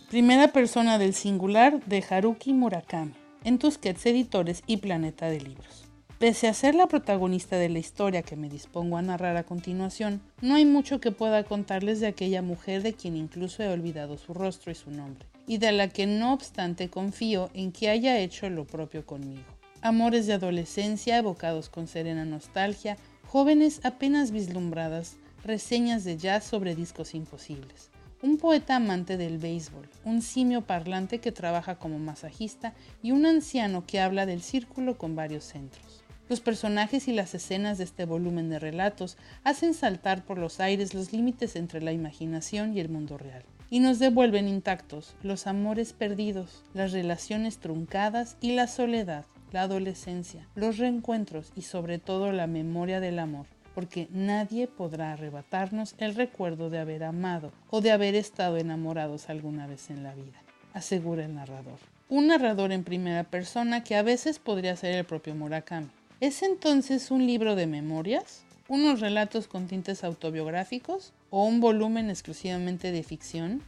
Primera 0.10 0.50
persona 0.50 1.00
del 1.00 1.16
singular 1.16 1.84
de 1.86 2.04
Haruki 2.08 2.54
Murakami, 2.54 3.23
en 3.44 3.60
Tusquets 3.60 4.06
Editores 4.06 4.64
y 4.68 4.78
Planeta 4.78 5.30
de 5.30 5.42
Libros. 5.42 5.86
Pese 6.20 6.48
a 6.48 6.54
ser 6.54 6.76
la 6.76 6.88
protagonista 6.88 7.58
de 7.58 7.70
la 7.70 7.80
historia 7.80 8.22
que 8.22 8.36
me 8.36 8.50
dispongo 8.50 8.98
a 8.98 9.02
narrar 9.02 9.38
a 9.38 9.44
continuación, 9.44 10.22
no 10.42 10.56
hay 10.56 10.66
mucho 10.66 11.00
que 11.00 11.12
pueda 11.12 11.44
contarles 11.44 12.00
de 12.00 12.08
aquella 12.08 12.42
mujer 12.42 12.84
de 12.84 12.94
quien 12.94 13.18
incluso 13.18 13.64
he 13.64 13.68
olvidado 13.68 14.18
su 14.18 14.34
rostro 14.34 14.72
y 14.72 14.76
su 14.76 14.92
nombre, 14.92 15.28
y 15.48 15.58
de 15.58 15.72
la 15.72 15.90
que 15.90 16.06
no 16.08 16.34
obstante 16.34 16.90
confío 16.90 17.50
en 17.54 17.72
que 17.72 17.90
haya 17.90 18.20
hecho 18.20 18.50
lo 18.50 18.66
propio 18.66 19.06
conmigo 19.06 19.44
amores 19.84 20.26
de 20.28 20.34
adolescencia 20.34 21.18
evocados 21.18 21.70
con 21.70 21.88
serena 21.88 22.24
nostalgia, 22.24 22.98
jóvenes 23.28 23.82
apenas 23.84 24.32
vislumbradas, 24.32 25.18
reseñas 25.44 26.06
de 26.06 26.18
jazz 26.18 26.46
sobre 26.46 26.74
discos 26.74 27.14
imposibles. 27.14 27.92
Un 28.24 28.38
poeta 28.38 28.78
amante 28.78 29.18
del 29.18 29.38
béisbol, 29.38 29.90
un 30.06 30.22
simio 30.22 30.62
parlante 30.62 31.20
que 31.20 31.34
trabaja 31.34 31.76
como 31.76 32.00
masajista 32.00 32.74
y 33.02 33.12
un 33.12 33.26
anciano 33.26 33.86
que 33.86 34.00
habla 34.00 34.26
del 34.26 34.42
círculo 34.42 34.98
con 34.98 35.14
varios 35.14 35.44
centros. 35.44 36.06
Los 36.30 36.40
personajes 36.40 37.10
y 37.10 37.12
las 37.12 37.36
escenas 37.36 37.78
de 37.78 37.84
este 37.84 38.06
volumen 38.06 38.50
de 38.50 38.60
relatos 38.60 39.18
hacen 39.44 39.74
saltar 39.74 40.24
por 40.24 40.38
los 40.38 40.62
aires 40.62 40.94
los 40.94 41.12
límites 41.12 41.58
entre 41.58 41.82
la 41.82 41.92
imaginación 41.92 42.78
y 42.78 42.80
el 42.80 42.88
mundo 42.88 43.18
real 43.18 43.44
y 43.70 43.82
nos 43.82 44.00
devuelven 44.00 44.48
intactos 44.48 45.16
los 45.22 45.46
amores 45.46 45.92
perdidos, 45.92 46.64
las 46.74 46.94
relaciones 46.94 47.58
truncadas 47.58 48.38
y 48.40 48.54
la 48.54 48.68
soledad, 48.68 49.26
la 49.52 49.64
adolescencia, 49.64 50.48
los 50.56 50.78
reencuentros 50.78 51.52
y 51.58 51.64
sobre 51.64 52.00
todo 52.00 52.32
la 52.32 52.48
memoria 52.48 53.02
del 53.02 53.20
amor, 53.20 53.48
porque 53.74 54.08
nadie 54.12 54.68
podrá 54.68 55.14
arrebatarnos 55.14 55.96
el 55.98 56.16
recuerdo 56.16 56.70
de 56.70 56.80
haber 56.80 57.04
amado 57.04 57.52
o 57.70 57.82
de 57.82 57.92
haber 57.92 58.16
estado 58.16 58.58
enamorados 58.58 59.30
alguna 59.30 59.68
vez 59.68 59.90
en 59.90 60.04
la 60.04 60.14
vida, 60.14 60.42
asegura 60.74 61.26
el 61.26 61.36
narrador. 61.36 61.80
Un 62.10 62.28
narrador 62.28 62.72
en 62.72 62.84
primera 62.84 63.24
persona 63.24 63.84
que 63.84 63.96
a 63.96 64.04
veces 64.04 64.40
podría 64.40 64.76
ser 64.76 64.96
el 64.96 65.06
propio 65.06 65.36
Murakami. 65.36 65.90
¿Es 66.20 66.44
entonces 66.44 67.12
un 67.12 67.26
libro 67.26 67.56
de 67.56 67.68
memorias? 67.68 68.44
¿Unos 68.68 69.00
relatos 69.00 69.48
con 69.48 69.68
tintes 69.68 70.04
autobiográficos? 70.04 71.12
¿O 71.30 71.46
un 71.46 71.60
volumen 71.60 72.10
exclusivamente 72.10 72.92
de 72.92 73.04
ficción? 73.04 73.62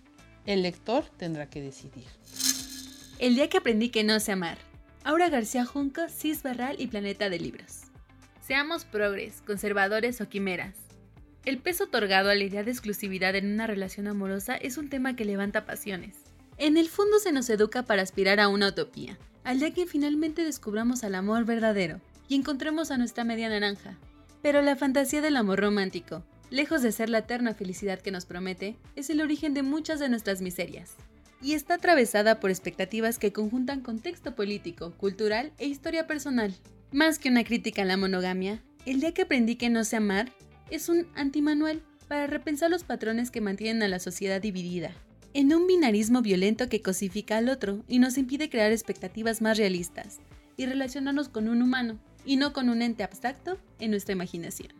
El 0.45 0.61
lector 0.61 1.05
tendrá 1.17 1.49
que 1.49 1.61
decidir. 1.61 2.05
El 3.17 3.35
día 3.35 3.49
que 3.49 3.57
aprendí 3.57 3.89
que 3.89 4.03
no 4.03 4.19
sé 4.19 4.33
amar, 4.33 4.57
Aura 5.03 5.29
García 5.29 5.65
Junco, 5.65 6.07
Cis 6.09 6.43
Barral 6.43 6.75
y 6.79 6.87
Planeta 6.87 7.29
de 7.29 7.39
Libros. 7.39 7.84
Seamos 8.45 8.85
progres, 8.85 9.41
conservadores 9.41 10.21
o 10.21 10.29
quimeras. 10.29 10.75
El 11.45 11.57
peso 11.57 11.85
otorgado 11.85 12.29
a 12.29 12.35
la 12.35 12.43
idea 12.43 12.63
de 12.63 12.69
exclusividad 12.69 13.35
en 13.35 13.51
una 13.51 13.65
relación 13.65 14.05
amorosa 14.05 14.55
es 14.55 14.77
un 14.77 14.87
tema 14.87 15.15
que 15.15 15.25
levanta 15.25 15.65
pasiones. 15.65 16.17
En 16.59 16.77
el 16.77 16.87
fondo 16.87 17.17
se 17.17 17.31
nos 17.31 17.49
educa 17.49 17.81
para 17.81 18.03
aspirar 18.03 18.39
a 18.39 18.47
una 18.47 18.67
utopía, 18.67 19.17
al 19.43 19.61
día 19.61 19.73
que 19.73 19.87
finalmente 19.87 20.43
descubramos 20.43 21.03
al 21.03 21.15
amor 21.15 21.45
verdadero 21.45 21.99
y 22.27 22.35
encontremos 22.35 22.91
a 22.91 22.99
nuestra 22.99 23.23
media 23.23 23.49
naranja. 23.49 23.97
Pero 24.43 24.61
la 24.61 24.75
fantasía 24.75 25.21
del 25.21 25.37
amor 25.37 25.59
romántico, 25.59 26.23
lejos 26.51 26.83
de 26.83 26.91
ser 26.91 27.09
la 27.09 27.19
eterna 27.19 27.55
felicidad 27.55 27.99
que 27.99 28.11
nos 28.11 28.27
promete, 28.27 28.75
es 28.95 29.09
el 29.09 29.21
origen 29.21 29.55
de 29.55 29.63
muchas 29.63 29.99
de 29.99 30.07
nuestras 30.07 30.41
miserias 30.43 30.97
y 31.41 31.53
está 31.53 31.75
atravesada 31.75 32.39
por 32.39 32.51
expectativas 32.51 33.17
que 33.17 33.33
conjuntan 33.33 33.81
contexto 33.81 34.35
político, 34.35 34.91
cultural 34.97 35.51
e 35.57 35.65
historia 35.65 36.05
personal. 36.05 36.53
Más 36.95 37.19
que 37.19 37.27
una 37.27 37.43
crítica 37.43 37.81
a 37.81 37.85
la 37.85 37.97
monogamia, 37.97 38.63
el 38.85 39.01
día 39.01 39.11
que 39.11 39.23
aprendí 39.23 39.57
que 39.57 39.69
no 39.69 39.83
sé 39.83 39.97
amar 39.97 40.31
es 40.71 40.87
un 40.87 41.07
antimanual 41.13 41.81
para 42.07 42.25
repensar 42.25 42.69
los 42.69 42.85
patrones 42.85 43.31
que 43.31 43.41
mantienen 43.41 43.83
a 43.83 43.89
la 43.89 43.99
sociedad 43.99 44.39
dividida, 44.39 44.91
en 45.33 45.53
un 45.53 45.67
binarismo 45.67 46.21
violento 46.21 46.69
que 46.69 46.81
cosifica 46.81 47.35
al 47.35 47.49
otro 47.49 47.83
y 47.89 47.99
nos 47.99 48.17
impide 48.17 48.49
crear 48.49 48.71
expectativas 48.71 49.41
más 49.41 49.57
realistas 49.57 50.19
y 50.55 50.67
relacionarnos 50.67 51.27
con 51.27 51.49
un 51.49 51.61
humano 51.61 51.99
y 52.23 52.37
no 52.37 52.53
con 52.53 52.69
un 52.69 52.81
ente 52.81 53.03
abstracto 53.03 53.57
en 53.79 53.91
nuestra 53.91 54.13
imaginación. 54.13 54.71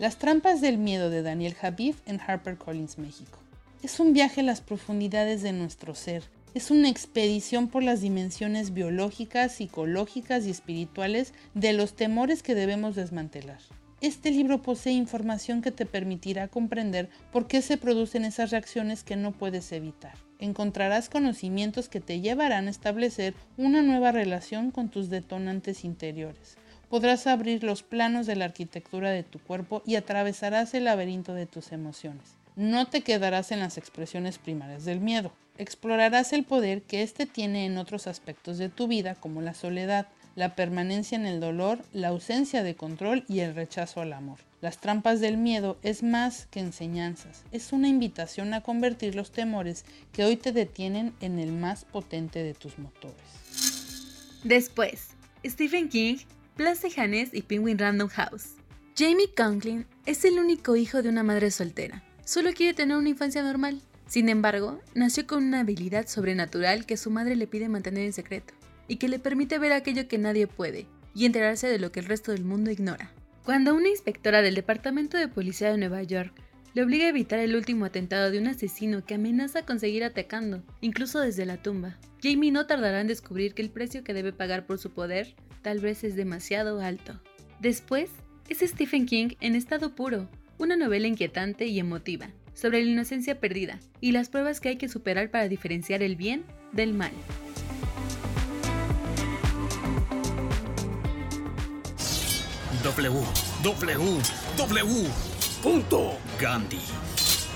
Las 0.00 0.18
trampas 0.18 0.60
del 0.60 0.76
miedo 0.76 1.08
de 1.08 1.22
Daniel 1.22 1.54
Habib 1.62 1.94
en 2.06 2.18
HarperCollins 2.18 2.98
México. 2.98 3.38
Es 3.80 4.00
un 4.00 4.12
viaje 4.12 4.40
a 4.40 4.44
las 4.44 4.60
profundidades 4.60 5.40
de 5.42 5.52
nuestro 5.52 5.94
ser. 5.94 6.24
Es 6.56 6.70
una 6.70 6.88
expedición 6.88 7.68
por 7.68 7.82
las 7.82 8.00
dimensiones 8.00 8.72
biológicas, 8.72 9.52
psicológicas 9.52 10.46
y 10.46 10.50
espirituales 10.50 11.34
de 11.52 11.74
los 11.74 11.94
temores 11.94 12.42
que 12.42 12.54
debemos 12.54 12.94
desmantelar. 12.94 13.58
Este 14.00 14.30
libro 14.30 14.62
posee 14.62 14.94
información 14.94 15.60
que 15.60 15.70
te 15.70 15.84
permitirá 15.84 16.48
comprender 16.48 17.10
por 17.30 17.46
qué 17.46 17.60
se 17.60 17.76
producen 17.76 18.24
esas 18.24 18.52
reacciones 18.52 19.04
que 19.04 19.16
no 19.16 19.32
puedes 19.32 19.70
evitar. 19.70 20.14
Encontrarás 20.38 21.10
conocimientos 21.10 21.90
que 21.90 22.00
te 22.00 22.22
llevarán 22.22 22.68
a 22.68 22.70
establecer 22.70 23.34
una 23.58 23.82
nueva 23.82 24.10
relación 24.10 24.70
con 24.70 24.88
tus 24.88 25.10
detonantes 25.10 25.84
interiores. 25.84 26.56
Podrás 26.88 27.26
abrir 27.26 27.64
los 27.64 27.82
planos 27.82 28.24
de 28.24 28.36
la 28.36 28.46
arquitectura 28.46 29.10
de 29.10 29.24
tu 29.24 29.40
cuerpo 29.40 29.82
y 29.84 29.96
atravesarás 29.96 30.72
el 30.72 30.84
laberinto 30.84 31.34
de 31.34 31.44
tus 31.44 31.72
emociones. 31.72 32.38
No 32.56 32.86
te 32.86 33.02
quedarás 33.02 33.52
en 33.52 33.60
las 33.60 33.76
expresiones 33.76 34.38
primarias 34.38 34.86
del 34.86 34.98
miedo. 34.98 35.30
Explorarás 35.58 36.32
el 36.32 36.44
poder 36.44 36.80
que 36.80 37.02
éste 37.02 37.26
tiene 37.26 37.66
en 37.66 37.76
otros 37.76 38.06
aspectos 38.06 38.56
de 38.56 38.70
tu 38.70 38.88
vida, 38.88 39.14
como 39.14 39.42
la 39.42 39.52
soledad, 39.52 40.08
la 40.36 40.54
permanencia 40.54 41.16
en 41.16 41.26
el 41.26 41.38
dolor, 41.38 41.80
la 41.92 42.08
ausencia 42.08 42.62
de 42.62 42.74
control 42.74 43.24
y 43.28 43.40
el 43.40 43.54
rechazo 43.54 44.00
al 44.00 44.14
amor. 44.14 44.38
Las 44.62 44.78
trampas 44.78 45.20
del 45.20 45.36
miedo 45.36 45.76
es 45.82 46.02
más 46.02 46.46
que 46.46 46.60
enseñanzas, 46.60 47.44
es 47.52 47.74
una 47.74 47.88
invitación 47.88 48.54
a 48.54 48.62
convertir 48.62 49.14
los 49.14 49.32
temores 49.32 49.84
que 50.12 50.24
hoy 50.24 50.36
te 50.36 50.52
detienen 50.52 51.12
en 51.20 51.38
el 51.38 51.52
más 51.52 51.84
potente 51.84 52.42
de 52.42 52.54
tus 52.54 52.78
motores. 52.78 53.20
Después, 54.44 55.08
Stephen 55.44 55.90
King, 55.90 56.16
Blas 56.56 56.80
de 56.80 56.90
Hannes 56.96 57.34
y 57.34 57.42
Penguin 57.42 57.78
Random 57.78 58.08
House. 58.08 58.54
Jamie 58.96 59.34
Conklin 59.36 59.86
es 60.06 60.24
el 60.24 60.38
único 60.38 60.74
hijo 60.74 61.02
de 61.02 61.10
una 61.10 61.22
madre 61.22 61.50
soltera. 61.50 62.05
Solo 62.26 62.52
quiere 62.54 62.74
tener 62.74 62.96
una 62.96 63.08
infancia 63.08 63.40
normal. 63.40 63.80
Sin 64.08 64.28
embargo, 64.28 64.80
nació 64.96 65.28
con 65.28 65.44
una 65.44 65.60
habilidad 65.60 66.08
sobrenatural 66.08 66.84
que 66.84 66.96
su 66.96 67.08
madre 67.08 67.36
le 67.36 67.46
pide 67.46 67.68
mantener 67.68 68.04
en 68.04 68.12
secreto 68.12 68.52
y 68.88 68.96
que 68.96 69.08
le 69.08 69.20
permite 69.20 69.60
ver 69.60 69.72
aquello 69.72 70.08
que 70.08 70.18
nadie 70.18 70.48
puede 70.48 70.88
y 71.14 71.24
enterarse 71.24 71.68
de 71.68 71.78
lo 71.78 71.92
que 71.92 72.00
el 72.00 72.06
resto 72.06 72.32
del 72.32 72.44
mundo 72.44 72.72
ignora. 72.72 73.12
Cuando 73.44 73.76
una 73.76 73.88
inspectora 73.88 74.42
del 74.42 74.56
Departamento 74.56 75.16
de 75.16 75.28
Policía 75.28 75.70
de 75.70 75.78
Nueva 75.78 76.02
York 76.02 76.32
le 76.74 76.82
obliga 76.82 77.04
a 77.04 77.10
evitar 77.10 77.38
el 77.38 77.54
último 77.54 77.84
atentado 77.84 78.32
de 78.32 78.40
un 78.40 78.48
asesino 78.48 79.04
que 79.04 79.14
amenaza 79.14 79.64
con 79.64 79.78
seguir 79.78 80.02
atacando, 80.02 80.64
incluso 80.80 81.20
desde 81.20 81.46
la 81.46 81.62
tumba, 81.62 81.96
Jamie 82.20 82.50
no 82.50 82.66
tardará 82.66 83.00
en 83.00 83.06
descubrir 83.06 83.54
que 83.54 83.62
el 83.62 83.70
precio 83.70 84.02
que 84.02 84.14
debe 84.14 84.32
pagar 84.32 84.66
por 84.66 84.80
su 84.80 84.90
poder 84.90 85.36
tal 85.62 85.78
vez 85.78 86.02
es 86.02 86.16
demasiado 86.16 86.80
alto. 86.80 87.20
Después, 87.60 88.10
es 88.48 88.68
Stephen 88.68 89.06
King 89.06 89.36
en 89.40 89.54
estado 89.54 89.94
puro, 89.94 90.28
una 90.58 90.76
novela 90.76 91.06
inquietante 91.06 91.66
y 91.66 91.78
emotiva, 91.78 92.30
sobre 92.54 92.82
la 92.82 92.90
inocencia 92.90 93.38
perdida 93.38 93.78
y 94.00 94.12
las 94.12 94.28
pruebas 94.28 94.60
que 94.60 94.70
hay 94.70 94.76
que 94.76 94.88
superar 94.88 95.30
para 95.30 95.48
diferenciar 95.48 96.02
el 96.02 96.16
bien 96.16 96.44
del 96.72 96.94
mal. 96.94 97.12
Gandhi. 106.40 106.78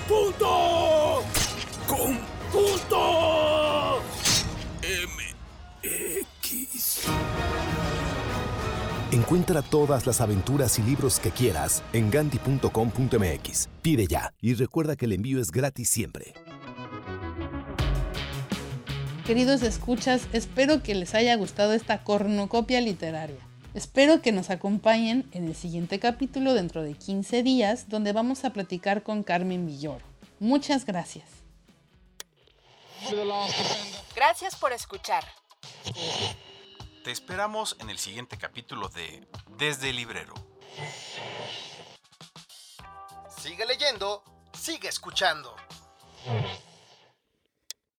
Punto. 0.07 1.23
Encuentra 9.11 9.61
todas 9.61 10.07
las 10.07 10.21
aventuras 10.21 10.79
y 10.79 10.83
libros 10.83 11.19
que 11.19 11.31
quieras 11.31 11.83
en 11.91 12.09
ganti.com.mx. 12.09 13.67
Pide 13.81 14.07
ya 14.07 14.33
y 14.39 14.53
recuerda 14.53 14.95
que 14.95 15.03
el 15.03 15.11
envío 15.11 15.41
es 15.41 15.51
gratis 15.51 15.89
siempre. 15.89 16.33
Queridos 19.25 19.63
escuchas, 19.63 20.27
espero 20.31 20.81
que 20.81 20.95
les 20.95 21.13
haya 21.13 21.35
gustado 21.35 21.73
esta 21.73 22.03
cornucopia 22.05 22.79
literaria. 22.79 23.39
Espero 23.73 24.21
que 24.21 24.31
nos 24.31 24.49
acompañen 24.49 25.29
en 25.33 25.45
el 25.45 25.55
siguiente 25.55 25.99
capítulo 25.99 26.53
dentro 26.53 26.81
de 26.81 26.93
15 26.93 27.43
días, 27.43 27.89
donde 27.89 28.13
vamos 28.13 28.45
a 28.45 28.51
platicar 28.51 29.03
con 29.03 29.23
Carmen 29.23 29.65
Villoro. 29.65 30.05
Muchas 30.39 30.85
gracias. 30.85 31.25
Gracias 34.15 34.55
por 34.55 34.71
escuchar. 34.71 35.23
Te 37.03 37.09
esperamos 37.09 37.75
en 37.79 37.89
el 37.89 37.97
siguiente 37.97 38.37
capítulo 38.37 38.87
de 38.89 39.27
Desde 39.57 39.89
el 39.89 39.95
Librero. 39.95 40.35
Sigue 43.41 43.65
leyendo, 43.65 44.23
sigue 44.53 44.87
escuchando. 44.87 45.55